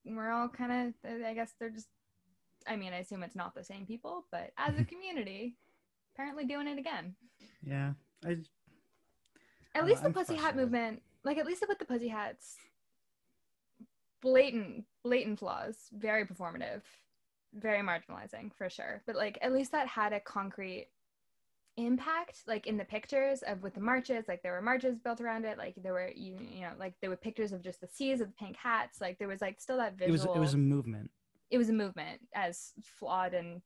we're 0.06 0.30
all 0.32 0.50
kind 0.50 0.72
of 1.04 1.12
i 1.26 1.34
guess 1.34 1.54
they're 1.60 1.70
just 1.70 1.88
i 2.68 2.76
mean 2.76 2.94
i 2.94 2.98
assume 2.98 3.24
it's 3.24 3.36
not 3.36 3.54
the 3.56 3.64
same 3.64 3.86
people 3.86 4.26
but 4.32 4.52
as 4.58 4.78
a 4.80 4.84
community 4.94 5.56
apparently 6.14 6.46
doing 6.46 6.68
it 6.68 6.78
again. 6.78 7.16
Yeah, 7.66 7.94
I 8.26 8.38
at 9.76 9.84
Uh, 9.84 9.86
least 9.86 10.02
the 10.02 10.08
I'm 10.08 10.14
pussy 10.14 10.36
hat 10.36 10.56
movement 10.56 11.02
like 11.24 11.38
at 11.38 11.46
least 11.46 11.66
with 11.68 11.80
the 11.80 11.86
pussy 11.86 12.08
hats 12.08 12.58
blatant 14.22 14.86
blatant 15.04 15.40
flaws 15.40 15.90
very 15.94 16.26
performative 16.26 16.82
very 17.56 17.82
marginalizing 17.82 18.52
for 18.56 18.70
sure. 18.70 19.04
But 19.06 19.16
like 19.16 19.38
at 19.42 19.54
least 19.54 19.72
that 19.74 19.88
had 19.88 20.12
a 20.14 20.20
concrete 20.20 20.88
impact 21.78 22.42
like 22.48 22.68
in 22.68 22.78
the 22.78 22.86
pictures 22.86 23.42
of 23.44 23.64
with 23.64 23.74
the 23.74 23.82
marches 23.82 24.28
like 24.28 24.44
there 24.44 24.52
were 24.54 24.62
marches 24.62 24.96
built 25.00 25.20
around 25.22 25.44
it 25.44 25.58
like 25.58 25.74
there 25.82 25.94
were 25.94 26.12
you, 26.16 26.38
you 26.52 26.62
know 26.62 26.72
like 26.78 26.94
there 27.02 27.10
were 27.10 27.16
pictures 27.16 27.52
of 27.52 27.64
just 27.64 27.82
the 27.82 27.88
seas 27.88 28.22
of 28.22 28.28
the 28.28 28.34
pink 28.34 28.56
hats 28.56 29.02
like 29.02 29.18
there 29.18 29.28
was 29.28 29.42
like 29.42 29.60
still 29.60 29.78
that 29.78 29.96
it 30.00 30.12
was 30.12 30.22
visual 30.22 30.36
it 30.36 30.40
was 30.40 30.54
a 30.54 30.58
movement. 30.58 31.10
It 31.50 31.58
was 31.58 31.70
a 31.70 31.74
movement 31.74 32.22
as 32.34 32.72
flawed 33.00 33.34
and 33.34 33.62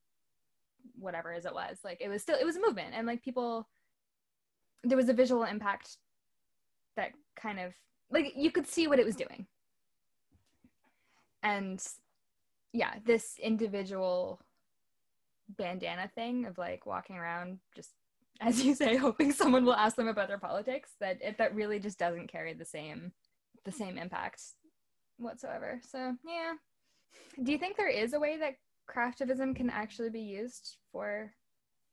whatever 0.97 1.33
as 1.33 1.45
it 1.45 1.53
was. 1.53 1.79
Like 1.83 1.99
it 2.01 2.09
was 2.09 2.21
still 2.21 2.37
it 2.37 2.45
was 2.45 2.57
a 2.57 2.61
movement. 2.61 2.93
And 2.93 3.07
like 3.07 3.23
people 3.23 3.67
there 4.83 4.97
was 4.97 5.09
a 5.09 5.13
visual 5.13 5.43
impact 5.43 5.97
that 6.95 7.11
kind 7.35 7.59
of 7.59 7.73
like 8.09 8.33
you 8.35 8.51
could 8.51 8.67
see 8.67 8.87
what 8.87 8.99
it 8.99 9.05
was 9.05 9.15
doing. 9.15 9.47
And 11.43 11.81
yeah 12.73 12.95
this 13.05 13.39
individual 13.41 14.39
bandana 15.57 16.11
thing 16.13 16.45
of 16.45 16.57
like 16.57 16.85
walking 16.85 17.15
around 17.15 17.59
just 17.75 17.91
as 18.41 18.63
you 18.63 18.75
say 18.75 18.95
hoping 18.95 19.31
someone 19.31 19.65
will 19.65 19.73
ask 19.73 19.95
them 19.95 20.07
about 20.07 20.27
their 20.27 20.37
politics 20.37 20.91
that 20.99 21.17
it, 21.21 21.37
that 21.39 21.55
really 21.55 21.79
just 21.79 21.97
doesn't 21.97 22.31
carry 22.31 22.53
the 22.53 22.65
same 22.65 23.11
the 23.65 23.71
same 23.71 23.97
impact 23.97 24.41
whatsoever. 25.17 25.81
So 25.89 26.15
yeah 26.25 26.53
do 27.43 27.51
you 27.51 27.57
think 27.57 27.77
there 27.77 27.89
is 27.89 28.13
a 28.13 28.19
way 28.19 28.37
that 28.37 28.55
craftivism 28.89 29.55
can 29.55 29.69
actually 29.69 30.09
be 30.09 30.21
used 30.21 30.77
for 30.91 31.33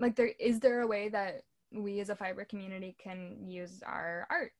like 0.00 0.16
there 0.16 0.32
is 0.38 0.60
there 0.60 0.80
a 0.80 0.86
way 0.86 1.08
that 1.08 1.42
we 1.72 2.00
as 2.00 2.08
a 2.08 2.16
fiber 2.16 2.44
community 2.44 2.94
can 3.02 3.36
use 3.46 3.82
our 3.86 4.26
art 4.30 4.52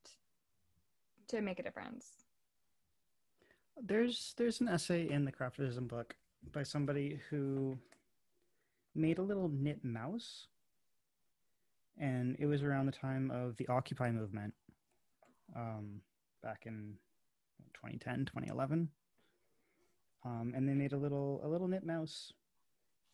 to 1.29 1.41
make 1.41 1.59
a 1.59 1.63
difference 1.63 2.25
There's 3.81 4.35
there's 4.37 4.61
an 4.61 4.69
essay 4.69 5.09
in 5.09 5.25
the 5.25 5.33
craftivism 5.33 5.89
book 5.89 6.15
by 6.53 6.63
somebody 6.63 7.21
who 7.31 7.79
made 8.95 9.19
a 9.19 9.23
little 9.23 9.49
knit 9.49 9.85
mouse, 9.85 10.47
and 11.99 12.37
it 12.39 12.47
was 12.47 12.63
around 12.63 12.87
the 12.87 12.93
time 12.93 13.31
of 13.31 13.57
the 13.57 13.67
Occupy 13.69 14.11
movement, 14.11 14.55
um, 15.57 16.01
back 16.43 16.63
in 16.67 16.95
2010, 17.75 18.27
2011. 18.27 18.89
Um, 20.25 20.53
and 20.57 20.69
they 20.69 20.75
made 20.75 20.93
a 20.93 20.97
little 20.97 21.41
a 21.45 21.49
little 21.49 21.69
knit 21.69 21.85
mouse, 21.85 22.33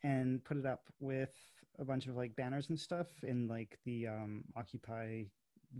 and 0.02 0.44
put 0.44 0.56
it 0.56 0.66
up 0.66 0.84
with 1.00 1.34
a 1.78 1.84
bunch 1.84 2.06
of 2.06 2.16
like 2.16 2.36
banners 2.36 2.68
and 2.68 2.78
stuff 2.78 3.06
in 3.22 3.48
like 3.48 3.78
the 3.84 4.06
um, 4.06 4.44
Occupy 4.56 5.24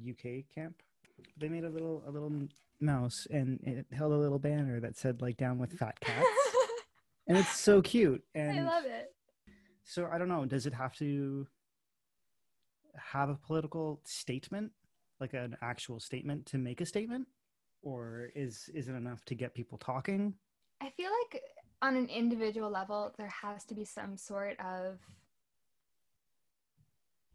UK 0.09 0.45
camp. 0.55 0.77
They 1.37 1.49
made 1.49 1.65
a 1.65 1.69
little 1.69 2.03
a 2.07 2.11
little 2.11 2.33
mouse 2.81 3.27
and 3.31 3.61
it 3.63 3.87
held 3.93 4.13
a 4.13 4.17
little 4.17 4.39
banner 4.39 4.81
that 4.81 4.97
said 4.97 5.21
like 5.21 5.37
down 5.37 5.59
with 5.59 5.73
fat 5.73 6.01
cats. 6.01 6.27
and 7.27 7.37
it's 7.37 7.57
so 7.57 7.83
cute. 7.83 8.23
And 8.35 8.61
I 8.61 8.63
love 8.63 8.85
it. 8.87 9.13
So 9.85 10.09
I 10.11 10.19
don't 10.19 10.29
know, 10.29 10.45
does 10.47 10.67
it 10.67 10.75
have 10.75 10.95
to 10.97 11.47
have 12.97 13.29
a 13.29 13.35
political 13.35 14.01
statement, 14.05 14.73
like 15.21 15.35
an 15.35 15.57
actual 15.63 16.01
statement 16.01 16.47
to 16.47 16.59
make 16.59 16.81
a 16.81 16.87
statement? 16.87 17.27
Or 17.83 18.31
is 18.35 18.71
is 18.75 18.89
it 18.89 18.95
enough 18.95 19.25
to 19.27 19.35
get 19.35 19.55
people 19.55 19.79
talking? 19.79 20.35
I 20.81 20.91
feel 20.91 21.11
like 21.33 21.43
on 21.83 21.97
an 21.97 22.07
individual 22.09 22.71
level 22.71 23.13
there 23.17 23.33
has 23.43 23.65
to 23.65 23.75
be 23.75 23.85
some 23.85 24.17
sort 24.17 24.59
of 24.61 24.99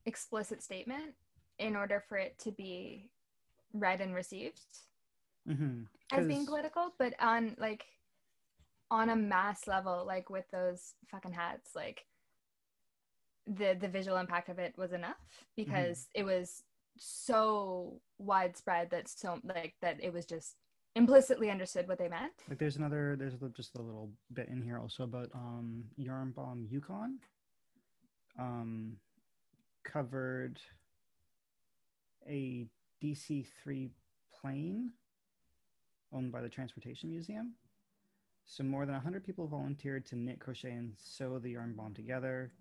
explicit 0.05 0.61
statement 0.61 1.15
in 1.57 1.75
order 1.75 2.03
for 2.07 2.17
it 2.17 2.37
to 2.39 2.51
be 2.51 3.09
read 3.73 4.01
and 4.01 4.13
received 4.13 4.59
Mm-hmm. 5.47 5.83
as 6.11 6.25
being 6.25 6.47
political 6.47 6.91
but 6.97 7.13
on 7.21 7.55
like 7.59 7.85
on 8.89 9.11
a 9.11 9.15
mass 9.15 9.67
level 9.67 10.03
like 10.03 10.27
with 10.31 10.45
those 10.51 10.95
fucking 11.11 11.33
hats 11.33 11.69
like 11.75 12.03
the 13.45 13.77
the 13.79 13.87
visual 13.87 14.17
impact 14.17 14.49
of 14.49 14.57
it 14.57 14.73
was 14.75 14.91
enough 14.91 15.19
because 15.55 16.07
it 16.15 16.23
was 16.23 16.63
so 16.97 18.01
widespread 18.17 18.89
that 18.89 19.07
so 19.07 19.39
like 19.43 19.75
that 19.83 20.03
it 20.03 20.11
was 20.11 20.25
just 20.25 20.55
implicitly 20.95 21.49
understood 21.51 21.87
what 21.87 21.97
they 21.97 22.07
meant 22.07 22.33
Like 22.49 22.57
there's 22.57 22.77
another 22.77 23.15
there's 23.17 23.35
just 23.55 23.75
a 23.75 23.81
little 23.81 24.09
bit 24.33 24.47
in 24.47 24.61
here 24.61 24.79
also 24.79 25.03
about 25.03 25.29
um 25.33 25.83
Yarn 25.97 26.31
Bomb 26.31 26.65
Yukon. 26.69 27.19
Um 28.39 28.97
covered 29.83 30.59
a 32.27 32.65
DC 33.03 33.45
three 33.63 33.91
plane 34.33 34.91
owned 36.13 36.31
by 36.31 36.41
the 36.41 36.49
Transportation 36.49 37.09
Museum. 37.09 37.53
So 38.45 38.63
more 38.63 38.85
than 38.85 38.93
100 38.93 39.23
people 39.23 39.47
volunteered 39.47 40.05
to 40.07 40.15
knit, 40.15 40.39
crochet, 40.39 40.71
and 40.71 40.93
sew 40.97 41.39
the 41.39 41.51
yarn 41.51 41.73
bomb 41.73 41.93
together. 41.93 42.51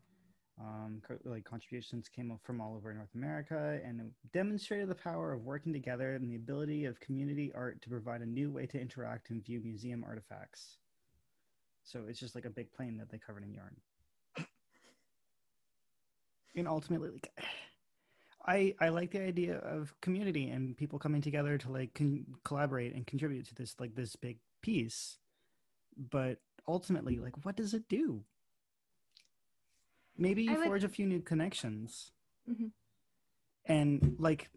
Um, 0.60 1.02
co- 1.06 1.18
like 1.24 1.44
contributions 1.44 2.08
came 2.08 2.38
from 2.44 2.60
all 2.60 2.76
over 2.76 2.94
North 2.94 3.14
America, 3.14 3.80
and 3.84 4.12
demonstrated 4.32 4.88
the 4.88 4.94
power 4.94 5.32
of 5.32 5.44
working 5.44 5.72
together 5.72 6.14
and 6.14 6.30
the 6.30 6.36
ability 6.36 6.84
of 6.84 7.00
community 7.00 7.52
art 7.54 7.82
to 7.82 7.88
provide 7.88 8.20
a 8.22 8.26
new 8.26 8.50
way 8.50 8.66
to 8.66 8.80
interact 8.80 9.30
and 9.30 9.44
view 9.44 9.60
museum 9.64 10.04
artifacts. 10.04 10.78
So 11.82 12.04
it's 12.08 12.20
just 12.20 12.34
like 12.34 12.44
a 12.46 12.50
big 12.50 12.72
plane 12.72 12.96
that 12.98 13.10
they 13.10 13.18
covered 13.18 13.44
in 13.44 13.52
yarn. 13.52 13.76
And 16.56 16.68
ultimately, 16.68 17.10
like, 17.10 17.32
I 18.46 18.74
I 18.80 18.90
like 18.90 19.10
the 19.10 19.22
idea 19.22 19.56
of 19.58 19.94
community 20.00 20.50
and 20.50 20.76
people 20.76 20.98
coming 20.98 21.22
together 21.22 21.58
to 21.58 21.70
like 21.72 21.94
con- 21.94 22.26
collaborate 22.44 22.94
and 22.94 23.06
contribute 23.06 23.46
to 23.48 23.54
this 23.54 23.74
like 23.80 23.94
this 23.94 24.16
big 24.16 24.38
piece. 24.62 25.18
But 25.96 26.38
ultimately, 26.68 27.18
like, 27.18 27.44
what 27.44 27.56
does 27.56 27.74
it 27.74 27.88
do? 27.88 28.24
Maybe 30.16 30.48
I 30.48 30.52
you 30.52 30.58
would- 30.58 30.66
forge 30.66 30.84
a 30.84 30.88
few 30.88 31.06
new 31.06 31.20
connections, 31.20 32.12
Mhm. 32.48 32.72
and 33.64 34.16
like, 34.20 34.50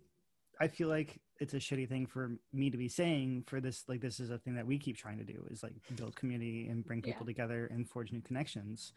I 0.60 0.68
feel 0.68 0.88
like 0.89 1.22
it's 1.39 1.53
a 1.53 1.58
shitty 1.58 1.88
thing 1.88 2.08
for 2.08 2.39
me 2.51 2.70
to 2.72 2.78
be 2.78 2.88
saying 2.89 3.43
for 3.43 3.62
this. 3.62 3.88
Like, 3.88 4.01
this 4.01 4.20
is 4.20 4.30
a 4.32 4.39
thing 4.39 4.55
that 4.55 4.66
we 4.66 4.80
keep 4.80 4.97
trying 4.97 5.20
to 5.20 5.24
do 5.24 5.45
is 5.51 5.62
like 5.64 5.74
build 5.95 6.16
community 6.16 6.68
and 6.68 6.84
bring 6.86 7.01
people 7.01 7.22
Yeah. 7.26 7.34
together 7.34 7.68
and 7.68 7.88
forge 7.88 8.12
new 8.12 8.22
connections. 8.22 8.91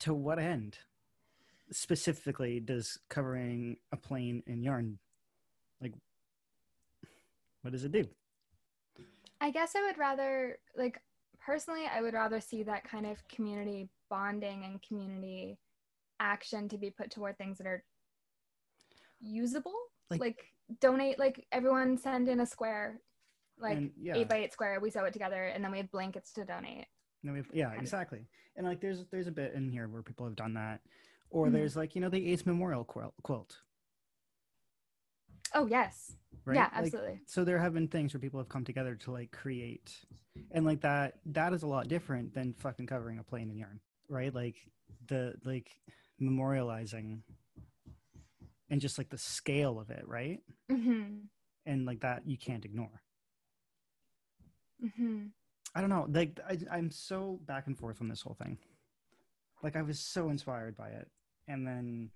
To 0.00 0.14
what 0.14 0.38
end? 0.38 0.78
specifically 1.70 2.60
does 2.60 2.98
covering 3.08 3.78
a 3.92 3.96
plane 3.96 4.42
in 4.46 4.62
yarn 4.62 4.98
like 5.80 5.94
what 7.62 7.70
does 7.70 7.84
it 7.84 7.92
do 7.92 8.04
I 9.40 9.50
guess 9.50 9.74
I 9.74 9.80
would 9.86 9.96
rather, 9.96 10.58
like, 10.76 11.00
personally, 11.40 11.86
I 11.86 12.02
would 12.02 12.12
rather 12.14 12.40
see 12.40 12.62
that 12.64 12.84
kind 12.84 13.06
of 13.06 13.26
community 13.26 13.88
bonding 14.16 14.64
and 14.66 14.82
community 14.82 15.58
action 16.20 16.68
to 16.68 16.76
be 16.76 16.90
put 16.90 17.10
toward 17.10 17.38
things 17.38 17.56
that 17.56 17.66
are 17.66 17.82
usable. 19.20 19.72
Like- 20.10 20.20
Like, 20.20 20.52
donate, 20.80 21.18
like, 21.18 21.46
everyone 21.50 21.96
send 21.96 22.28
in 22.28 22.40
a 22.40 22.46
square, 22.46 23.00
like, 23.58 23.78
And, 23.78 23.90
yeah 23.98 24.16
eight 24.16 24.28
by 24.28 24.36
eight 24.36 24.52
square. 24.52 24.78
We 24.80 24.90
sew 24.90 25.04
it 25.04 25.14
together, 25.14 25.44
and 25.44 25.64
then 25.64 25.72
we 25.72 25.78
have 25.78 25.90
blankets 25.90 26.30
to 26.34 26.44
donate. 26.44 26.86
no, 27.24 27.32
we've, 27.32 27.48
yeah 27.54 27.68
kind 27.70 27.80
exactly 27.80 28.26
and 28.56 28.66
like 28.66 28.80
there's 28.80 29.04
there's 29.12 29.28
a 29.28 29.32
bit 29.32 29.54
in 29.54 29.70
here 29.70 29.86
where 29.88 30.02
people 30.02 30.26
have 30.26 30.34
done 30.34 30.54
that 30.54 30.80
or 31.30 31.46
Mhm. 31.46 31.52
there's 31.52 31.76
like 31.76 31.94
you 31.94 32.00
know 32.02 32.08
the 32.10 32.30
aids 32.30 32.44
memorial 32.44 32.84
quilt, 32.84 33.62
Oh, 35.54 35.66
yes. 35.66 36.16
right 36.44 36.56
Yeah, 36.56 36.64
Like, 36.74 36.86
absolutely. 36.86 37.20
so 37.26 37.44
there 37.44 37.58
have 37.60 37.74
been 37.74 37.86
things 37.88 38.12
where 38.12 38.20
people 38.20 38.40
have 38.40 38.48
come 38.48 38.64
together 38.64 38.94
to 38.96 39.12
like 39.12 39.30
create 39.30 40.04
and 40.50 40.64
like 40.66 40.80
that 40.80 41.20
that 41.26 41.52
is 41.52 41.62
a 41.62 41.66
lot 41.66 41.86
different 41.88 42.34
than 42.34 42.54
fucking 42.54 42.86
covering 42.86 43.18
a 43.18 43.22
plane 43.24 43.50
in 43.50 43.56
yarn 43.58 43.80
right? 44.12 44.32
Like 44.34 44.56
the 45.08 45.34
like 45.44 45.70
memorializing 46.20 47.20
and 48.70 48.80
just 48.80 48.96
like 48.98 49.08
the 49.10 49.18
scale 49.18 49.80
of 49.80 49.90
it 49.90 50.04
right? 50.06 50.40
Hmm 50.70 51.18
and 51.64 51.86
like 51.86 52.00
that 52.00 52.22
you 52.26 52.36
can't 52.36 52.64
ignore. 52.64 53.02
Hmm 54.98 55.26
i 55.74 55.80
don't 55.80 55.90
know. 55.90 56.06
Like 56.10 56.38
I, 56.46 56.58
i'm 56.70 56.90
so 56.90 57.40
back 57.46 57.66
and 57.66 57.78
forth 57.78 58.00
on 58.00 58.08
this 58.08 58.20
whole 58.22 58.34
thing. 58.34 58.58
Like 59.62 59.76
i 59.76 59.82
was 59.82 59.98
so 59.98 60.28
inspired 60.28 60.76
by 60.76 60.88
it 60.90 61.08
and 61.48 61.66
then 61.66 62.10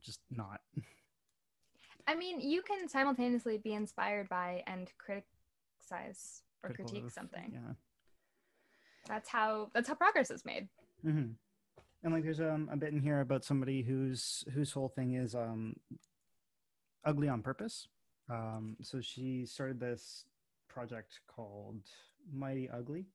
just 0.00 0.20
not. 0.30 0.60
I 2.06 2.14
mean, 2.14 2.38
you 2.40 2.60
can 2.62 2.86
simultaneously 2.86 3.56
be 3.56 3.72
inspired 3.72 4.28
by 4.28 4.62
and 4.66 4.92
criticize 4.98 6.42
or 6.62 6.68
critical 6.68 6.84
critique 6.90 7.06
of- 7.06 7.12
something. 7.12 7.50
yeah. 7.52 7.72
That's 9.06 9.28
how 9.28 9.70
that's 9.74 9.88
how 9.88 9.94
progress 9.94 10.30
is 10.30 10.44
made. 10.44 10.68
Hmm 11.04 11.32
And 12.02 12.12
like, 12.12 12.24
there's 12.24 12.40
um, 12.40 12.68
a 12.72 12.76
bit 12.76 12.92
in 12.92 13.00
here 13.00 13.20
about 13.20 13.44
somebody 13.44 13.82
whose 13.82 14.44
whose 14.52 14.72
whole 14.72 14.88
thing 14.88 15.14
is 15.14 15.34
um, 15.34 15.76
ugly 17.04 17.28
on 17.28 17.42
purpose. 17.42 17.88
Um, 18.30 18.76
so 18.82 19.00
she 19.00 19.44
started 19.46 19.78
this 19.78 20.24
project 20.68 21.20
called 21.28 21.82
Mighty 22.32 22.68
Ugly, 22.70 23.06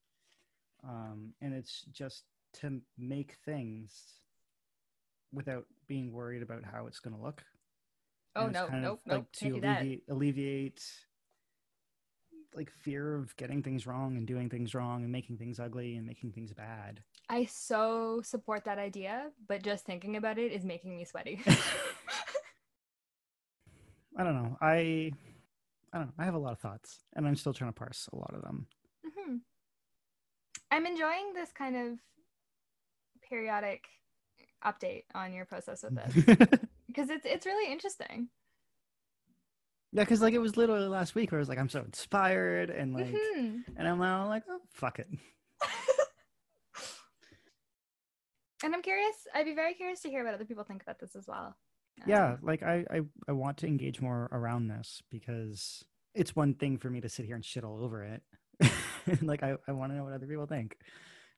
um, 0.84 1.34
and 1.42 1.54
it's 1.54 1.82
just 1.92 2.24
to 2.62 2.82
make 2.98 3.38
things 3.46 4.22
without 5.34 5.66
being 5.88 6.12
worried 6.12 6.42
about 6.42 6.64
how 6.64 6.88
it's 6.88 7.00
going 7.00 7.16
to 7.16 7.22
look. 7.22 7.44
Oh 8.36 8.48
no, 8.48 8.66
of 8.66 8.74
nope, 8.74 8.82
nope, 8.82 9.02
like 9.06 9.32
to 9.34 9.46
do 9.46 9.62
that. 9.62 9.82
alleviate, 9.82 10.04
alleviate 10.10 10.82
like 12.56 12.72
fear 12.72 13.16
of 13.16 13.36
getting 13.38 13.64
things 13.64 13.86
wrong 13.86 14.18
and 14.18 14.28
doing 14.28 14.50
things 14.50 14.74
wrong 14.74 15.04
and 15.04 15.12
making 15.12 15.38
things 15.38 15.60
ugly 15.60 15.96
and 15.96 16.06
making 16.06 16.32
things 16.32 16.54
bad. 16.54 17.02
I 17.30 17.46
so 17.46 18.22
support 18.24 18.66
that 18.66 18.80
idea, 18.80 19.28
but 19.48 19.64
just 19.64 19.86
thinking 19.86 20.18
about 20.18 20.40
it 20.40 20.52
is 20.52 20.66
making 20.66 20.98
me 20.98 21.06
sweaty. 21.06 21.42
I 24.18 24.24
don't 24.24 24.36
know. 24.36 24.58
I 24.62 25.12
I 25.94 25.98
don't 25.98 26.08
know. 26.08 26.14
I 26.18 26.26
have 26.26 26.36
a 26.36 26.40
lot 26.40 26.54
of 26.54 26.60
thoughts 26.60 27.04
and 27.16 27.28
I'm 27.28 27.36
still 27.36 27.54
trying 27.54 27.72
to 27.72 27.78
parse 27.78 28.08
a 28.12 28.16
lot 28.16 28.34
of 28.34 28.42
them. 28.42 28.68
hmm 29.04 29.38
I'm 30.72 30.86
enjoying 30.86 31.34
this 31.34 31.52
kind 31.52 31.76
of 31.76 31.98
periodic 33.28 33.86
update 34.64 35.04
on 35.16 35.34
your 35.34 35.46
process 35.46 35.84
with 35.84 35.96
this 35.96 36.14
because 36.88 37.10
it's 37.10 37.26
it's 37.26 37.46
really 37.46 37.72
interesting. 37.72 38.30
Yeah, 39.92 40.04
because 40.04 40.22
like 40.22 40.34
it 40.34 40.40
was 40.40 40.58
literally 40.58 40.88
last 40.88 41.16
week 41.16 41.32
where 41.32 41.40
I 41.40 41.42
was 41.42 41.50
like, 41.50 41.60
I'm 41.60 41.70
so 41.70 41.82
inspired 41.82 42.70
and 42.70 42.94
like 42.94 43.08
Mhm. 43.08 43.64
and 43.78 43.88
I'm 43.88 44.00
now 44.00 44.28
like, 44.28 44.44
oh 44.50 44.60
fuck 44.74 45.00
it. 45.00 45.08
And 48.64 48.76
I'm 48.76 48.82
curious. 48.82 49.16
I'd 49.34 49.46
be 49.46 49.56
very 49.56 49.74
curious 49.74 50.02
to 50.02 50.10
hear 50.10 50.26
what 50.26 50.34
other 50.34 50.44
people 50.44 50.66
think 50.66 50.82
about 50.82 51.00
this 51.00 51.16
as 51.16 51.26
well. 51.28 51.56
Yeah, 52.06 52.34
Um, 52.34 52.40
like 52.42 52.62
I, 52.62 52.86
I 52.92 53.02
I 53.28 53.32
want 53.32 53.58
to 53.60 53.68
engage 53.68 54.02
more 54.02 54.28
around 54.34 54.68
this 54.68 55.02
because 55.10 55.84
it's 56.14 56.36
one 56.36 56.54
thing 56.56 56.78
for 56.78 56.90
me 56.90 57.00
to 57.02 57.08
sit 57.10 57.26
here 57.26 57.36
and 57.36 57.46
shit 57.46 57.64
all 57.64 57.82
over 57.82 58.04
it. 58.04 58.22
like 59.22 59.44
I, 59.44 59.56
I 59.68 59.72
want 59.72 59.94
to 59.94 59.96
know 59.98 60.04
what 60.04 60.12
other 60.14 60.28
people 60.28 60.46
think. 60.46 60.76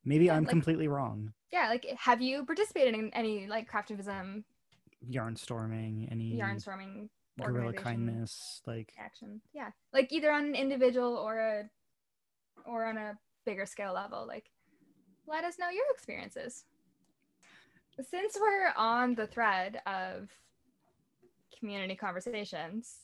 Maybe 0.04 0.26
Yeah, 0.26 0.36
I'm 0.36 0.43
like- 0.45 0.49
completely 0.49 0.88
wrong. 0.88 1.34
yeah. 1.52 1.68
Like, 1.70 1.86
have 1.99 2.24
you 2.24 2.43
participated 2.43 2.95
in 2.95 3.14
any 3.14 3.45
like 3.45 3.70
craftivism, 3.72 4.43
Yarn 5.08 5.36
storming, 5.36 6.08
any 6.12 6.36
yarn 6.38 6.60
storming 6.60 7.10
guerrilla 7.41 7.73
kindness, 7.73 8.61
like 8.65 8.93
action? 8.97 9.41
Yeah, 9.53 9.69
like 9.93 10.11
either 10.11 10.31
on 10.31 10.45
an 10.45 10.55
individual 10.55 11.15
or 11.15 11.39
a 11.39 11.69
or 12.65 12.85
on 12.85 12.97
a 12.97 13.17
bigger 13.45 13.65
scale 13.65 13.93
level, 13.93 14.25
like 14.27 14.49
let 15.27 15.43
us 15.43 15.57
know 15.59 15.69
your 15.69 15.85
experiences. 15.91 16.65
Since 17.99 18.37
we're 18.39 18.73
on 18.75 19.15
the 19.15 19.27
thread 19.27 19.81
of 19.85 20.29
community 21.57 21.95
conversations, 21.95 22.99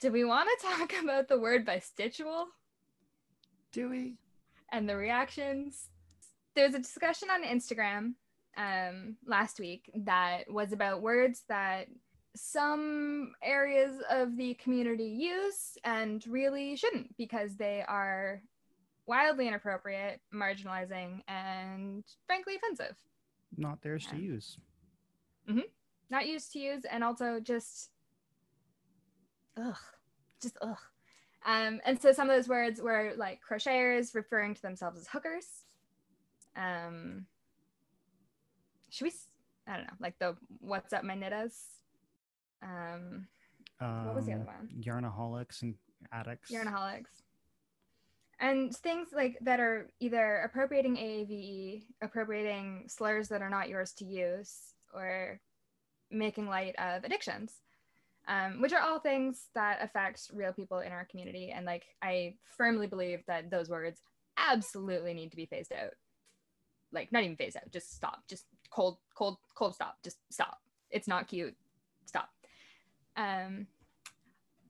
do 0.00 0.12
we 0.12 0.24
want 0.24 0.48
to 0.60 0.66
talk 0.76 0.92
about 1.02 1.28
the 1.28 1.38
word 1.38 1.66
bistitchual? 1.66 2.46
Do 3.72 3.88
we? 3.88 4.14
And 4.72 4.88
the 4.88 4.96
reactions? 4.96 5.90
There's 6.54 6.74
a 6.74 6.78
discussion 6.78 7.28
on 7.30 7.44
Instagram 7.44 8.14
um, 8.56 9.16
last 9.26 9.60
week 9.60 9.90
that 9.94 10.44
was 10.50 10.72
about 10.72 11.02
words 11.02 11.42
that 11.48 11.86
some 12.36 13.32
areas 13.42 14.02
of 14.10 14.36
the 14.36 14.54
community 14.54 15.08
use 15.08 15.76
and 15.84 16.24
really 16.26 16.76
shouldn't 16.76 17.16
because 17.16 17.56
they 17.56 17.82
are 17.86 18.42
wildly 19.06 19.48
inappropriate, 19.48 20.20
marginalizing, 20.34 21.22
and 21.28 22.04
frankly 22.26 22.56
offensive. 22.56 22.96
Not 23.56 23.82
theirs 23.82 24.06
to 24.10 24.16
use. 24.16 24.58
Mm-hmm. 25.48 25.60
Not 26.10 26.26
used 26.26 26.52
to 26.52 26.58
use, 26.58 26.84
and 26.84 27.02
also 27.02 27.40
just, 27.40 27.90
ugh, 29.56 29.76
just 30.42 30.58
ugh. 30.60 30.76
Um, 31.44 31.80
and 31.84 32.00
so 32.00 32.12
some 32.12 32.28
of 32.28 32.36
those 32.36 32.48
words 32.48 32.80
were 32.80 33.12
like 33.16 33.40
crocheters 33.48 34.14
referring 34.14 34.54
to 34.54 34.62
themselves 34.62 34.98
as 34.98 35.06
hookers. 35.06 35.46
Um, 36.56 37.26
should 38.90 39.04
we? 39.04 39.12
I 39.68 39.76
don't 39.76 39.86
know, 39.86 39.92
like 40.00 40.18
the 40.18 40.36
"What's 40.60 40.92
up, 40.92 41.04
my 41.04 41.14
nittas." 41.14 41.54
Um, 42.62 43.26
Um, 43.78 44.06
What 44.06 44.14
was 44.16 44.26
the 44.26 44.32
other 44.32 44.44
one? 44.44 44.68
Yarnaholics 44.80 45.62
and 45.62 45.74
addicts. 46.12 46.50
yarnaholics 46.50 47.22
and 48.38 48.74
things 48.76 49.08
like 49.14 49.38
that 49.40 49.60
are 49.60 49.88
either 50.00 50.38
appropriating 50.44 50.96
AAVE, 50.96 51.84
appropriating 52.02 52.84
slurs 52.88 53.28
that 53.28 53.42
are 53.42 53.48
not 53.48 53.68
yours 53.68 53.92
to 53.94 54.04
use, 54.04 54.74
or 54.92 55.40
making 56.10 56.46
light 56.46 56.74
of 56.78 57.04
addictions, 57.04 57.62
um, 58.28 58.60
which 58.60 58.72
are 58.72 58.80
all 58.80 59.00
things 59.00 59.48
that 59.54 59.82
affect 59.82 60.30
real 60.34 60.52
people 60.52 60.80
in 60.80 60.92
our 60.92 61.06
community. 61.06 61.50
And 61.50 61.64
like, 61.64 61.84
I 62.02 62.36
firmly 62.56 62.86
believe 62.86 63.24
that 63.26 63.50
those 63.50 63.68
words 63.70 64.02
absolutely 64.36 65.14
need 65.14 65.30
to 65.30 65.36
be 65.36 65.46
phased 65.46 65.72
out. 65.72 65.94
Like, 66.92 67.12
not 67.12 67.24
even 67.24 67.36
phased 67.36 67.56
out, 67.56 67.70
just 67.72 67.94
stop, 67.94 68.22
just 68.28 68.44
cold, 68.70 68.98
cold, 69.14 69.38
cold 69.54 69.74
stop, 69.74 69.96
just 70.02 70.18
stop. 70.30 70.58
It's 70.90 71.08
not 71.08 71.26
cute. 71.26 71.56
Stop. 72.04 72.28
Um, 73.16 73.66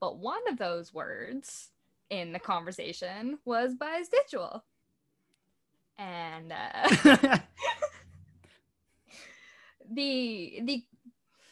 but 0.00 0.18
one 0.18 0.46
of 0.48 0.58
those 0.58 0.94
words 0.94 1.70
in 2.10 2.32
the 2.32 2.38
conversation 2.38 3.38
was 3.44 3.74
bistitchual. 3.74 4.62
And 5.98 6.52
uh, 6.52 7.38
the 9.90 10.60
the 10.62 10.84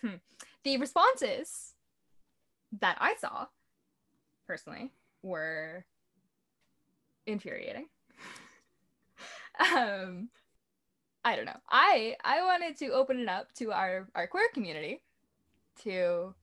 hmm, 0.02 0.16
the 0.62 0.76
responses 0.76 1.72
that 2.80 2.96
I 3.00 3.14
saw 3.18 3.46
personally 4.46 4.92
were 5.22 5.84
infuriating. 7.26 7.86
um 9.74 10.28
I 11.24 11.36
don't 11.36 11.46
know. 11.46 11.56
I 11.70 12.16
I 12.22 12.42
wanted 12.42 12.76
to 12.78 12.88
open 12.90 13.18
it 13.20 13.28
up 13.28 13.52
to 13.54 13.72
our 13.72 14.08
our 14.14 14.26
queer 14.26 14.48
community 14.52 15.00
to 15.82 16.34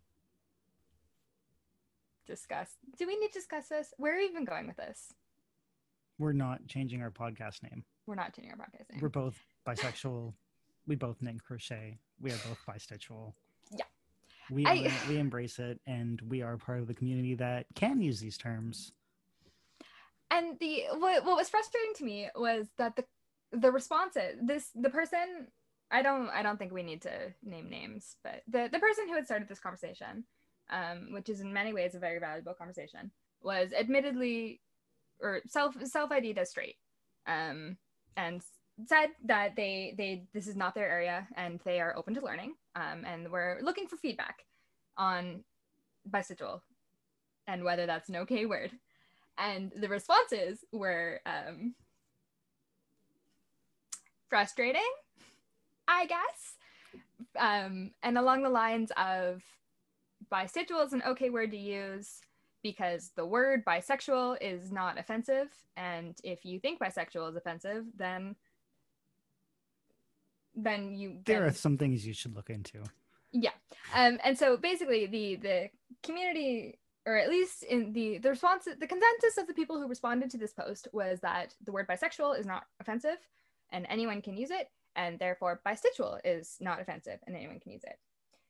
discuss. 2.27 2.69
Do 2.97 3.07
we 3.07 3.17
need 3.17 3.27
to 3.27 3.39
discuss 3.39 3.67
this? 3.67 3.93
Where 3.97 4.13
are 4.15 4.17
we 4.17 4.25
even 4.25 4.45
going 4.45 4.67
with 4.67 4.77
this? 4.77 5.13
We're 6.19 6.33
not 6.33 6.67
changing 6.67 7.01
our 7.01 7.11
podcast 7.11 7.63
name. 7.63 7.83
We're 8.05 8.15
not 8.15 8.33
changing 8.35 8.51
our 8.51 8.57
podcast 8.57 8.91
name. 8.91 8.99
We're 9.01 9.09
both 9.09 9.37
bisexual. 9.67 10.33
we 10.87 10.95
both 10.95 11.21
knit 11.21 11.31
and 11.33 11.43
crochet. 11.43 11.97
We 12.19 12.31
are 12.31 12.37
both 12.47 12.59
bistitchual. 12.67 13.33
Yeah. 13.75 13.85
We 14.49 14.65
I- 14.65 14.91
we 15.07 15.17
embrace 15.17 15.59
it, 15.59 15.79
and 15.87 16.19
we 16.21 16.41
are 16.41 16.57
part 16.57 16.79
of 16.79 16.87
the 16.87 16.93
community 16.93 17.35
that 17.35 17.65
can 17.75 18.01
use 18.01 18.19
these 18.19 18.37
terms. 18.37 18.91
and 20.29 20.57
the 20.59 20.83
what, 20.97 21.25
what 21.25 21.35
was 21.37 21.49
frustrating 21.49 21.93
to 21.95 22.03
me 22.05 22.29
was 22.35 22.67
that 22.77 22.95
the 22.95 23.05
the 23.51 23.69
responses 23.71 24.37
this 24.41 24.69
the 24.75 24.89
person 24.89 25.47
i 25.91 26.01
don't 26.01 26.29
i 26.29 26.41
don't 26.41 26.57
think 26.57 26.71
we 26.71 26.83
need 26.83 27.01
to 27.01 27.11
name 27.43 27.69
names 27.69 28.15
but 28.23 28.41
the 28.47 28.69
the 28.71 28.79
person 28.79 29.09
who 29.09 29.13
had 29.15 29.25
started 29.25 29.49
this 29.49 29.59
conversation 29.59 30.23
um, 30.71 31.11
which 31.11 31.29
is 31.29 31.41
in 31.41 31.53
many 31.53 31.73
ways 31.73 31.95
a 31.95 31.99
very 31.99 32.19
valuable 32.19 32.53
conversation 32.53 33.11
was 33.41 33.71
admittedly 33.77 34.59
or 35.21 35.41
self 35.47 35.75
self 35.85 36.11
ID'd 36.11 36.37
as 36.37 36.49
straight 36.49 36.77
um, 37.27 37.77
and 38.17 38.41
said 38.87 39.07
that 39.25 39.55
they 39.55 39.93
they 39.97 40.23
this 40.33 40.47
is 40.47 40.55
not 40.55 40.73
their 40.73 40.89
area 40.89 41.27
and 41.35 41.59
they 41.65 41.79
are 41.79 41.95
open 41.97 42.13
to 42.13 42.21
learning 42.21 42.53
um, 42.75 43.03
and 43.05 43.31
we're 43.31 43.59
looking 43.61 43.87
for 43.87 43.97
feedback 43.97 44.45
on 44.97 45.43
bistitchual 46.09 46.61
and 47.47 47.63
whether 47.63 47.85
that's 47.85 48.09
an 48.09 48.15
okay 48.17 48.45
word. 48.45 48.71
And 49.37 49.71
the 49.75 49.89
responses 49.89 50.63
were 50.71 51.19
um, 51.25 51.73
frustrating, 54.29 54.81
I 55.87 56.05
guess, 56.05 56.55
um, 57.39 57.91
and 58.03 58.17
along 58.17 58.43
the 58.43 58.49
lines 58.49 58.91
of 58.97 59.41
bistitchual 60.31 60.85
is 60.85 60.93
an 60.93 61.03
okay 61.07 61.29
word 61.29 61.51
to 61.51 61.57
use 61.57 62.21
because 62.63 63.11
the 63.15 63.25
word 63.25 63.65
bisexual 63.65 64.37
is 64.39 64.71
not 64.71 64.99
offensive, 64.99 65.49
and 65.77 66.15
if 66.23 66.45
you 66.45 66.59
think 66.59 66.79
bisexual 66.79 67.29
is 67.29 67.35
offensive, 67.35 67.85
then 67.97 68.35
then 70.55 70.93
you 70.95 71.19
There 71.25 71.39
then- 71.39 71.49
are 71.49 71.53
some 71.53 71.77
things 71.77 72.05
you 72.05 72.13
should 72.13 72.35
look 72.35 72.49
into. 72.49 72.83
yeah. 73.31 73.51
Um 73.95 74.19
and 74.23 74.37
so 74.37 74.57
basically 74.57 75.05
the 75.05 75.35
the 75.37 75.69
community 76.03 76.77
or 77.05 77.15
at 77.17 77.29
least 77.29 77.63
in 77.63 77.93
the 77.93 78.17
the 78.19 78.29
response 78.29 78.65
the 78.65 78.87
consensus 78.87 79.37
of 79.37 79.47
the 79.47 79.53
people 79.53 79.79
who 79.79 79.87
responded 79.87 80.29
to 80.31 80.37
this 80.37 80.53
post 80.53 80.87
was 80.93 81.19
that 81.21 81.55
the 81.65 81.71
word 81.71 81.87
bisexual 81.87 82.37
is 82.37 82.45
not 82.45 82.65
offensive 82.79 83.17
and 83.71 83.85
anyone 83.89 84.21
can 84.21 84.35
use 84.37 84.51
it. 84.51 84.69
And 84.95 85.17
therefore 85.17 85.61
bistitchual 85.65 86.19
is 86.25 86.57
not 86.59 86.81
offensive 86.81 87.19
and 87.25 87.35
anyone 87.35 87.59
can 87.61 87.71
use 87.71 87.85
it. 87.85 87.97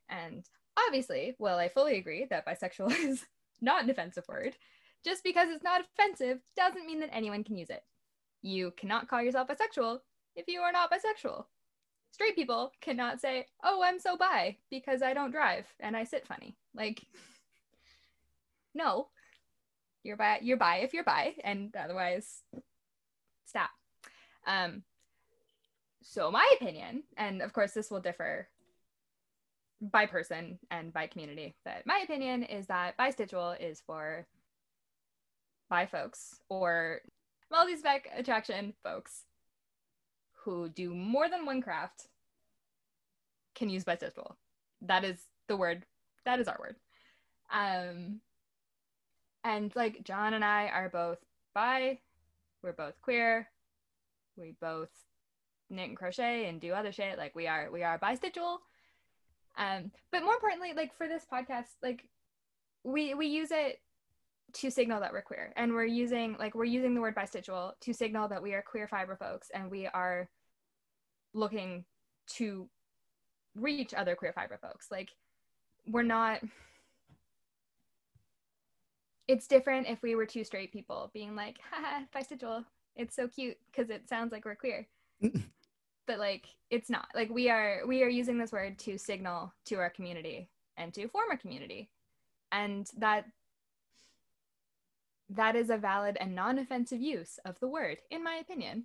And 0.10 0.44
obviously 0.88 1.36
well 1.40 1.58
i 1.58 1.68
fully 1.68 1.98
agree 1.98 2.26
that 2.30 2.46
bisexual 2.46 2.92
is 3.06 3.26
not 3.62 3.84
an 3.84 3.90
offensive 3.90 4.28
word 4.28 4.56
just 5.04 5.24
because 5.24 5.50
it's 5.50 5.64
not 5.64 5.82
offensive 5.82 6.40
doesn't 6.56 6.86
mean 6.86 7.00
that 7.00 7.14
anyone 7.14 7.44
can 7.44 7.58
use 7.58 7.70
it 7.70 7.84
you 8.42 8.72
cannot 8.78 9.08
call 9.08 9.22
yourself 9.22 9.48
bisexual 9.48 10.00
if 10.36 10.48
you 10.48 10.60
are 10.62 10.72
not 10.72 10.92
bisexual 10.92 11.46
straight 12.12 12.36
people 12.36 12.72
cannot 12.82 13.20
say, 13.20 13.48
"Oh, 13.64 13.82
I'm 13.84 14.00
so 14.00 14.18
bi 14.18 14.58
because 14.70 15.02
I 15.02 15.14
don't 15.14 15.32
drive 15.32 15.66
and 15.80 15.96
I 15.96 16.04
sit 16.04 16.28
funny." 16.28 16.58
Like, 16.76 17.06
no, 18.76 19.10
you're 20.04 20.18
bi. 20.18 20.40
You're 20.42 20.58
bi 20.58 20.78
if 20.78 20.94
you're 20.94 21.04
bi, 21.04 21.36
and 21.44 21.76
otherwise, 21.76 22.44
stop. 23.46 23.70
Um. 24.46 24.84
So 26.04 26.32
my 26.32 26.48
opinion, 26.60 27.04
and 27.18 27.42
of 27.42 27.54
course 27.54 27.74
this 27.74 27.92
will 27.92 28.02
differ 28.02 28.48
by 29.82 30.06
person 30.06 30.60
and 30.70 30.94
by 30.94 31.08
community, 31.08 31.56
but 31.66 31.86
my 31.86 32.02
opinion 32.04 32.44
is 32.44 32.68
that 32.68 32.98
bistitchual 32.98 33.60
is 33.60 33.82
for 33.86 34.28
bi 35.70 35.86
folks 35.86 36.40
or 36.50 37.00
multi-spec 37.50 38.08
attraction 38.16 38.74
folks 38.84 39.26
who 40.44 40.70
do 40.70 40.94
more 40.94 41.30
than 41.30 41.46
one 41.46 41.62
craft 41.62 42.08
can 43.56 43.70
use 43.70 43.84
bistitchual. 43.84 44.36
That 44.82 45.04
is 45.04 45.20
the 45.48 45.58
word. 45.58 45.86
That 46.26 46.40
is 46.40 46.48
our 46.48 46.58
word. 46.60 46.76
Um, 47.52 48.22
and 49.44 49.76
like 49.76 50.04
John 50.04 50.34
and 50.34 50.46
I 50.46 50.68
are 50.68 50.90
both 50.90 51.20
bi. 51.54 52.00
We're 52.64 52.74
both 52.74 53.02
queer. 53.02 53.48
We 54.38 54.56
both 54.62 54.90
knit 55.70 55.90
and 55.90 55.98
crochet 55.98 56.48
and 56.48 56.62
do 56.62 56.74
other 56.74 56.92
shit. 56.92 57.18
Like 57.18 57.36
we 57.36 57.48
are 57.48 57.70
we 57.72 57.84
are 57.84 58.00
bistitchual. 58.00 58.58
Um, 59.58 59.92
but 60.12 60.24
more 60.24 60.34
importantly, 60.34 60.74
like 60.76 60.96
for 60.96 61.08
this 61.08 61.26
podcast, 61.32 61.76
like 61.84 62.08
we 62.84 63.14
we 63.14 63.28
use 63.28 63.50
it 63.52 63.80
to 64.54 64.70
signal 64.70 65.00
that 65.00 65.14
we're 65.14 65.22
queer 65.22 65.54
and 65.56 65.74
we're 65.74 65.86
using 65.86 66.36
like 66.38 66.56
we're 66.56 66.66
using 66.66 66.94
the 66.94 67.02
word 67.02 67.16
bistitchual 67.16 67.72
to 67.80 67.94
signal 67.94 68.28
that 68.28 68.42
we 68.42 68.54
are 68.54 68.62
queer 68.62 68.88
fiber 68.88 69.16
folks 69.16 69.50
and 69.54 69.72
we 69.72 69.88
are 69.88 70.30
looking 71.34 71.86
to 72.28 72.68
reach 73.56 73.94
other 73.94 74.16
queer 74.16 74.34
fiber 74.34 74.58
folks. 74.62 74.88
Like 74.92 75.12
we're 75.88 76.04
not 76.04 76.42
it's 79.28 79.48
different 79.48 79.88
if 79.88 80.02
we 80.02 80.16
were 80.16 80.26
two 80.26 80.44
straight 80.44 80.74
people 80.74 81.10
being 81.14 81.36
like 81.36 81.58
haha 81.72 82.04
bistitchual 82.14 82.66
it's 82.96 83.16
so 83.16 83.28
cute 83.28 83.58
because 83.72 83.90
it 83.90 84.08
sounds 84.08 84.32
like 84.32 84.46
we're 84.46 84.56
queer 84.56 84.88
but 86.12 86.20
like 86.20 86.46
it's 86.70 86.90
not 86.90 87.08
like 87.16 87.30
we 87.30 87.50
are 87.50 87.84
we 87.88 88.04
are 88.04 88.10
using 88.10 88.38
this 88.38 88.52
word 88.52 88.78
to 88.78 88.98
signal 88.98 89.54
to 89.64 89.76
our 89.76 89.90
community 89.90 90.50
and 90.76 90.94
to 90.94 91.08
form 91.08 91.32
a 91.32 91.38
community 91.38 91.90
and 92.52 92.90
that 92.98 93.26
that 95.30 95.56
is 95.56 95.70
a 95.70 95.78
valid 95.78 96.18
and 96.20 96.36
non-offensive 96.36 97.00
use 97.00 97.40
of 97.46 97.58
the 97.62 97.68
word, 97.70 98.00
in 98.10 98.22
my 98.22 98.36
opinion. 98.36 98.84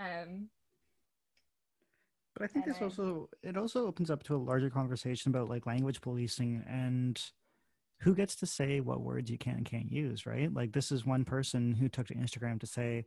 Um, 0.00 0.48
But 2.32 2.44
I 2.44 2.46
think 2.46 2.64
this 2.64 2.78
I- 2.80 2.84
also 2.84 3.28
it 3.42 3.58
also 3.58 3.86
opens 3.86 4.10
up 4.10 4.22
to 4.22 4.36
a 4.36 4.38
larger 4.38 4.70
conversation 4.70 5.30
about 5.30 5.50
like 5.50 5.66
language 5.66 6.00
policing 6.00 6.64
and 6.66 7.22
who 8.00 8.14
gets 8.14 8.34
to 8.36 8.46
say 8.46 8.80
what 8.80 9.02
words 9.02 9.30
you 9.30 9.36
can 9.36 9.56
and 9.56 9.66
can't 9.66 9.92
use, 9.92 10.24
right? 10.24 10.50
Like 10.50 10.72
this 10.72 10.90
is 10.90 11.04
one 11.04 11.26
person 11.26 11.74
who 11.74 11.90
took 11.90 12.06
to 12.06 12.14
Instagram 12.14 12.58
to 12.60 12.66
say, 12.66 13.04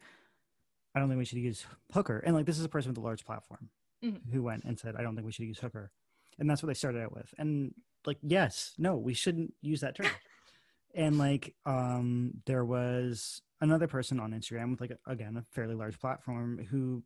I 0.96 1.00
don't 1.00 1.08
think 1.10 1.20
we 1.20 1.26
should 1.26 1.38
use 1.40 1.66
hooker. 1.94 2.20
And 2.20 2.36
like 2.36 2.46
this 2.46 2.58
is 2.60 2.66
a 2.66 2.70
person 2.70 2.90
with 2.92 2.98
a 2.98 3.02
large 3.02 3.26
platform 3.26 3.70
Mhm. 4.04 4.32
who 4.32 4.42
went 4.44 4.64
and 4.64 4.80
said, 4.80 4.96
I 4.96 5.02
don't 5.04 5.16
think 5.16 5.26
we 5.26 5.32
should 5.32 5.46
use 5.46 5.60
hooker. 5.60 5.92
And 6.40 6.50
that's 6.50 6.64
what 6.64 6.68
they 6.68 6.74
started 6.74 7.02
out 7.04 7.14
with. 7.14 7.34
And 7.38 7.74
like, 8.06 8.18
yes, 8.22 8.74
no, 8.78 8.96
we 8.98 9.14
shouldn't 9.14 9.54
use 9.62 9.82
that 9.82 9.96
term. 9.96 10.08
and 10.96 11.18
like 11.20 11.54
um 11.66 12.32
there 12.46 12.66
was 12.66 13.42
another 13.62 13.88
person 13.88 14.20
on 14.20 14.32
Instagram 14.32 14.72
with 14.72 14.82
like 14.82 14.92
a, 14.92 14.98
again 15.12 15.38
a 15.38 15.44
fairly 15.52 15.76
large 15.76 16.00
platform 16.00 16.58
who 16.72 17.04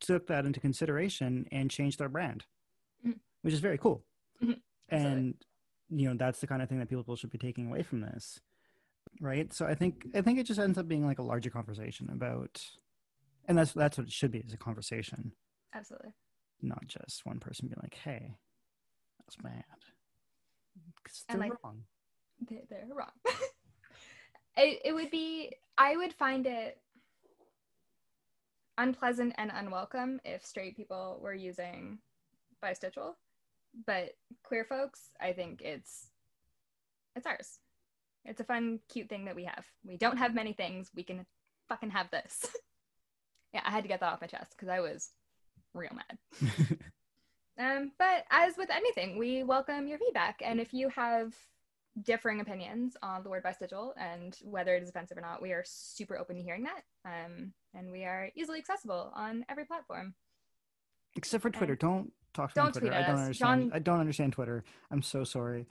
took 0.00 0.26
that 0.26 0.44
into 0.44 0.58
consideration 0.60 1.46
and 1.52 1.70
changed 1.70 1.98
their 2.00 2.08
brand, 2.08 2.44
Mhm. 3.06 3.20
which 3.42 3.54
is 3.54 3.60
very 3.60 3.78
cool. 3.78 4.04
Mhm. 4.42 4.60
And 4.88 5.44
you 5.90 6.08
know 6.08 6.14
that's 6.16 6.40
the 6.40 6.46
kind 6.48 6.62
of 6.62 6.68
thing 6.68 6.78
that 6.80 6.88
people 6.88 7.14
should 7.14 7.30
be 7.30 7.38
taking 7.38 7.68
away 7.68 7.82
from 7.84 8.00
this, 8.00 8.40
right? 9.20 9.52
So 9.52 9.66
I 9.66 9.74
think 9.74 10.06
I 10.14 10.20
think 10.20 10.38
it 10.38 10.44
just 10.46 10.60
ends 10.60 10.78
up 10.78 10.88
being 10.88 11.04
like 11.06 11.18
a 11.18 11.22
larger 11.22 11.50
conversation 11.50 12.08
about, 12.10 12.64
and 13.46 13.56
that's 13.58 13.72
that's 13.72 13.98
what 13.98 14.06
it 14.06 14.12
should 14.12 14.30
be 14.30 14.38
is 14.38 14.52
a 14.52 14.56
conversation, 14.58 15.32
absolutely. 15.74 16.12
not 16.62 16.86
just 16.86 17.24
one 17.26 17.38
person 17.40 17.68
being 17.68 17.80
like, 17.82 17.94
"Hey, 17.94 18.36
that's 19.20 19.36
bad," 19.36 19.64
'Cause 21.04 21.24
And, 21.28 21.40
they're 21.40 21.48
like, 21.50 21.64
wrong. 21.64 21.84
They- 22.48 22.64
They're 22.68 22.86
wrong. 22.92 23.12
it, 24.56 24.80
it 24.84 24.92
would 24.92 25.10
be, 25.10 25.52
I 25.78 25.96
would 25.96 26.12
find 26.12 26.46
it 26.46 26.80
unpleasant 28.76 29.32
and 29.38 29.52
unwelcome 29.54 30.20
if 30.24 30.44
straight 30.44 30.76
people 30.76 31.18
were 31.22 31.34
using 31.34 31.98
bistitchual, 32.62 33.14
but 33.86 34.16
queer 34.42 34.64
folks, 34.64 35.10
I 35.20 35.32
think 35.32 35.60
it's 35.62 36.10
it's 37.16 37.26
ours. 37.26 37.60
It's 38.24 38.40
a 38.40 38.44
fun, 38.44 38.80
cute 38.88 39.08
thing 39.08 39.26
that 39.26 39.36
we 39.36 39.44
have. 39.44 39.64
We 39.84 39.96
don't 39.96 40.16
have 40.16 40.34
many 40.34 40.52
things. 40.52 40.90
We 40.94 41.02
can 41.02 41.26
fucking 41.68 41.90
have 41.90 42.10
this. 42.10 42.46
yeah, 43.52 43.60
I 43.64 43.70
had 43.70 43.84
to 43.84 43.88
get 43.88 44.00
that 44.00 44.12
off 44.12 44.20
my 44.20 44.26
chest 44.26 44.52
because 44.56 44.68
I 44.68 44.80
was 44.80 45.10
real 45.74 45.92
mad. 45.94 46.78
Um, 47.56 47.92
but 47.98 48.24
as 48.30 48.56
with 48.56 48.68
anything, 48.70 49.16
we 49.16 49.44
welcome 49.44 49.86
your 49.86 49.98
feedback. 49.98 50.40
And 50.44 50.58
if 50.60 50.74
you 50.74 50.88
have 50.88 51.32
differing 52.02 52.40
opinions 52.40 52.96
on 53.00 53.22
the 53.22 53.30
word 53.30 53.44
bistitchual 53.44 53.92
and 53.96 54.36
whether 54.42 54.74
it 54.74 54.82
is 54.82 54.88
offensive 54.88 55.16
or 55.16 55.20
not, 55.20 55.40
we 55.40 55.52
are 55.52 55.62
super 55.64 56.18
open 56.18 56.34
to 56.36 56.42
hearing 56.42 56.64
that. 56.64 56.82
Um, 57.04 57.52
and 57.72 57.92
we 57.92 58.04
are 58.04 58.28
easily 58.34 58.58
accessible 58.58 59.12
on 59.14 59.44
every 59.48 59.64
platform. 59.66 60.14
Except 61.14 61.42
for 61.42 61.50
Twitter, 61.50 61.74
And- 61.74 61.78
don't 61.80 62.12
talk 62.32 62.52
to 62.54 62.58
me 62.60 62.60
on 62.60 62.66
Don't 62.66 62.72
Twitter. 62.72 62.86
tweet 62.88 62.98
I 63.04 63.06
don't 63.06 63.20
understand. 63.20 63.62
John- 63.70 63.70
I 63.72 63.78
don't 63.78 64.00
understand 64.00 64.32
Twitter. 64.32 64.64
I'm 64.90 65.02
so 65.02 65.22
sorry. 65.22 65.66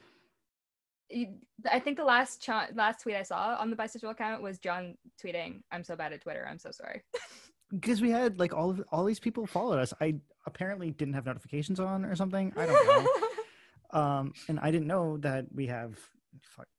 I 1.70 1.80
think 1.80 1.97
the 1.97 2.03
last 2.03 2.41
ch- 2.41 2.74
last 2.76 3.01
tweet 3.01 3.16
I 3.16 3.24
saw 3.24 3.55
on 3.59 3.70
the 3.70 3.76
bistitchual 3.76 4.11
account 4.11 4.41
was 4.41 4.59
John 4.59 4.95
tweeting, 5.24 5.61
"I'm 5.72 5.84
so 5.84 5.95
bad 5.95 6.14
at 6.14 6.22
Twitter. 6.22 6.47
I'm 6.49 6.59
so 6.59 6.72
sorry." 6.72 7.01
because 7.72 8.01
we 8.01 8.11
had 8.11 8.39
like 8.39 8.53
all 8.53 8.72
of 8.72 8.84
all 8.91 9.05
these 9.05 9.20
people 9.20 9.45
followed 9.45 9.80
us. 9.80 9.93
I 10.01 10.16
apparently 10.45 10.91
didn't 10.91 11.14
have 11.14 11.26
notifications 11.26 11.80
on 11.80 12.05
or 12.05 12.16
something. 12.16 12.53
I 12.55 12.66
don't 12.66 12.88
know. 13.93 13.99
um, 13.99 14.34
and 14.47 14.59
I 14.59 14.72
didn't 14.72 14.88
know 14.88 15.18
that 15.18 15.45
we 15.53 15.68
have 15.68 15.97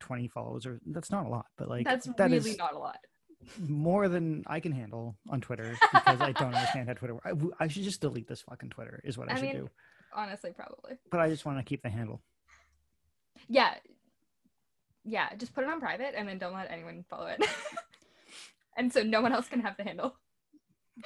twenty 0.00 0.28
followers 0.28 0.66
or 0.66 0.80
that's 0.86 1.10
not 1.10 1.26
a 1.26 1.28
lot, 1.28 1.46
but 1.56 1.68
like 1.68 1.86
That's 1.86 2.06
that 2.18 2.30
really 2.30 2.50
is 2.50 2.58
not 2.58 2.74
a 2.74 2.78
lot. 2.78 2.98
more 3.68 4.08
than 4.08 4.44
I 4.46 4.60
can 4.60 4.72
handle 4.72 5.16
on 5.30 5.40
Twitter 5.40 5.76
because 5.92 6.20
I 6.20 6.32
don't 6.32 6.54
understand 6.54 6.88
how 6.88 6.94
Twitter. 6.94 7.16
I, 7.24 7.32
I 7.64 7.68
should 7.68 7.84
just 7.84 8.00
delete 8.00 8.28
this 8.28 8.42
fucking 8.42 8.70
Twitter 8.70 9.00
is 9.04 9.16
what 9.16 9.30
I, 9.30 9.34
I 9.34 9.36
should 9.36 9.44
mean- 9.44 9.56
do. 9.56 9.70
Honestly, 10.16 10.52
probably. 10.52 10.92
But 11.10 11.18
I 11.18 11.28
just 11.28 11.44
want 11.44 11.58
to 11.58 11.64
keep 11.64 11.82
the 11.82 11.88
handle. 11.90 12.22
Yeah. 13.48 13.74
Yeah, 15.04 15.28
just 15.36 15.54
put 15.54 15.64
it 15.64 15.70
on 15.70 15.80
private 15.80 16.14
and 16.16 16.28
then 16.28 16.38
don't 16.38 16.54
let 16.54 16.70
anyone 16.70 17.04
follow 17.10 17.26
it. 17.26 17.44
and 18.76 18.92
so 18.92 19.02
no 19.02 19.20
one 19.20 19.32
else 19.32 19.48
can 19.48 19.60
have 19.60 19.76
the 19.76 19.84
handle. 19.84 20.16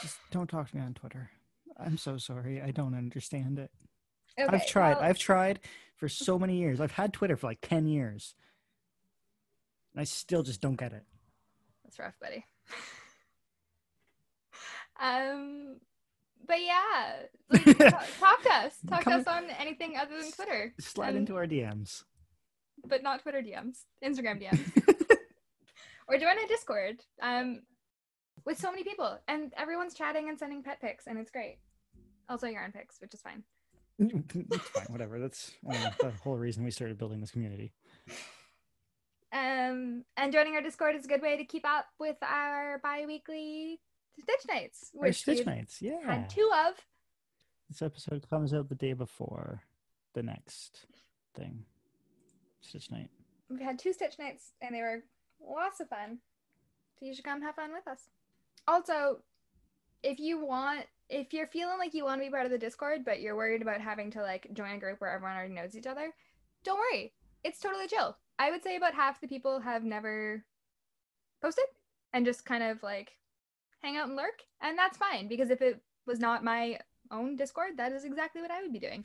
Just 0.01 0.19
don't 0.31 0.49
talk 0.49 0.71
to 0.71 0.77
me 0.77 0.83
on 0.83 0.95
Twitter. 0.95 1.31
I'm 1.77 1.99
so 1.99 2.19
sorry. 2.19 2.61
I 2.63 2.71
don't 2.71 2.95
understand 2.95 3.59
it. 3.59 3.71
Okay, 4.39 4.55
I've 4.57 4.67
tried. 4.67 4.95
well- 4.97 5.05
I've 5.05 5.19
tried 5.19 5.61
for 5.97 6.09
so 6.09 6.39
many 6.39 6.59
years. 6.59 6.81
I've 6.81 6.93
had 6.93 7.13
Twitter 7.13 7.37
for 7.37 7.47
like 7.49 7.59
10 7.63 7.87
years. 7.87 8.35
And 9.95 10.01
I 10.01 10.05
still 10.05 10.43
just 10.43 10.61
don't 10.61 10.77
get 10.77 10.93
it. 10.93 11.05
That's 11.85 11.99
rough, 11.99 12.15
buddy. 12.21 12.45
um, 15.01 15.77
but 16.47 16.61
yeah, 16.61 17.23
like, 17.51 17.65
talk, 17.91 18.07
talk 18.21 18.43
to 18.43 18.53
us. 18.53 18.75
Talk 18.89 19.05
Come- 19.05 19.13
to 19.15 19.19
us 19.21 19.27
on 19.27 19.45
anything 19.59 19.97
other 19.97 20.17
than 20.21 20.31
Twitter, 20.33 20.75
Slide 20.79 21.11
And- 21.11 21.19
into 21.19 21.37
our 21.37 21.47
DMs. 21.47 22.05
But 22.87 23.03
not 23.03 23.23
Twitter 23.23 23.43
DMs, 23.43 23.85
Instagram 24.05 24.43
DMs, 24.43 24.97
or 26.09 26.19
join 26.19 26.39
a 26.39 26.47
Discord. 26.49 27.01
Um, 27.23 27.61
with 28.45 28.59
so 28.59 28.71
many 28.71 28.85
people, 28.85 29.19
and 29.29 29.53
everyone's 29.57 29.95
chatting 29.95 30.29
and 30.29 30.39
sending 30.39 30.63
pet 30.63 30.81
pics, 30.81 31.07
and 31.07 31.19
it's 31.19 31.31
great. 31.31 31.59
Also, 32.29 32.47
yarn 32.47 32.73
pics, 32.73 32.97
which 33.01 33.13
is 33.15 33.21
fine. 33.21 33.43
it's 33.99 34.69
fine, 34.69 34.87
whatever. 34.89 35.19
That's 35.19 35.53
the 35.63 36.13
whole 36.23 36.37
reason 36.37 36.65
we 36.65 36.71
started 36.71 36.99
building 36.99 37.21
this 37.21 37.31
community. 37.31 37.73
Um, 39.33 40.05
and 40.17 40.33
joining 40.33 40.55
our 40.55 40.63
Discord 40.63 40.97
is 40.97 41.05
a 41.05 41.09
good 41.09 41.21
way 41.21 41.37
to 41.37 41.45
keep 41.45 41.67
up 41.69 41.87
with 41.99 42.17
our 42.23 42.81
bi-weekly 42.83 43.81
Stitch 44.21 44.47
Nights, 44.49 44.91
Our 44.97 45.07
which 45.07 45.19
Stitch 45.19 45.39
we've 45.39 45.47
Nights, 45.47 45.83
yeah. 45.83 46.01
had 46.05 46.31
two 46.31 46.51
of. 46.67 46.75
This 47.69 47.83
episode 47.83 48.29
comes 48.31 48.55
out 48.55 48.69
the 48.69 48.75
day 48.75 48.95
before 48.95 49.63
the 50.15 50.23
next 50.23 50.87
thing. 51.35 51.65
Stitch 52.61 52.91
Night. 52.91 53.09
We've 53.49 53.61
had 53.61 53.79
two 53.79 53.93
Stitch 53.93 54.19
Nights, 54.19 54.53
and 54.61 54.75
they 54.75 54.81
were 54.81 55.05
lots 55.41 55.81
of 55.81 55.89
fun. 55.89 56.19
So 56.99 57.07
you 57.07 57.15
should 57.15 57.25
come 57.25 57.43
have 57.43 57.55
fun 57.55 57.73
with 57.73 57.87
us. 57.87 58.09
Also, 58.67 59.23
if 60.03 60.19
you 60.19 60.45
want, 60.45 60.87
if 61.09 61.33
you're 61.33 61.47
feeling 61.47 61.79
like 61.79 61.95
you 61.95 62.05
want 62.05 62.21
to 62.21 62.27
be 62.27 62.31
part 62.31 62.45
of 62.45 62.51
the 62.51 62.59
Discord, 62.59 63.05
but 63.05 63.21
you're 63.21 63.37
worried 63.37 63.63
about 63.63 63.81
having 63.81 64.11
to 64.13 64.23
like 64.23 64.53
join 64.53 64.73
a 64.73 64.79
group 64.79 65.01
where 65.01 65.11
everyone 65.11 65.37
already 65.37 65.55
knows 65.55 65.77
each 65.77 65.87
other, 65.87 66.13
don't 66.65 66.79
worry. 66.79 67.13
It's 67.45 67.61
totally 67.61 67.87
chill. 67.87 68.17
I 68.39 68.51
would 68.51 68.63
say 68.63 68.77
about 68.77 68.95
half 68.95 69.21
the 69.21 69.29
people 69.29 69.61
have 69.61 69.85
never 69.85 70.45
posted 71.41 71.65
and 72.13 72.27
just 72.27 72.45
kind 72.45 72.63
of 72.63 72.83
like 72.83 73.17
hang 73.81 73.97
out 73.97 74.09
and 74.09 74.17
lurk, 74.17 74.43
and 74.61 74.77
that's 74.77 74.99
fine 74.99 75.29
because 75.29 75.51
if 75.51 75.63
it 75.63 75.81
was 76.07 76.19
not 76.19 76.45
my 76.45 76.79
own 77.11 77.37
Discord, 77.37 77.77
that 77.77 77.93
is 77.93 78.05
exactly 78.05 78.43
what 78.43 78.51
I 78.51 78.63
would 78.63 78.73
be 78.73 78.79
doing. 78.79 79.05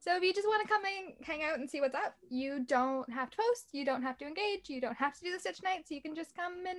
So 0.00 0.16
if 0.16 0.22
you 0.22 0.32
just 0.32 0.46
want 0.46 0.62
to 0.62 0.68
come 0.68 0.82
and 0.84 1.26
hang 1.26 1.42
out 1.42 1.58
and 1.58 1.68
see 1.68 1.80
what's 1.80 1.94
up, 1.94 2.14
you 2.30 2.64
don't 2.64 3.10
have 3.12 3.30
to 3.30 3.36
post, 3.36 3.68
you 3.72 3.84
don't 3.84 4.02
have 4.02 4.16
to 4.18 4.26
engage, 4.26 4.68
you 4.68 4.80
don't 4.80 4.96
have 4.96 5.14
to 5.14 5.20
do 5.24 5.32
the 5.32 5.40
Stitch 5.40 5.62
night, 5.62 5.88
so 5.88 5.94
You 5.94 6.02
can 6.02 6.14
just 6.14 6.36
come 6.36 6.64
and 6.68 6.78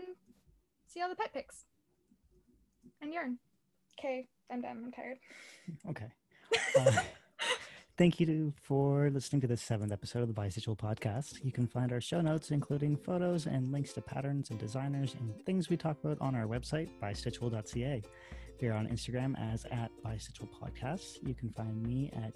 see 0.87 1.01
all 1.01 1.09
the 1.09 1.15
pet 1.15 1.33
pics 1.33 1.65
and 3.01 3.13
yarn. 3.13 3.37
Okay, 3.99 4.27
I'm 4.51 4.61
done. 4.61 4.83
I'm 4.85 4.91
tired. 4.91 5.17
Okay. 5.89 6.07
Uh, 6.79 7.03
thank 7.97 8.19
you 8.19 8.25
to, 8.25 8.53
for 8.59 9.09
listening 9.11 9.39
to 9.41 9.47
this 9.47 9.61
seventh 9.61 9.91
episode 9.91 10.21
of 10.23 10.33
the 10.33 10.41
Bistitchual 10.41 10.77
Podcast. 10.77 11.43
You 11.43 11.51
can 11.51 11.67
find 11.67 11.91
our 11.91 12.01
show 12.01 12.21
notes, 12.21 12.49
including 12.49 12.97
photos 12.97 13.45
and 13.45 13.71
links 13.71 13.93
to 13.93 14.01
patterns 14.01 14.49
and 14.49 14.57
designers 14.57 15.15
and 15.19 15.45
things 15.45 15.69
we 15.69 15.77
talk 15.77 15.97
about 16.03 16.17
on 16.21 16.33
our 16.33 16.47
website, 16.47 16.89
bistitchual.ca. 17.03 18.01
We 18.61 18.67
are 18.67 18.73
on 18.73 18.87
Instagram 18.87 19.35
as 19.53 19.65
at 19.65 19.91
Bistitchual 20.03 20.49
Podcast. 20.59 21.17
You 21.21 21.35
can 21.35 21.51
find 21.51 21.83
me 21.83 22.11
at 22.15 22.33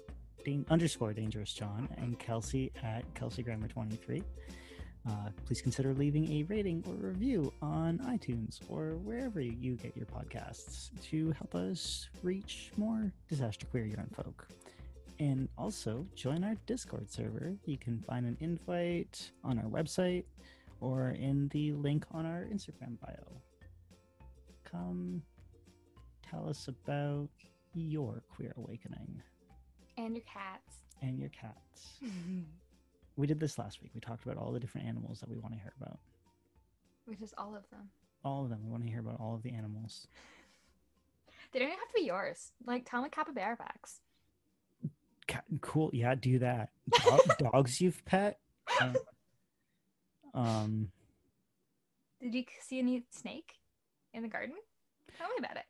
underscore 0.68 1.12
Dangerous 1.12 1.52
John 1.52 1.88
and 1.96 2.18
Kelsey 2.18 2.70
at 2.82 3.02
Kelsey 3.14 3.42
Grammar 3.42 3.68
23. 3.68 4.22
Uh, 5.06 5.28
please 5.44 5.60
consider 5.60 5.92
leaving 5.92 6.30
a 6.32 6.42
rating 6.44 6.82
or 6.86 6.94
review 6.94 7.52
on 7.60 7.98
iTunes 7.98 8.60
or 8.68 8.96
wherever 9.02 9.40
you 9.40 9.76
get 9.76 9.94
your 9.94 10.06
podcasts 10.06 10.90
to 11.02 11.30
help 11.32 11.54
us 11.54 12.08
reach 12.22 12.70
more 12.78 13.12
disaster 13.28 13.66
queer 13.66 13.84
yarn 13.84 14.08
folk. 14.14 14.48
And 15.18 15.48
also 15.58 16.06
join 16.14 16.42
our 16.42 16.56
Discord 16.66 17.10
server. 17.10 17.54
You 17.66 17.76
can 17.76 18.00
find 18.00 18.26
an 18.26 18.36
invite 18.40 19.30
on 19.44 19.58
our 19.58 19.66
website 19.66 20.24
or 20.80 21.10
in 21.10 21.48
the 21.48 21.72
link 21.72 22.06
on 22.12 22.24
our 22.24 22.46
Instagram 22.52 22.98
bio. 23.00 23.40
Come 24.64 25.22
tell 26.28 26.48
us 26.48 26.68
about 26.68 27.28
your 27.74 28.22
queer 28.34 28.54
awakening 28.56 29.22
And 29.96 30.14
your 30.14 30.24
cats. 30.24 30.78
and 31.02 31.18
your 31.18 31.30
cats. 31.30 31.98
We 33.16 33.28
did 33.28 33.38
this 33.38 33.58
last 33.58 33.80
week. 33.80 33.92
We 33.94 34.00
talked 34.00 34.24
about 34.24 34.38
all 34.38 34.50
the 34.50 34.58
different 34.58 34.88
animals 34.88 35.20
that 35.20 35.28
we 35.30 35.36
want 35.36 35.54
to 35.54 35.60
hear 35.60 35.72
about. 35.80 36.00
Which 37.04 37.20
is 37.20 37.32
all 37.38 37.54
of 37.54 37.62
them. 37.70 37.88
All 38.24 38.42
of 38.42 38.50
them. 38.50 38.58
We 38.64 38.70
want 38.72 38.82
to 38.82 38.88
hear 38.90 38.98
about 38.98 39.20
all 39.20 39.36
of 39.36 39.44
the 39.44 39.52
animals. 39.52 40.08
They 41.52 41.60
don't 41.60 41.68
even 41.68 41.78
have 41.78 41.88
to 41.90 41.94
be 41.94 42.06
yours. 42.06 42.50
Like, 42.66 42.90
tell 42.90 43.02
me 43.02 43.08
capybara 43.10 43.56
facts. 43.56 44.00
Cat, 45.28 45.44
cool. 45.60 45.90
Yeah, 45.92 46.16
do 46.16 46.40
that. 46.40 46.70
Dog, 47.04 47.20
dogs 47.52 47.80
you've 47.80 48.04
pet. 48.04 48.40
Um, 48.80 48.96
um, 50.34 50.88
Did 52.20 52.34
you 52.34 52.44
see 52.60 52.80
any 52.80 53.04
snake 53.10 53.54
in 54.12 54.22
the 54.22 54.28
garden? 54.28 54.56
Tell 55.16 55.28
me 55.28 55.34
about 55.38 55.56
it. 55.56 55.66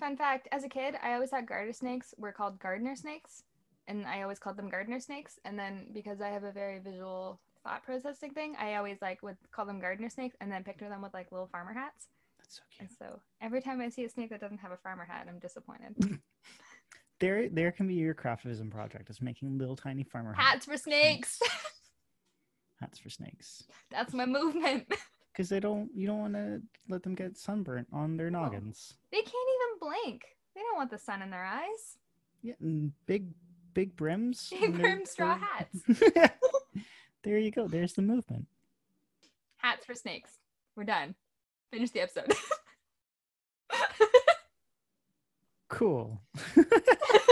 Fun 0.00 0.16
fact 0.16 0.48
as 0.50 0.64
a 0.64 0.68
kid, 0.68 0.96
I 1.00 1.14
always 1.14 1.30
thought 1.30 1.46
garter 1.46 1.72
snakes 1.72 2.12
were 2.18 2.32
called 2.32 2.58
gardener 2.58 2.96
snakes, 2.96 3.44
and 3.88 4.06
I 4.06 4.22
always 4.22 4.38
called 4.38 4.56
them 4.56 4.68
gardener 4.68 5.00
snakes. 5.00 5.38
And 5.44 5.58
then 5.58 5.88
because 5.92 6.20
I 6.20 6.28
have 6.28 6.44
a 6.44 6.52
very 6.52 6.78
visual 6.78 7.40
thought 7.64 7.82
processing 7.82 8.32
thing, 8.32 8.54
I 8.60 8.76
always 8.76 8.98
like 9.02 9.22
would 9.22 9.36
call 9.50 9.66
them 9.66 9.80
gardener 9.80 10.10
snakes 10.10 10.36
and 10.40 10.52
then 10.52 10.62
picture 10.62 10.88
them 10.88 11.02
with 11.02 11.12
like 11.14 11.32
little 11.32 11.48
farmer 11.48 11.72
hats. 11.72 12.06
That's 12.38 12.56
so 12.56 12.62
And 12.78 12.88
cute. 12.88 12.98
so 12.98 13.20
every 13.40 13.60
time 13.60 13.80
I 13.80 13.88
see 13.88 14.04
a 14.04 14.08
snake 14.08 14.30
that 14.30 14.40
doesn't 14.40 14.58
have 14.58 14.70
a 14.70 14.76
farmer 14.76 15.04
hat, 15.04 15.26
I'm 15.28 15.40
disappointed. 15.40 16.20
There, 17.20 17.48
there 17.48 17.72
can 17.72 17.88
be 17.88 17.94
your 17.94 18.14
craftivism 18.14 18.70
project. 18.70 19.10
Is 19.10 19.20
making 19.20 19.58
little 19.58 19.74
tiny 19.74 20.04
farmer 20.04 20.32
hats, 20.32 20.48
Hats 20.52 20.66
for 20.66 20.76
snakes. 20.76 21.40
hats 22.80 22.98
for 23.00 23.10
snakes. 23.10 23.64
That's 23.90 24.14
my 24.14 24.26
movement. 24.26 24.86
Because 25.32 25.50
they 25.50 25.60
don't, 25.60 25.88
you 25.94 26.08
don't 26.08 26.18
want 26.18 26.34
to 26.34 26.60
let 26.88 27.04
them 27.04 27.14
get 27.14 27.36
sunburnt 27.36 27.86
on 27.92 28.16
their 28.16 28.28
noggins. 28.28 28.94
They 29.12 29.18
can't 29.22 29.28
even 29.28 29.78
blink. 29.88 30.22
They 30.56 30.60
don't 30.62 30.76
want 30.76 30.90
the 30.90 30.98
sun 30.98 31.22
in 31.22 31.30
their 31.30 31.44
eyes. 31.44 31.98
Yeah, 32.42 32.54
and 32.60 32.92
big, 33.06 33.28
big 33.74 33.96
brims. 33.96 34.52
Big 34.58 34.74
brim 34.74 35.04
straw 35.06 35.38
hats. 35.38 35.82
there 37.22 37.38
you 37.38 37.50
go. 37.50 37.68
There's 37.68 37.94
the 37.94 38.02
movement. 38.02 38.46
Hats 39.58 39.86
for 39.86 39.94
snakes. 39.94 40.38
We're 40.76 40.84
done. 40.84 41.14
Finish 41.70 41.90
the 41.90 42.00
episode. 42.00 42.32
Cool. 45.68 46.20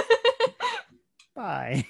Bye. 1.35 1.85